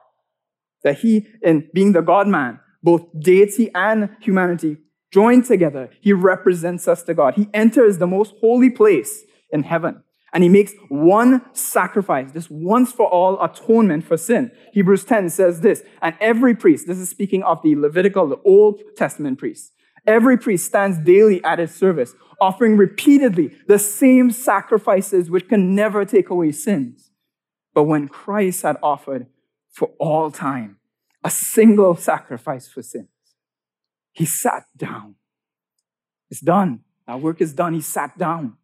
That 0.84 1.00
he, 1.00 1.26
in 1.42 1.68
being 1.74 1.94
the 1.94 2.04
God 2.04 2.28
man, 2.28 2.60
both 2.84 3.08
deity 3.20 3.72
and 3.74 4.16
humanity 4.20 4.78
joined 5.12 5.46
together, 5.46 5.90
he 6.00 6.14
represents 6.14 6.88
us 6.88 7.02
to 7.06 7.16
God. 7.16 7.34
He 7.34 7.50
enters 7.56 7.98
the 7.98 8.06
most 8.06 8.36
holy 8.40 8.70
place 8.70 9.24
in 9.50 9.64
heaven 9.64 10.04
and 10.32 10.44
he 10.44 10.50
makes 10.50 10.74
one 10.90 11.42
sacrifice, 11.54 12.32
this 12.34 12.50
once 12.52 12.92
for 12.92 13.08
all 13.08 13.42
atonement 13.44 14.06
for 14.06 14.16
sin. 14.16 14.52
Hebrews 14.74 15.06
10 15.06 15.32
says 15.32 15.62
this, 15.62 15.84
and 16.04 16.16
every 16.22 16.56
priest, 16.56 16.86
this 16.88 17.00
is 17.00 17.10
speaking 17.10 17.42
of 17.44 17.62
the 17.64 17.76
Levitical, 17.76 18.28
the 18.28 18.40
Old 18.46 18.80
Testament 18.96 19.40
priests, 19.40 19.72
every 20.06 20.38
priest 20.38 20.66
stands 20.66 20.98
daily 21.00 21.44
at 21.44 21.60
his 21.60 21.74
service, 21.74 22.14
offering 22.40 22.78
repeatedly 22.78 23.56
the 23.68 23.80
same 23.80 24.32
sacrifices 24.32 25.30
which 25.30 25.48
can 25.48 25.76
never 25.76 26.06
take 26.06 26.30
away 26.30 26.52
sins. 26.52 27.12
But 27.74 27.84
when 27.84 28.08
Christ 28.08 28.64
had 28.64 28.78
offered 28.82 29.28
for 29.72 29.92
all 30.00 30.32
time 30.32 30.78
a 31.24 31.30
single 31.30 31.96
sacrifice 31.96 32.68
for 32.68 32.82
sins, 32.82 33.08
he 34.12 34.26
sat 34.26 34.66
down. 34.76 35.16
It's 36.30 36.42
done. 36.42 36.82
Our 37.08 37.18
work 37.18 37.42
is 37.42 37.54
done. 37.54 37.74
He 37.74 37.82
sat 37.82 38.18
down 38.18 38.58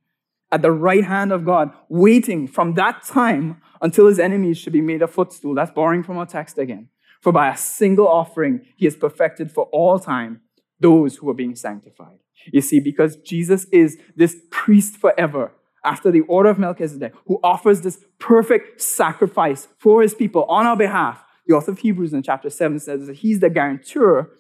at 0.52 0.62
the 0.62 0.72
right 0.72 1.04
hand 1.04 1.32
of 1.32 1.46
God, 1.46 1.72
waiting 1.90 2.48
from 2.48 2.74
that 2.76 3.04
time 3.04 3.62
until 3.82 4.08
his 4.08 4.20
enemies 4.20 4.58
should 4.58 4.74
be 4.74 4.82
made 4.82 5.02
a 5.02 5.08
footstool. 5.08 5.54
That's 5.54 5.72
borrowing 5.72 6.04
from 6.04 6.18
our 6.18 6.26
text 6.26 6.58
again. 6.58 6.90
For 7.22 7.32
by 7.32 7.50
a 7.50 7.58
single 7.58 8.08
offering, 8.08 8.62
he 8.76 8.86
has 8.86 8.96
perfected 8.96 9.52
for 9.52 9.66
all 9.66 10.00
time 10.00 10.42
those 10.80 11.18
who 11.18 11.30
are 11.30 11.34
being 11.34 11.56
sanctified. 11.56 12.18
You 12.52 12.62
see, 12.62 12.80
because 12.80 13.18
Jesus 13.18 13.66
is 13.66 13.98
this 14.16 14.38
priest 14.52 14.98
forever, 14.98 15.52
after 15.84 16.12
the 16.12 16.22
order 16.22 16.50
of 16.50 16.60
Melchizedek, 16.60 17.14
who 17.26 17.40
offers 17.44 17.82
this 17.82 18.04
perfect 18.20 18.82
sacrifice 18.82 19.68
for 19.78 20.02
his 20.02 20.14
people 20.14 20.44
on 20.46 20.66
our 20.66 20.78
behalf, 20.78 21.24
the 21.46 21.56
author 21.56 21.72
of 21.72 21.80
Hebrews 21.80 22.14
in 22.14 22.24
chapter 22.24 22.50
7 22.50 22.80
says 22.80 23.08
that 23.08 23.18
he's 23.18 23.40
the 23.40 23.50
guarantor 23.50 24.32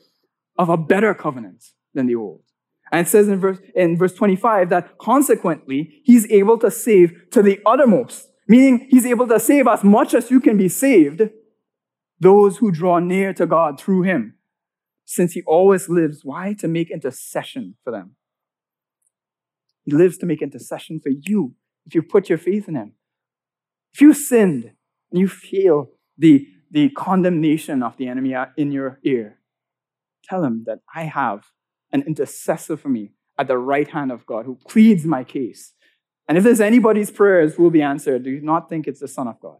of 0.57 0.69
a 0.69 0.77
better 0.77 1.13
covenant 1.13 1.63
than 1.93 2.07
the 2.07 2.15
old. 2.15 2.41
And 2.91 3.05
it 3.05 3.09
says 3.09 3.27
in 3.27 3.39
verse, 3.39 3.59
in 3.75 3.97
verse 3.97 4.13
25 4.13 4.69
that 4.69 4.97
consequently, 4.97 6.01
he's 6.03 6.29
able 6.31 6.57
to 6.59 6.71
save 6.71 7.29
to 7.31 7.41
the 7.41 7.59
uttermost, 7.65 8.29
meaning 8.47 8.87
he's 8.89 9.05
able 9.05 9.27
to 9.27 9.39
save 9.39 9.67
as 9.67 9.83
much 9.83 10.13
as 10.13 10.31
you 10.31 10.39
can 10.39 10.57
be 10.57 10.69
saved, 10.69 11.29
those 12.19 12.57
who 12.57 12.71
draw 12.71 12.99
near 12.99 13.33
to 13.33 13.45
God 13.45 13.79
through 13.79 14.03
him, 14.03 14.35
since 15.07 15.33
he 15.33 15.41
always 15.47 15.87
lives. 15.87 16.19
Why? 16.23 16.53
To 16.59 16.67
make 16.67 16.91
intercession 16.91 17.75
for 17.83 17.91
them. 17.91 18.17
He 19.85 19.93
lives 19.93 20.17
to 20.19 20.25
make 20.25 20.41
intercession 20.41 20.99
for 20.99 21.09
you 21.09 21.55
if 21.85 21.95
you 21.95 22.03
put 22.03 22.27
your 22.27 22.37
faith 22.37 22.67
in 22.67 22.75
him. 22.75 22.91
If 23.93 24.01
you 24.01 24.13
sinned 24.13 24.71
and 25.09 25.19
you 25.19 25.29
feel 25.29 25.91
the, 26.17 26.45
the 26.69 26.89
condemnation 26.89 27.81
of 27.81 27.95
the 27.95 28.09
enemy 28.09 28.35
in 28.57 28.71
your 28.71 28.99
ear, 29.03 29.39
tell 30.25 30.43
him 30.43 30.65
that 30.67 30.79
I 30.93 31.03
have 31.03 31.45
an 31.93 32.01
intercessor 32.01 32.75
for 32.75 32.89
me 32.89 33.13
at 33.39 33.47
the 33.47 33.57
right 33.57 33.87
hand 33.87 34.11
of 34.11 34.25
God 34.25 34.45
who 34.45 34.59
pleads 34.67 35.05
my 35.05 35.23
case. 35.23 35.73
And 36.27 36.37
if 36.37 36.43
there's 36.43 36.59
anybody's 36.59 37.11
prayers 37.11 37.57
will 37.57 37.71
be 37.71 37.81
answered, 37.81 38.23
do 38.23 38.29
you 38.29 38.41
not 38.41 38.67
think 38.67 38.87
it's 38.87 38.99
the 38.99 39.07
Son 39.07 39.29
of 39.29 39.39
God. 39.39 39.57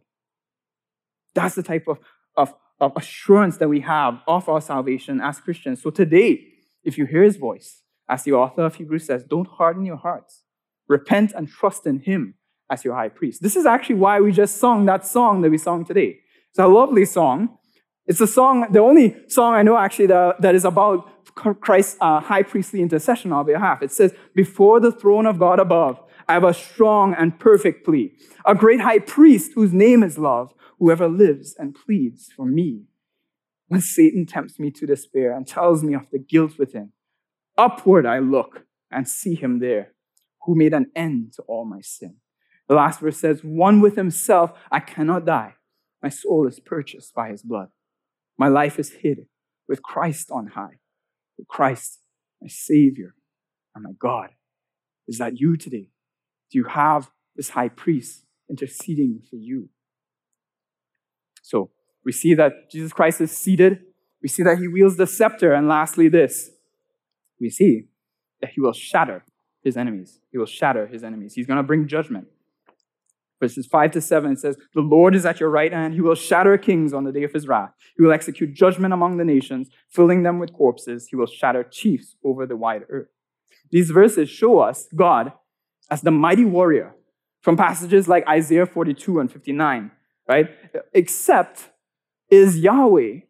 That's 1.34 1.54
the 1.54 1.62
type 1.62 1.88
of, 1.88 1.98
of, 2.36 2.52
of 2.80 2.92
assurance 2.96 3.56
that 3.58 3.68
we 3.68 3.80
have 3.80 4.20
of 4.26 4.48
our 4.48 4.60
salvation 4.60 5.20
as 5.20 5.40
Christians. 5.40 5.82
So 5.82 5.90
today, 5.90 6.46
if 6.84 6.96
you 6.96 7.06
hear 7.06 7.22
his 7.22 7.36
voice, 7.36 7.82
as 8.08 8.24
the 8.24 8.32
author 8.32 8.64
of 8.64 8.76
Hebrews 8.76 9.04
says, 9.04 9.24
don't 9.24 9.48
harden 9.48 9.84
your 9.84 9.96
hearts. 9.96 10.44
Repent 10.88 11.32
and 11.36 11.48
trust 11.48 11.86
in 11.86 12.00
him 12.00 12.34
as 12.70 12.84
your 12.84 12.94
high 12.94 13.08
priest. 13.08 13.42
This 13.42 13.56
is 13.56 13.66
actually 13.66 13.96
why 13.96 14.20
we 14.20 14.32
just 14.32 14.56
sung 14.56 14.86
that 14.86 15.06
song 15.06 15.42
that 15.42 15.50
we 15.50 15.58
sung 15.58 15.84
today. 15.84 16.20
It's 16.50 16.58
a 16.58 16.66
lovely 16.66 17.04
song. 17.04 17.58
It's 18.06 18.20
a 18.20 18.26
song, 18.26 18.66
the 18.72 18.78
only 18.78 19.16
song 19.28 19.54
I 19.54 19.62
know 19.62 19.76
actually 19.76 20.06
that, 20.06 20.40
that 20.40 20.54
is 20.54 20.64
about 20.64 21.24
Christ's 21.34 21.98
uh, 22.00 22.20
high 22.20 22.42
priestly 22.42 22.80
intercession 22.80 23.32
on 23.32 23.38
our 23.38 23.44
behalf. 23.44 23.82
It 23.82 23.92
says, 23.92 24.14
Before 24.34 24.80
the 24.80 24.90
throne 24.90 25.26
of 25.26 25.38
God 25.38 25.60
above, 25.60 26.00
I 26.26 26.34
have 26.34 26.44
a 26.44 26.54
strong 26.54 27.14
and 27.14 27.38
perfect 27.38 27.84
plea. 27.84 28.12
A 28.44 28.54
great 28.54 28.80
high 28.80 28.98
priest 28.98 29.52
whose 29.54 29.72
name 29.72 30.02
is 30.02 30.18
love, 30.18 30.52
whoever 30.78 31.08
lives 31.08 31.54
and 31.58 31.74
pleads 31.74 32.30
for 32.34 32.46
me. 32.46 32.84
When 33.68 33.80
Satan 33.80 34.24
tempts 34.24 34.58
me 34.58 34.70
to 34.72 34.86
despair 34.86 35.36
and 35.36 35.46
tells 35.46 35.82
me 35.84 35.94
of 35.94 36.08
the 36.10 36.18
guilt 36.18 36.58
within, 36.58 36.92
upward 37.56 38.06
I 38.06 38.18
look 38.18 38.64
and 38.90 39.06
see 39.06 39.34
him 39.34 39.58
there, 39.58 39.92
who 40.44 40.54
made 40.54 40.72
an 40.72 40.90
end 40.96 41.34
to 41.34 41.42
all 41.42 41.66
my 41.66 41.80
sin. 41.82 42.16
The 42.68 42.74
last 42.74 43.00
verse 43.00 43.18
says, 43.18 43.42
One 43.42 43.80
with 43.80 43.96
himself, 43.96 44.52
I 44.70 44.80
cannot 44.80 45.26
die. 45.26 45.54
My 46.02 46.08
soul 46.08 46.46
is 46.46 46.60
purchased 46.60 47.14
by 47.14 47.30
his 47.30 47.42
blood. 47.42 47.68
My 48.38 48.48
life 48.48 48.78
is 48.78 48.90
hid 48.90 49.26
with 49.68 49.82
Christ 49.82 50.30
on 50.30 50.48
high. 50.48 50.78
Christ, 51.48 52.00
my 52.40 52.48
Savior, 52.48 53.14
and 53.74 53.84
my 53.84 53.92
God. 53.98 54.30
Is 55.06 55.18
that 55.18 55.38
you 55.38 55.56
today? 55.56 55.90
Do 56.50 56.58
you 56.58 56.64
have 56.64 57.10
this 57.36 57.50
high 57.50 57.68
priest 57.68 58.24
interceding 58.48 59.22
for 59.28 59.36
you? 59.36 59.68
So 61.48 61.70
we 62.04 62.12
see 62.12 62.34
that 62.34 62.70
Jesus 62.70 62.92
Christ 62.92 63.22
is 63.22 63.34
seated. 63.34 63.80
We 64.22 64.28
see 64.28 64.42
that 64.42 64.58
he 64.58 64.68
wields 64.68 64.98
the 64.98 65.06
scepter. 65.06 65.54
And 65.54 65.66
lastly, 65.66 66.08
this 66.08 66.50
we 67.40 67.48
see 67.48 67.86
that 68.42 68.50
he 68.50 68.60
will 68.60 68.74
shatter 68.74 69.24
his 69.62 69.76
enemies. 69.76 70.20
He 70.30 70.36
will 70.36 70.46
shatter 70.46 70.86
his 70.86 71.02
enemies. 71.02 71.32
He's 71.34 71.46
going 71.46 71.56
to 71.56 71.62
bring 71.62 71.88
judgment. 71.88 72.26
Verses 73.40 73.66
5 73.66 73.92
to 73.92 74.00
7, 74.00 74.36
says, 74.36 74.56
The 74.74 74.80
Lord 74.80 75.14
is 75.14 75.24
at 75.24 75.38
your 75.38 75.48
right 75.48 75.72
hand. 75.72 75.94
He 75.94 76.00
will 76.00 76.16
shatter 76.16 76.58
kings 76.58 76.92
on 76.92 77.04
the 77.04 77.12
day 77.12 77.22
of 77.22 77.32
his 77.32 77.46
wrath. 77.46 77.70
He 77.96 78.02
will 78.02 78.12
execute 78.12 78.52
judgment 78.52 78.92
among 78.92 79.16
the 79.16 79.24
nations, 79.24 79.70
filling 79.88 80.24
them 80.24 80.40
with 80.40 80.52
corpses. 80.52 81.06
He 81.08 81.16
will 81.16 81.26
shatter 81.26 81.62
chiefs 81.62 82.16
over 82.24 82.46
the 82.46 82.56
wide 82.56 82.82
earth. 82.90 83.08
These 83.70 83.90
verses 83.90 84.28
show 84.28 84.58
us 84.58 84.88
God 84.94 85.32
as 85.88 86.02
the 86.02 86.10
mighty 86.10 86.44
warrior 86.44 86.96
from 87.40 87.56
passages 87.56 88.08
like 88.08 88.26
Isaiah 88.26 88.66
42 88.66 89.20
and 89.20 89.30
59, 89.30 89.92
right? 90.28 90.48
Except 90.92 91.70
is 92.30 92.58
Yahweh. 92.58 93.20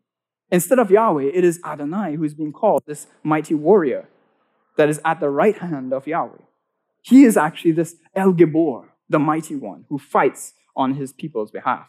Instead 0.51 0.79
of 0.79 0.91
Yahweh, 0.91 1.31
it 1.33 1.45
is 1.45 1.61
Adonai 1.65 2.17
who 2.17 2.25
is 2.25 2.35
being 2.35 2.53
called 2.53 2.83
this 2.87 3.07
mighty 3.23 3.55
warrior 3.55 4.09
that 4.77 4.89
is 4.89 5.01
at 5.05 5.21
the 5.21 5.31
right 5.31 5.59
hand 5.59 5.93
of 5.93 6.07
Yahweh. 6.07 6.43
He 7.03 7.25
is 7.25 7.37
actually 7.37 7.73
this 7.73 7.97
El 8.15 8.33
Gibor, 8.33 8.89
the 9.09 9.19
mighty 9.19 9.57
one 9.57 9.85
who 9.89 9.99
fights 9.99 10.55
on 10.77 10.95
his 10.95 11.13
people's 11.13 11.51
behalf. 11.51 11.89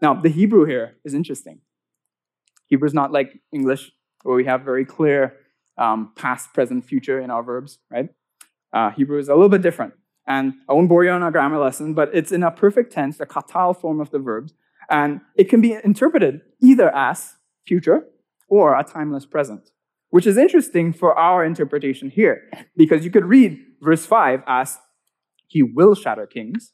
Now, 0.00 0.14
the 0.14 0.28
Hebrew 0.28 0.64
here 0.64 0.96
is 1.04 1.14
interesting. 1.14 1.60
Hebrew 2.66 2.86
is 2.86 2.94
not 2.94 3.12
like 3.12 3.40
English, 3.52 3.90
where 4.22 4.36
we 4.36 4.44
have 4.44 4.62
very 4.62 4.84
clear 4.84 5.34
um, 5.76 6.12
past, 6.16 6.52
present, 6.52 6.84
future 6.84 7.20
in 7.20 7.30
our 7.30 7.42
verbs, 7.42 7.78
right? 7.90 8.10
Uh, 8.72 8.90
Hebrew 8.90 9.18
is 9.18 9.28
a 9.28 9.34
little 9.34 9.48
bit 9.48 9.62
different. 9.62 9.94
And 10.28 10.52
I 10.68 10.74
won't 10.74 10.90
bore 10.90 11.04
you 11.04 11.10
on 11.10 11.22
a 11.22 11.32
grammar 11.32 11.58
lesson, 11.58 11.94
but 11.94 12.10
it's 12.12 12.30
in 12.30 12.42
a 12.42 12.50
perfect 12.50 12.92
tense, 12.92 13.16
the 13.16 13.26
katal 13.26 13.74
form 13.74 13.98
of 13.98 14.10
the 14.10 14.18
verbs. 14.18 14.52
And 14.90 15.22
it 15.34 15.48
can 15.48 15.62
be 15.62 15.72
interpreted 15.82 16.42
either 16.62 16.94
as 16.94 17.36
future 17.66 18.06
or 18.48 18.78
a 18.78 18.84
timeless 18.84 19.24
present, 19.24 19.70
which 20.10 20.26
is 20.26 20.36
interesting 20.36 20.92
for 20.92 21.18
our 21.18 21.44
interpretation 21.44 22.10
here, 22.10 22.50
because 22.76 23.04
you 23.04 23.10
could 23.10 23.24
read 23.24 23.58
verse 23.80 24.04
5 24.04 24.42
as 24.46 24.78
he 25.46 25.62
will 25.62 25.94
shatter 25.94 26.26
kings, 26.26 26.72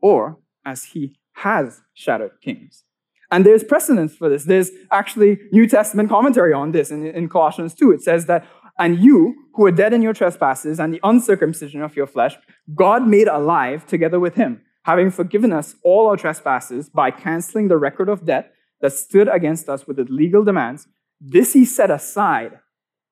or 0.00 0.38
as 0.64 0.84
he 0.84 1.16
has 1.32 1.80
shattered 1.94 2.32
kings. 2.40 2.84
And 3.32 3.44
there's 3.46 3.64
precedence 3.64 4.14
for 4.14 4.28
this. 4.28 4.44
There's 4.44 4.70
actually 4.92 5.38
New 5.50 5.66
Testament 5.66 6.08
commentary 6.08 6.52
on 6.52 6.70
this 6.70 6.90
in, 6.90 7.06
in 7.06 7.28
Colossians 7.28 7.74
2. 7.74 7.90
It 7.90 8.02
says 8.02 8.26
that, 8.26 8.46
and 8.82 8.98
you 8.98 9.46
who 9.54 9.64
are 9.64 9.70
dead 9.70 9.92
in 9.92 10.02
your 10.02 10.12
trespasses 10.12 10.80
and 10.80 10.92
the 10.92 10.98
uncircumcision 11.04 11.82
of 11.82 11.94
your 11.94 12.08
flesh, 12.08 12.34
God 12.74 13.06
made 13.06 13.28
alive 13.28 13.86
together 13.86 14.18
with 14.18 14.34
him, 14.34 14.60
having 14.82 15.12
forgiven 15.12 15.52
us 15.52 15.76
all 15.84 16.08
our 16.08 16.16
trespasses 16.16 16.90
by 16.90 17.12
canceling 17.12 17.68
the 17.68 17.76
record 17.76 18.08
of 18.08 18.26
debt 18.26 18.52
that 18.80 18.92
stood 18.92 19.28
against 19.28 19.68
us 19.68 19.86
with 19.86 20.00
its 20.00 20.10
legal 20.10 20.42
demands, 20.42 20.88
this 21.20 21.52
he 21.52 21.64
set 21.64 21.92
aside, 21.92 22.58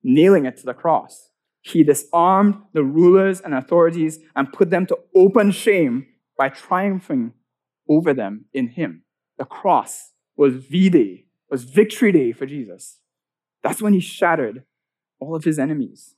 nailing 0.02 0.44
it 0.44 0.56
to 0.56 0.66
the 0.66 0.74
cross. 0.74 1.30
He 1.60 1.84
disarmed 1.84 2.56
the 2.72 2.82
rulers 2.82 3.40
and 3.40 3.54
authorities 3.54 4.18
and 4.34 4.52
put 4.52 4.70
them 4.70 4.86
to 4.86 4.98
open 5.14 5.52
shame 5.52 6.04
by 6.36 6.48
triumphing 6.48 7.32
over 7.88 8.12
them 8.12 8.46
in 8.52 8.70
him. 8.70 9.04
The 9.38 9.44
cross 9.44 10.10
was 10.36 10.54
V 10.56 10.88
Day, 10.88 11.26
was 11.48 11.62
victory 11.62 12.10
day 12.10 12.32
for 12.32 12.44
Jesus. 12.44 12.98
That's 13.62 13.80
when 13.80 13.92
he 13.92 14.00
shattered 14.00 14.64
all 15.20 15.34
of 15.34 15.44
his 15.44 15.58
enemies. 15.58 16.14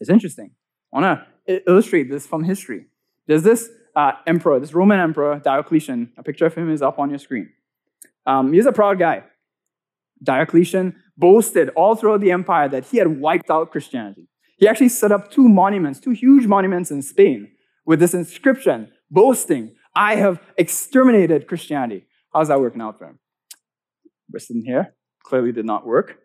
It's 0.00 0.10
interesting. 0.10 0.52
I 0.92 1.00
want 1.00 1.20
to 1.46 1.62
illustrate 1.68 2.10
this 2.10 2.26
from 2.26 2.44
history. 2.44 2.86
There's 3.26 3.42
this 3.42 3.70
uh, 3.94 4.12
emperor, 4.26 4.58
this 4.58 4.74
Roman 4.74 4.98
emperor, 4.98 5.40
Diocletian. 5.42 6.12
A 6.16 6.22
picture 6.22 6.46
of 6.46 6.54
him 6.54 6.70
is 6.70 6.82
up 6.82 6.98
on 6.98 7.10
your 7.10 7.18
screen. 7.18 7.50
Um, 8.26 8.52
he's 8.52 8.66
a 8.66 8.72
proud 8.72 8.98
guy. 8.98 9.24
Diocletian 10.22 10.96
boasted 11.16 11.70
all 11.70 11.94
throughout 11.94 12.20
the 12.20 12.30
empire 12.30 12.68
that 12.68 12.86
he 12.86 12.98
had 12.98 13.20
wiped 13.20 13.50
out 13.50 13.70
Christianity. 13.70 14.28
He 14.58 14.68
actually 14.68 14.90
set 14.90 15.12
up 15.12 15.30
two 15.30 15.48
monuments, 15.48 16.00
two 16.00 16.10
huge 16.10 16.46
monuments 16.46 16.90
in 16.90 17.02
Spain 17.02 17.50
with 17.86 17.98
this 18.00 18.14
inscription 18.14 18.90
boasting, 19.10 19.74
I 19.94 20.16
have 20.16 20.40
exterminated 20.56 21.48
Christianity. 21.48 22.06
How's 22.32 22.48
that 22.48 22.60
working 22.60 22.80
out 22.80 22.98
for 22.98 23.06
him? 23.06 23.18
We're 24.32 24.38
sitting 24.38 24.64
here. 24.64 24.94
Clearly 25.24 25.52
did 25.52 25.66
not 25.66 25.86
work. 25.86 26.19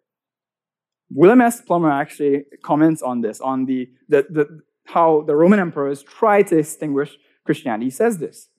William 1.09 1.41
S. 1.41 1.61
Plummer 1.61 1.91
actually 1.91 2.45
comments 2.63 3.01
on 3.01 3.21
this, 3.21 3.39
on 3.39 3.65
the, 3.65 3.89
the, 4.09 4.25
the, 4.29 4.61
how 4.85 5.23
the 5.25 5.35
Roman 5.35 5.59
emperors 5.59 6.03
tried 6.03 6.47
to 6.47 6.57
extinguish 6.57 7.17
Christianity. 7.45 7.85
He 7.85 7.91
says 7.91 8.17
this 8.17 8.49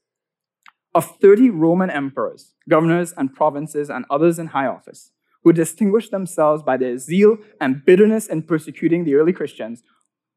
Of 0.95 1.19
30 1.21 1.51
Roman 1.51 1.91
emperors, 1.91 2.55
governors, 2.69 3.13
and 3.17 3.35
provinces, 3.35 3.91
and 3.91 4.05
others 4.11 4.39
in 4.39 4.49
high 4.49 4.67
office, 4.67 5.11
who 5.43 5.53
distinguished 5.53 6.11
themselves 6.11 6.63
by 6.63 6.77
their 6.77 6.99
zeal 6.99 7.39
and 7.61 7.85
bitterness 7.85 8.27
in 8.27 8.43
persecuting 8.43 9.05
the 9.05 9.15
early 9.15 9.33
Christians, 9.33 9.83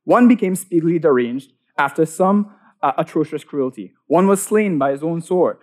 one 0.03 0.28
became 0.28 0.55
speedily 0.55 0.99
deranged 0.99 1.53
after 1.78 2.05
some 2.05 2.53
uh, 2.82 2.93
atrocious 2.97 3.43
cruelty. 3.43 3.93
One 4.07 4.28
was 4.28 4.41
slain 4.41 4.78
by 4.78 4.91
his 4.91 5.03
own 5.03 5.22
sword, 5.22 5.57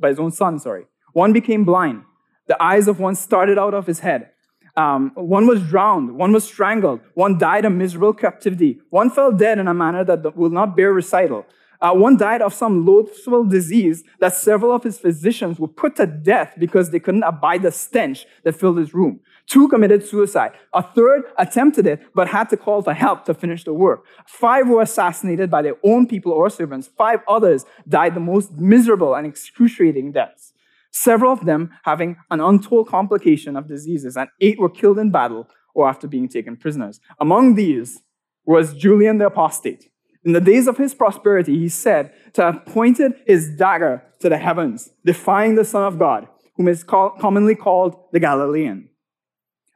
by 0.00 0.08
his 0.08 0.18
own 0.18 0.30
son, 0.30 0.58
sorry. 0.58 0.86
One 1.12 1.32
became 1.32 1.64
blind. 1.64 2.04
The 2.48 2.60
eyes 2.62 2.88
of 2.88 2.98
one 2.98 3.14
started 3.14 3.58
out 3.58 3.74
of 3.74 3.86
his 3.86 4.00
head. 4.00 4.31
Um, 4.76 5.12
one 5.14 5.46
was 5.46 5.62
drowned. 5.62 6.16
One 6.16 6.32
was 6.32 6.44
strangled. 6.44 7.00
One 7.14 7.38
died 7.38 7.64
a 7.64 7.70
miserable 7.70 8.14
captivity. 8.14 8.80
One 8.90 9.10
fell 9.10 9.30
dead 9.30 9.58
in 9.58 9.68
a 9.68 9.74
manner 9.74 10.04
that 10.04 10.36
will 10.36 10.50
not 10.50 10.76
bear 10.76 10.92
recital. 10.92 11.44
Uh, 11.82 11.92
one 11.92 12.16
died 12.16 12.40
of 12.40 12.54
some 12.54 12.86
loathsome 12.86 13.48
disease 13.48 14.04
that 14.20 14.32
several 14.32 14.72
of 14.72 14.84
his 14.84 14.98
physicians 15.00 15.58
were 15.58 15.66
put 15.66 15.96
to 15.96 16.06
death 16.06 16.54
because 16.56 16.90
they 16.90 17.00
couldn't 17.00 17.24
abide 17.24 17.62
the 17.62 17.72
stench 17.72 18.24
that 18.44 18.54
filled 18.54 18.78
his 18.78 18.94
room. 18.94 19.18
Two 19.46 19.66
committed 19.66 20.06
suicide. 20.06 20.52
A 20.72 20.82
third 20.82 21.24
attempted 21.36 21.88
it, 21.88 22.00
but 22.14 22.28
had 22.28 22.48
to 22.50 22.56
call 22.56 22.82
for 22.82 22.94
help 22.94 23.24
to 23.24 23.34
finish 23.34 23.64
the 23.64 23.74
work. 23.74 24.04
Five 24.26 24.68
were 24.68 24.80
assassinated 24.80 25.50
by 25.50 25.62
their 25.62 25.74
own 25.82 26.06
people 26.06 26.30
or 26.30 26.48
servants. 26.48 26.88
Five 26.96 27.20
others 27.26 27.64
died 27.88 28.14
the 28.14 28.20
most 28.20 28.52
miserable 28.52 29.16
and 29.16 29.26
excruciating 29.26 30.12
deaths. 30.12 30.51
Several 30.92 31.32
of 31.32 31.46
them 31.46 31.70
having 31.84 32.16
an 32.30 32.40
untold 32.40 32.86
complication 32.88 33.56
of 33.56 33.66
diseases, 33.66 34.16
and 34.16 34.28
eight 34.40 34.60
were 34.60 34.68
killed 34.68 34.98
in 34.98 35.10
battle 35.10 35.48
or 35.74 35.88
after 35.88 36.06
being 36.06 36.28
taken 36.28 36.56
prisoners. 36.56 37.00
Among 37.18 37.54
these 37.54 38.02
was 38.44 38.74
Julian 38.74 39.18
the 39.18 39.26
Apostate. 39.26 39.88
In 40.24 40.32
the 40.32 40.40
days 40.40 40.68
of 40.68 40.76
his 40.76 40.94
prosperity, 40.94 41.58
he 41.58 41.68
said 41.68 42.12
to 42.34 42.42
have 42.42 42.66
pointed 42.66 43.14
his 43.26 43.56
dagger 43.56 44.02
to 44.20 44.28
the 44.28 44.36
heavens, 44.36 44.90
defying 45.04 45.54
the 45.54 45.64
Son 45.64 45.82
of 45.82 45.98
God, 45.98 46.28
whom 46.56 46.68
is 46.68 46.84
call- 46.84 47.16
commonly 47.18 47.54
called 47.54 47.96
the 48.12 48.20
Galilean. 48.20 48.90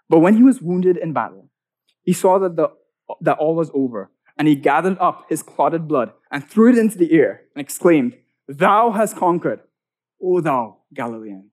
But 0.09 0.21
when 0.21 0.37
he 0.37 0.43
was 0.43 0.61
wounded 0.61 0.99
in 0.99 1.13
battle, 1.13 1.49
he 2.03 2.13
saw 2.13 2.39
that, 2.39 2.57
the, 2.57 2.71
that 3.23 3.39
all 3.39 3.57
was 3.57 3.71
over, 3.75 4.11
and 4.39 4.47
he 4.47 4.55
gathered 4.55 4.99
up 5.01 5.25
his 5.29 5.43
clotted 5.43 5.89
blood 5.89 6.13
and 6.31 6.47
threw 6.47 6.71
it 6.71 6.79
into 6.79 6.99
the 6.99 7.13
air 7.13 7.41
and 7.55 7.61
exclaimed, 7.61 8.17
Thou 8.47 8.93
hast 8.93 9.17
conquered, 9.17 9.61
O 10.23 10.41
thou 10.41 10.76
Galilean. 10.95 11.51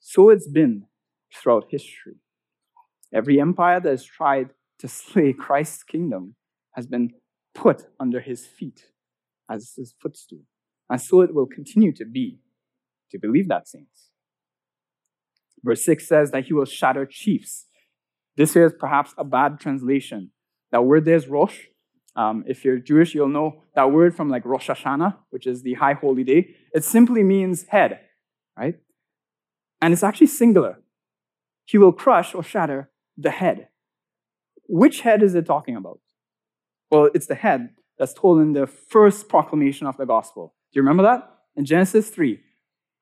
So 0.00 0.30
it's 0.30 0.48
been 0.48 0.86
throughout 1.34 1.66
history. 1.70 2.16
Every 3.12 3.40
empire 3.40 3.80
that 3.80 3.90
has 3.90 4.04
tried 4.04 4.50
to 4.78 4.88
slay 4.88 5.32
Christ's 5.32 5.82
kingdom 5.82 6.34
has 6.72 6.86
been 6.86 7.12
put 7.54 7.84
under 7.98 8.20
his 8.20 8.46
feet 8.46 8.86
as 9.50 9.72
his 9.76 9.94
footstool. 10.00 10.42
And 10.90 11.00
so 11.00 11.20
it 11.20 11.34
will 11.34 11.46
continue 11.46 11.92
to 11.92 12.04
be. 12.04 12.38
To 13.10 13.18
believe 13.18 13.48
that, 13.48 13.66
saints. 13.66 14.10
Verse 15.64 15.84
6 15.84 16.06
says 16.06 16.30
that 16.30 16.44
he 16.44 16.52
will 16.52 16.66
shatter 16.66 17.06
chiefs. 17.06 17.66
This 18.36 18.54
is 18.54 18.72
perhaps 18.78 19.14
a 19.16 19.24
bad 19.24 19.58
translation. 19.58 20.30
That 20.70 20.84
word 20.84 21.04
there 21.04 21.16
is 21.16 21.26
Rosh. 21.26 21.66
Um, 22.18 22.42
if 22.48 22.64
you're 22.64 22.78
Jewish, 22.78 23.14
you'll 23.14 23.28
know 23.28 23.62
that 23.76 23.92
word 23.92 24.12
from 24.16 24.28
like 24.28 24.44
Rosh 24.44 24.68
Hashanah, 24.68 25.14
which 25.30 25.46
is 25.46 25.62
the 25.62 25.74
high 25.74 25.92
holy 25.92 26.24
day. 26.24 26.56
It 26.74 26.82
simply 26.82 27.22
means 27.22 27.66
head, 27.68 28.00
right? 28.56 28.74
And 29.80 29.92
it's 29.92 30.02
actually 30.02 30.26
singular. 30.26 30.80
He 31.64 31.78
will 31.78 31.92
crush 31.92 32.34
or 32.34 32.42
shatter 32.42 32.90
the 33.16 33.30
head. 33.30 33.68
Which 34.66 35.02
head 35.02 35.22
is 35.22 35.36
it 35.36 35.46
talking 35.46 35.76
about? 35.76 36.00
Well, 36.90 37.08
it's 37.14 37.26
the 37.26 37.36
head 37.36 37.70
that's 38.00 38.14
told 38.14 38.40
in 38.40 38.52
the 38.52 38.66
first 38.66 39.28
proclamation 39.28 39.86
of 39.86 39.96
the 39.96 40.04
gospel. 40.04 40.54
Do 40.72 40.80
you 40.80 40.82
remember 40.82 41.04
that? 41.04 41.30
In 41.54 41.64
Genesis 41.64 42.10
3, 42.10 42.40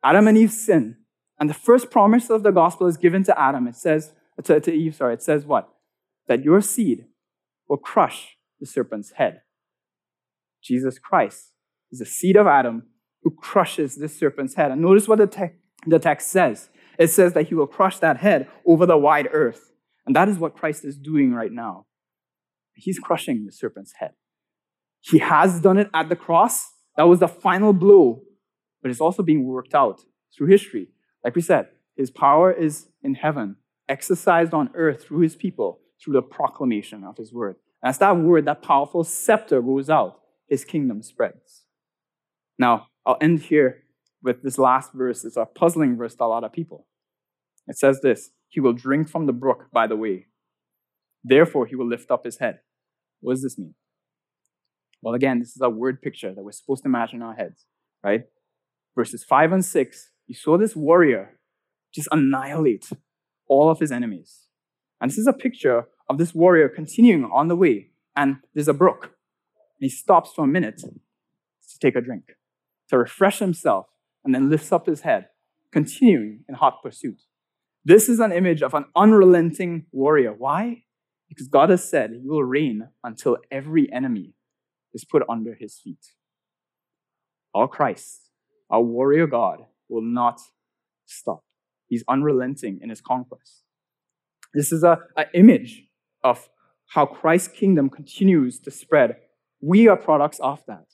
Adam 0.05 0.29
and 0.29 0.37
Eve 0.37 0.53
sin, 0.53 0.97
and 1.41 1.49
the 1.49 1.55
first 1.55 1.91
promise 1.91 2.29
of 2.29 2.43
the 2.43 2.51
gospel 2.51 2.87
is 2.87 2.99
given 2.99 3.23
to 3.25 3.41
Adam. 3.41 3.67
It 3.67 3.77
says, 3.77 4.13
to, 4.45 4.61
to 4.61 4.73
Eve, 4.73 4.95
sorry, 4.95 5.15
it 5.15 5.23
says 5.23 5.47
what? 5.47 5.71
That 6.29 6.45
your 6.45 6.61
seed 6.61 7.07
will 7.67 7.79
crush 7.79 8.36
the 8.61 8.67
serpent's 8.67 9.13
head. 9.13 9.41
Jesus 10.63 10.99
Christ 10.99 11.53
is 11.93 12.01
the 12.01 12.07
seed 12.07 12.37
of 12.37 12.47
Adam 12.47 12.85
who 13.23 13.31
crushes 13.31 13.97
this 13.97 14.19
serpent's 14.19 14.55
head. 14.55 14.71
And 14.71 14.81
notice 14.81 15.09
what 15.09 15.19
the, 15.19 15.27
te- 15.27 15.57
the 15.87 15.99
text 15.99 16.29
says 16.29 16.71
it 16.99 17.09
says 17.09 17.35
that 17.35 17.49
he 17.49 17.55
will 17.55 17.67
crush 17.67 17.99
that 17.99 18.19
head 18.19 18.49
over 18.65 18.87
the 18.87 18.97
wide 18.97 19.29
earth. 19.33 19.71
And 20.07 20.17
that 20.17 20.29
is 20.29 20.39
what 20.39 20.57
Christ 20.57 20.85
is 20.85 20.97
doing 20.97 21.33
right 21.33 21.53
now. 21.53 21.87
He's 22.75 22.99
crushing 22.99 23.45
the 23.45 23.53
serpent's 23.53 23.95
head. 23.99 24.13
He 25.01 25.19
has 25.19 25.61
done 25.61 25.79
it 25.79 25.91
at 25.93 26.09
the 26.09 26.17
cross. 26.17 26.67
That 26.97 27.05
was 27.05 27.21
the 27.21 27.29
final 27.29 27.73
blow, 27.73 28.23
but 28.83 28.91
it's 28.91 29.01
also 29.01 29.23
being 29.23 29.45
worked 29.45 29.75
out 29.75 30.01
through 30.37 30.49
history. 30.49 30.89
Like 31.25 31.35
we 31.35 31.43
said, 31.43 31.69
his 31.97 32.11
power 32.11 32.53
is 32.53 32.89
in 33.03 33.15
heaven, 33.15 33.57
exercised 33.89 34.55
on 34.55 34.71
earth 34.75 35.05
through 35.05 35.21
his 35.21 35.37
people, 35.37 35.81
through 36.03 36.15
the 36.15 36.23
proclamation 36.23 37.05
of 37.05 37.17
his 37.17 37.33
word. 37.33 37.57
As 37.87 37.99
that 37.99 38.17
word, 38.17 38.47
that 38.47 38.63
powerful 38.63 39.05
scepter 39.05 39.63
goes 39.63 39.89
out, 39.89 40.21
his 40.49 40.65
kingdom 40.65 41.03
spreads. 41.03 41.67
Now, 42.59 42.89
I'll 43.07 43.17
end 43.21 43.43
here 43.43 43.85
with 44.21 44.43
this 44.43 44.59
last 44.59 44.93
verse. 44.93 45.25
It's 45.25 45.37
a 45.37 45.45
puzzling 45.45 45.97
verse 45.97 46.17
to 46.17 46.25
a 46.25 46.27
lot 46.27 46.43
of 46.43 46.53
people. 46.53 46.89
It 47.69 47.79
says 47.79 48.01
this 48.01 48.31
He 48.49 48.59
will 48.59 48.73
drink 48.73 49.09
from 49.09 49.27
the 49.27 49.33
brook 49.33 49.69
by 49.73 49.87
the 49.87 49.95
way. 49.95 50.27
Therefore, 51.23 51.67
he 51.67 51.77
will 51.77 51.87
lift 51.87 52.11
up 52.11 52.25
his 52.25 52.39
head. 52.39 52.59
What 53.21 53.35
does 53.35 53.45
this 53.45 53.57
mean? 53.57 53.75
Well, 55.01 55.15
again, 55.15 55.39
this 55.39 55.55
is 55.55 55.63
a 55.63 55.71
word 55.71 56.03
picture 56.03 56.35
that 56.35 56.43
we're 56.43 56.51
supposed 56.51 56.83
to 56.83 56.89
imagine 56.89 57.21
in 57.21 57.23
our 57.23 57.35
heads, 57.35 57.67
right? 58.03 58.25
Verses 58.97 59.23
5 59.23 59.53
and 59.53 59.65
6, 59.65 60.11
you 60.27 60.35
saw 60.35 60.59
this 60.59 60.75
warrior 60.75 61.39
just 61.95 62.09
annihilate 62.11 62.91
all 63.47 63.71
of 63.71 63.79
his 63.79 63.93
enemies. 63.93 64.47
And 65.01 65.09
this 65.09 65.19
is 65.19 65.29
a 65.29 65.33
picture 65.33 65.87
of 66.09 66.19
this 66.19 66.35
warrior 66.35 66.69
continuing 66.69 67.25
on 67.25 67.49
the 67.49 67.57
way, 67.57 67.91
and 68.15 68.37
there's 68.55 68.69
a 68.69 68.75
brook. 68.75 69.13
And 69.79 69.81
he 69.81 69.89
stops 69.89 70.33
for 70.35 70.45
a 70.45 70.49
minute 70.49 70.79
to 70.79 71.79
take 71.81 71.97
a 71.97 72.01
drink, 72.01 72.33
to 72.89 72.99
refresh 72.99 73.39
himself, 73.39 73.87
and 74.25 74.35
then 74.35 74.51
lifts 74.51 74.73
up 74.73 74.87
his 74.87 75.03
head, 75.03 75.29
continuing 75.73 76.45
in 76.49 76.55
hot 76.55 76.83
pursuit. 76.83 77.23
This 77.85 78.09
is 78.09 78.19
an 78.19 78.33
image 78.33 78.63
of 78.63 78.75
an 78.75 78.87
unrelenting 78.97 79.87
warrior. 79.93 80.33
Why? 80.33 80.85
Because 81.29 81.49
God 81.49 81.71
has 81.71 81.89
said 81.89 82.11
he 82.11 82.29
will 82.29 82.45
reign 82.45 82.89
until 83.05 83.37
every 83.51 83.93
enemy 83.93 84.35
is 84.95 85.05
put 85.05 85.23
under 85.29 85.55
his 85.55 85.79
feet. 85.79 86.15
Our 87.55 87.69
Christ, 87.69 88.31
our 88.71 88.81
warrior 88.81 89.27
God, 89.27 89.61
will 89.89 90.03
not 90.03 90.41
stop. 91.05 91.45
He's 91.89 92.05
unrelenting 92.09 92.81
in 92.83 92.91
his 92.91 93.01
conquest. 93.01 93.63
This 94.53 94.73
is 94.73 94.83
an 94.83 94.99
image 95.35 95.86
of 96.27 96.49
how 96.95 97.05
Christ's 97.07 97.49
kingdom 97.49 97.89
continues 97.89 98.59
to 98.65 98.71
spread. 98.71 99.17
We 99.61 99.89
are 99.89 99.97
products 99.97 100.39
of 100.41 100.59
that. 100.67 100.87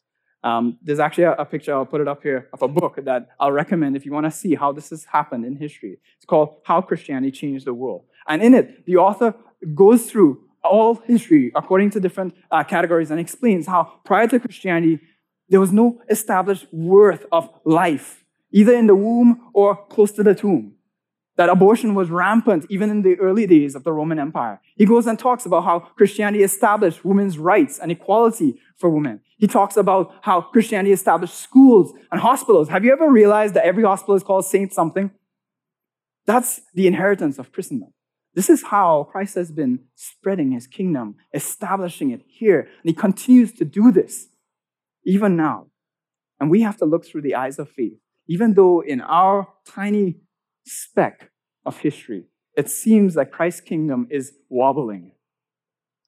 Um, 0.44 0.78
there's 0.82 0.98
actually 0.98 1.24
a, 1.24 1.34
a, 1.44 1.44
picture, 1.44 1.72
I'll 1.74 1.86
put 1.94 2.00
it 2.00 2.08
up 2.08 2.22
here, 2.22 2.48
of 2.52 2.62
a 2.62 2.68
book 2.68 2.94
that 3.10 3.28
I'll 3.38 3.52
recommend 3.52 3.96
if 3.96 4.04
you 4.04 4.12
want 4.12 4.26
to 4.26 4.30
see 4.30 4.54
how 4.62 4.72
this 4.72 4.90
has 4.90 5.04
happened 5.04 5.44
in 5.44 5.56
history. 5.56 5.98
It's 6.16 6.26
called 6.26 6.48
How 6.64 6.80
Christianity 6.80 7.30
Changed 7.30 7.64
the 7.64 7.74
World. 7.74 8.02
And 8.26 8.42
in 8.42 8.52
it, 8.54 8.84
the 8.84 8.96
author 8.96 9.34
goes 9.74 10.10
through 10.10 10.30
all 10.64 10.96
history 10.96 11.52
according 11.54 11.90
to 11.90 12.00
different 12.00 12.34
uh, 12.50 12.64
categories 12.64 13.10
and 13.10 13.20
explains 13.20 13.66
how 13.66 13.82
prior 14.04 14.26
to 14.28 14.38
Christianity, 14.40 14.98
There 15.48 15.60
was 15.60 15.72
no 15.72 15.86
established 16.08 16.66
worth 16.72 17.24
of 17.30 17.44
life, 17.64 18.24
either 18.50 18.74
in 18.74 18.86
the 18.86 18.98
womb 19.06 19.30
or 19.52 19.68
close 19.94 20.12
to 20.12 20.22
the 20.22 20.34
tomb. 20.34 20.62
That 21.36 21.48
abortion 21.48 21.94
was 21.94 22.10
rampant 22.10 22.66
even 22.68 22.90
in 22.90 23.02
the 23.02 23.16
early 23.16 23.46
days 23.46 23.74
of 23.74 23.84
the 23.84 23.92
Roman 23.92 24.18
Empire. 24.18 24.60
He 24.76 24.84
goes 24.84 25.06
and 25.06 25.18
talks 25.18 25.46
about 25.46 25.64
how 25.64 25.78
Christianity 25.78 26.44
established 26.44 27.04
women's 27.04 27.38
rights 27.38 27.78
and 27.78 27.90
equality 27.90 28.60
for 28.76 28.90
women. 28.90 29.20
He 29.38 29.46
talks 29.46 29.76
about 29.78 30.14
how 30.20 30.42
Christianity 30.42 30.92
established 30.92 31.34
schools 31.34 31.94
and 32.10 32.20
hospitals. 32.20 32.68
Have 32.68 32.84
you 32.84 32.92
ever 32.92 33.10
realized 33.10 33.54
that 33.54 33.64
every 33.64 33.82
hospital 33.82 34.14
is 34.14 34.22
called 34.22 34.44
Saint 34.44 34.74
something? 34.74 35.10
That's 36.26 36.60
the 36.74 36.86
inheritance 36.86 37.38
of 37.38 37.50
Christendom. 37.50 37.94
This 38.34 38.48
is 38.48 38.64
how 38.64 39.08
Christ 39.10 39.34
has 39.34 39.50
been 39.50 39.80
spreading 39.94 40.52
his 40.52 40.66
kingdom, 40.66 41.16
establishing 41.34 42.10
it 42.10 42.22
here. 42.26 42.60
And 42.60 42.84
he 42.84 42.92
continues 42.92 43.52
to 43.54 43.64
do 43.64 43.90
this 43.90 44.28
even 45.04 45.36
now. 45.36 45.66
And 46.38 46.50
we 46.50 46.62
have 46.62 46.76
to 46.78 46.84
look 46.84 47.06
through 47.06 47.22
the 47.22 47.34
eyes 47.34 47.58
of 47.58 47.70
faith. 47.70 47.98
Even 48.28 48.54
though 48.54 48.80
in 48.80 49.00
our 49.00 49.48
tiny 49.66 50.20
speck 50.64 51.30
of 51.64 51.78
history, 51.78 52.24
it 52.56 52.68
seems 52.68 53.16
like 53.16 53.30
Christ's 53.30 53.60
kingdom 53.60 54.06
is 54.10 54.32
wobbling. 54.48 55.12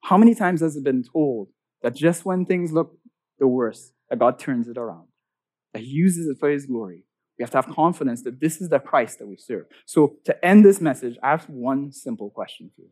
How 0.02 0.16
many 0.16 0.34
times 0.34 0.60
has 0.60 0.76
it 0.76 0.84
been 0.84 1.02
told 1.02 1.48
that 1.82 1.94
just 1.94 2.24
when 2.24 2.44
things 2.44 2.72
look 2.72 2.98
the 3.38 3.46
worst, 3.46 3.92
that 4.10 4.18
God 4.18 4.38
turns 4.38 4.68
it 4.68 4.76
around, 4.76 5.08
that 5.72 5.80
He 5.82 5.88
uses 5.88 6.28
it 6.28 6.38
for 6.38 6.50
His 6.50 6.66
glory? 6.66 7.04
We 7.38 7.42
have 7.42 7.50
to 7.50 7.58
have 7.58 7.74
confidence 7.74 8.22
that 8.22 8.40
this 8.40 8.60
is 8.60 8.68
the 8.68 8.78
Christ 8.78 9.18
that 9.18 9.26
we 9.26 9.36
serve. 9.36 9.64
So, 9.86 10.16
to 10.24 10.44
end 10.44 10.64
this 10.64 10.80
message, 10.80 11.16
I 11.22 11.30
have 11.30 11.48
one 11.48 11.90
simple 11.90 12.30
question 12.30 12.70
for 12.76 12.82
you. 12.82 12.90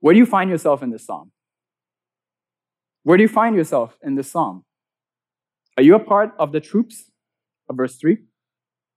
Where 0.00 0.12
do 0.12 0.18
you 0.18 0.26
find 0.26 0.50
yourself 0.50 0.82
in 0.82 0.90
this 0.90 1.06
psalm? 1.06 1.30
Where 3.04 3.16
do 3.16 3.22
you 3.22 3.28
find 3.28 3.56
yourself 3.56 3.96
in 4.02 4.16
this 4.16 4.30
psalm? 4.30 4.64
Are 5.76 5.82
you 5.82 5.94
a 5.94 6.00
part 6.00 6.34
of 6.38 6.52
the 6.52 6.60
troops 6.60 7.10
of 7.68 7.76
verse 7.76 7.96
3 7.96 8.18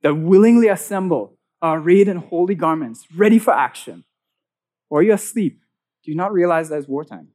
that 0.01 0.15
willingly 0.15 0.67
assemble, 0.67 1.37
arrayed 1.61 2.07
in 2.07 2.17
holy 2.17 2.55
garments, 2.55 3.05
ready 3.15 3.39
for 3.39 3.53
action? 3.53 4.03
Or 4.89 5.01
you 5.01 5.13
asleep? 5.13 5.61
Do 6.03 6.11
you 6.11 6.17
not 6.17 6.31
realize 6.31 6.69
that 6.69 6.77
it's 6.77 6.87
wartime? 6.87 7.29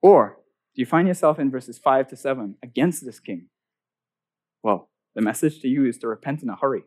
Or 0.00 0.38
do 0.74 0.82
you 0.82 0.86
find 0.86 1.06
yourself 1.06 1.38
in 1.38 1.50
verses 1.50 1.78
5 1.78 2.08
to 2.08 2.16
7 2.16 2.56
against 2.62 3.04
this 3.04 3.20
king? 3.20 3.48
Well, 4.62 4.90
the 5.14 5.22
message 5.22 5.60
to 5.60 5.68
you 5.68 5.86
is 5.86 5.98
to 5.98 6.08
repent 6.08 6.42
in 6.42 6.48
a 6.48 6.56
hurry. 6.56 6.84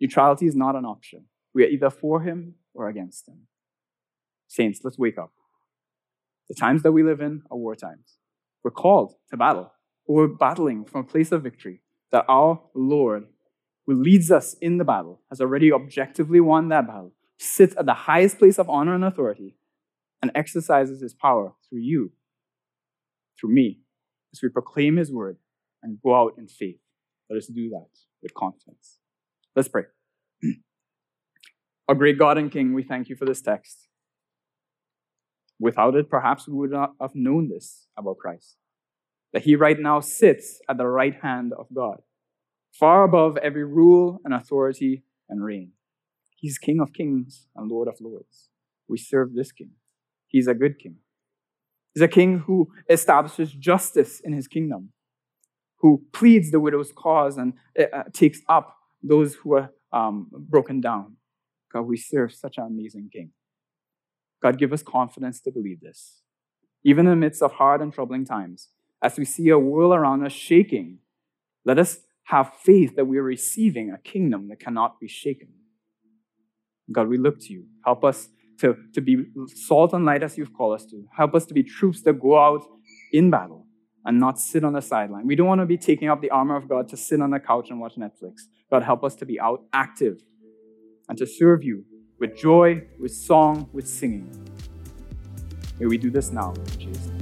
Neutrality 0.00 0.46
is 0.46 0.56
not 0.56 0.76
an 0.76 0.84
option. 0.84 1.26
We 1.54 1.64
are 1.64 1.68
either 1.68 1.90
for 1.90 2.22
him 2.22 2.54
or 2.74 2.88
against 2.88 3.28
him. 3.28 3.46
Saints, 4.48 4.80
let's 4.82 4.98
wake 4.98 5.18
up. 5.18 5.32
The 6.48 6.54
times 6.54 6.82
that 6.82 6.92
we 6.92 7.02
live 7.02 7.20
in 7.20 7.42
are 7.50 7.58
war 7.58 7.74
times. 7.76 8.16
We're 8.64 8.70
called 8.70 9.14
to 9.30 9.36
battle. 9.36 9.72
We're 10.06 10.28
battling 10.28 10.84
from 10.84 11.02
a 11.02 11.04
place 11.04 11.32
of 11.32 11.42
victory 11.42 11.82
that 12.10 12.24
our 12.28 12.62
Lord, 12.74 13.26
who 13.88 13.94
leads 13.94 14.30
us 14.30 14.54
in 14.60 14.76
the 14.76 14.84
battle, 14.84 15.22
has 15.30 15.40
already 15.40 15.72
objectively 15.72 16.40
won 16.40 16.68
that 16.68 16.86
battle, 16.86 17.14
sits 17.38 17.74
at 17.78 17.86
the 17.86 17.94
highest 17.94 18.38
place 18.38 18.58
of 18.58 18.68
honor 18.68 18.94
and 18.94 19.02
authority, 19.02 19.56
and 20.20 20.30
exercises 20.34 21.00
his 21.00 21.14
power 21.14 21.54
through 21.66 21.80
you, 21.80 22.12
through 23.40 23.54
me, 23.54 23.80
as 24.34 24.42
we 24.42 24.50
proclaim 24.50 24.96
his 24.98 25.10
word 25.10 25.38
and 25.82 25.98
go 26.04 26.14
out 26.14 26.34
in 26.36 26.46
faith. 26.46 26.80
Let 27.30 27.38
us 27.38 27.46
do 27.46 27.70
that 27.70 27.88
with 28.22 28.34
confidence. 28.34 28.98
Let's 29.56 29.68
pray. 29.68 29.84
Our 31.88 31.94
great 31.94 32.18
God 32.18 32.36
and 32.36 32.52
King, 32.52 32.74
we 32.74 32.82
thank 32.82 33.08
you 33.08 33.16
for 33.16 33.24
this 33.24 33.40
text. 33.40 33.88
Without 35.58 35.94
it, 35.94 36.10
perhaps 36.10 36.46
we 36.46 36.52
would 36.52 36.72
not 36.72 36.92
have 37.00 37.14
known 37.14 37.48
this 37.48 37.86
about 37.96 38.18
Christ. 38.18 38.56
That 39.32 39.44
he 39.44 39.56
right 39.56 39.78
now 39.80 40.00
sits 40.00 40.60
at 40.68 40.76
the 40.76 40.86
right 40.86 41.14
hand 41.22 41.54
of 41.58 41.68
God, 41.74 42.02
far 42.72 43.04
above 43.04 43.36
every 43.38 43.64
rule 43.64 44.20
and 44.24 44.34
authority 44.34 45.02
and 45.28 45.44
reign. 45.44 45.72
He's 46.36 46.58
King 46.58 46.80
of 46.80 46.92
kings 46.92 47.46
and 47.56 47.70
Lord 47.70 47.88
of 47.88 48.00
lords. 48.00 48.48
We 48.88 48.98
serve 48.98 49.34
this 49.34 49.52
King. 49.52 49.72
He's 50.26 50.46
a 50.46 50.54
good 50.54 50.78
King. 50.78 50.96
He's 51.94 52.02
a 52.02 52.08
King 52.08 52.38
who 52.46 52.70
establishes 52.88 53.52
justice 53.52 54.20
in 54.20 54.32
his 54.32 54.46
kingdom, 54.46 54.90
who 55.78 56.04
pleads 56.12 56.50
the 56.50 56.60
widow's 56.60 56.92
cause 56.92 57.36
and 57.36 57.54
uh, 57.78 58.04
takes 58.12 58.40
up 58.48 58.76
those 59.02 59.34
who 59.36 59.54
are 59.54 59.70
um, 59.92 60.28
broken 60.32 60.80
down. 60.80 61.16
God, 61.72 61.82
we 61.82 61.96
serve 61.96 62.32
such 62.32 62.56
an 62.58 62.64
amazing 62.64 63.10
King. 63.12 63.30
God, 64.40 64.58
give 64.58 64.72
us 64.72 64.82
confidence 64.82 65.40
to 65.40 65.50
believe 65.50 65.80
this. 65.80 66.22
Even 66.84 67.06
in 67.06 67.10
the 67.10 67.16
midst 67.16 67.42
of 67.42 67.52
hard 67.52 67.80
and 67.80 67.92
troubling 67.92 68.24
times, 68.24 68.68
as 69.02 69.16
we 69.16 69.24
see 69.24 69.48
a 69.48 69.58
world 69.58 69.92
around 69.92 70.24
us 70.24 70.32
shaking, 70.32 70.98
let 71.64 71.78
us 71.78 72.00
have 72.28 72.52
faith 72.62 72.94
that 72.96 73.06
we 73.06 73.16
are 73.16 73.22
receiving 73.22 73.90
a 73.90 73.98
kingdom 73.98 74.48
that 74.48 74.60
cannot 74.60 75.00
be 75.00 75.08
shaken. 75.08 75.48
God, 76.92 77.08
we 77.08 77.16
look 77.16 77.40
to 77.40 77.52
you. 77.52 77.64
Help 77.86 78.04
us 78.04 78.28
to, 78.60 78.76
to 78.92 79.00
be 79.00 79.24
salt 79.46 79.94
and 79.94 80.04
light 80.04 80.22
as 80.22 80.36
you've 80.36 80.52
called 80.52 80.74
us 80.74 80.84
to. 80.86 81.04
Help 81.16 81.34
us 81.34 81.46
to 81.46 81.54
be 81.54 81.62
troops 81.62 82.02
that 82.02 82.20
go 82.20 82.38
out 82.38 82.62
in 83.12 83.30
battle 83.30 83.66
and 84.04 84.20
not 84.20 84.38
sit 84.38 84.62
on 84.62 84.74
the 84.74 84.82
sideline. 84.82 85.26
We 85.26 85.36
don't 85.36 85.46
want 85.46 85.62
to 85.62 85.66
be 85.66 85.78
taking 85.78 86.10
up 86.10 86.20
the 86.20 86.30
armor 86.30 86.56
of 86.56 86.68
God 86.68 86.88
to 86.88 86.98
sit 86.98 87.22
on 87.22 87.30
the 87.30 87.40
couch 87.40 87.70
and 87.70 87.80
watch 87.80 87.94
Netflix. 87.96 88.42
God, 88.70 88.82
help 88.82 89.04
us 89.04 89.14
to 89.16 89.26
be 89.26 89.40
out 89.40 89.64
active 89.72 90.20
and 91.08 91.16
to 91.16 91.26
serve 91.26 91.64
you 91.64 91.84
with 92.18 92.36
joy, 92.36 92.82
with 93.00 93.12
song, 93.12 93.70
with 93.72 93.88
singing. 93.88 94.28
May 95.78 95.86
we 95.86 95.96
do 95.96 96.10
this 96.10 96.30
now, 96.30 96.52
Jesus. 96.76 97.17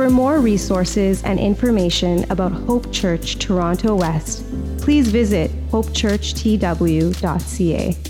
For 0.00 0.08
more 0.08 0.40
resources 0.40 1.22
and 1.24 1.38
information 1.38 2.24
about 2.30 2.52
Hope 2.52 2.90
Church 2.90 3.38
Toronto 3.38 3.96
West, 3.96 4.42
please 4.78 5.08
visit 5.08 5.50
hopechurchtw.ca. 5.68 8.09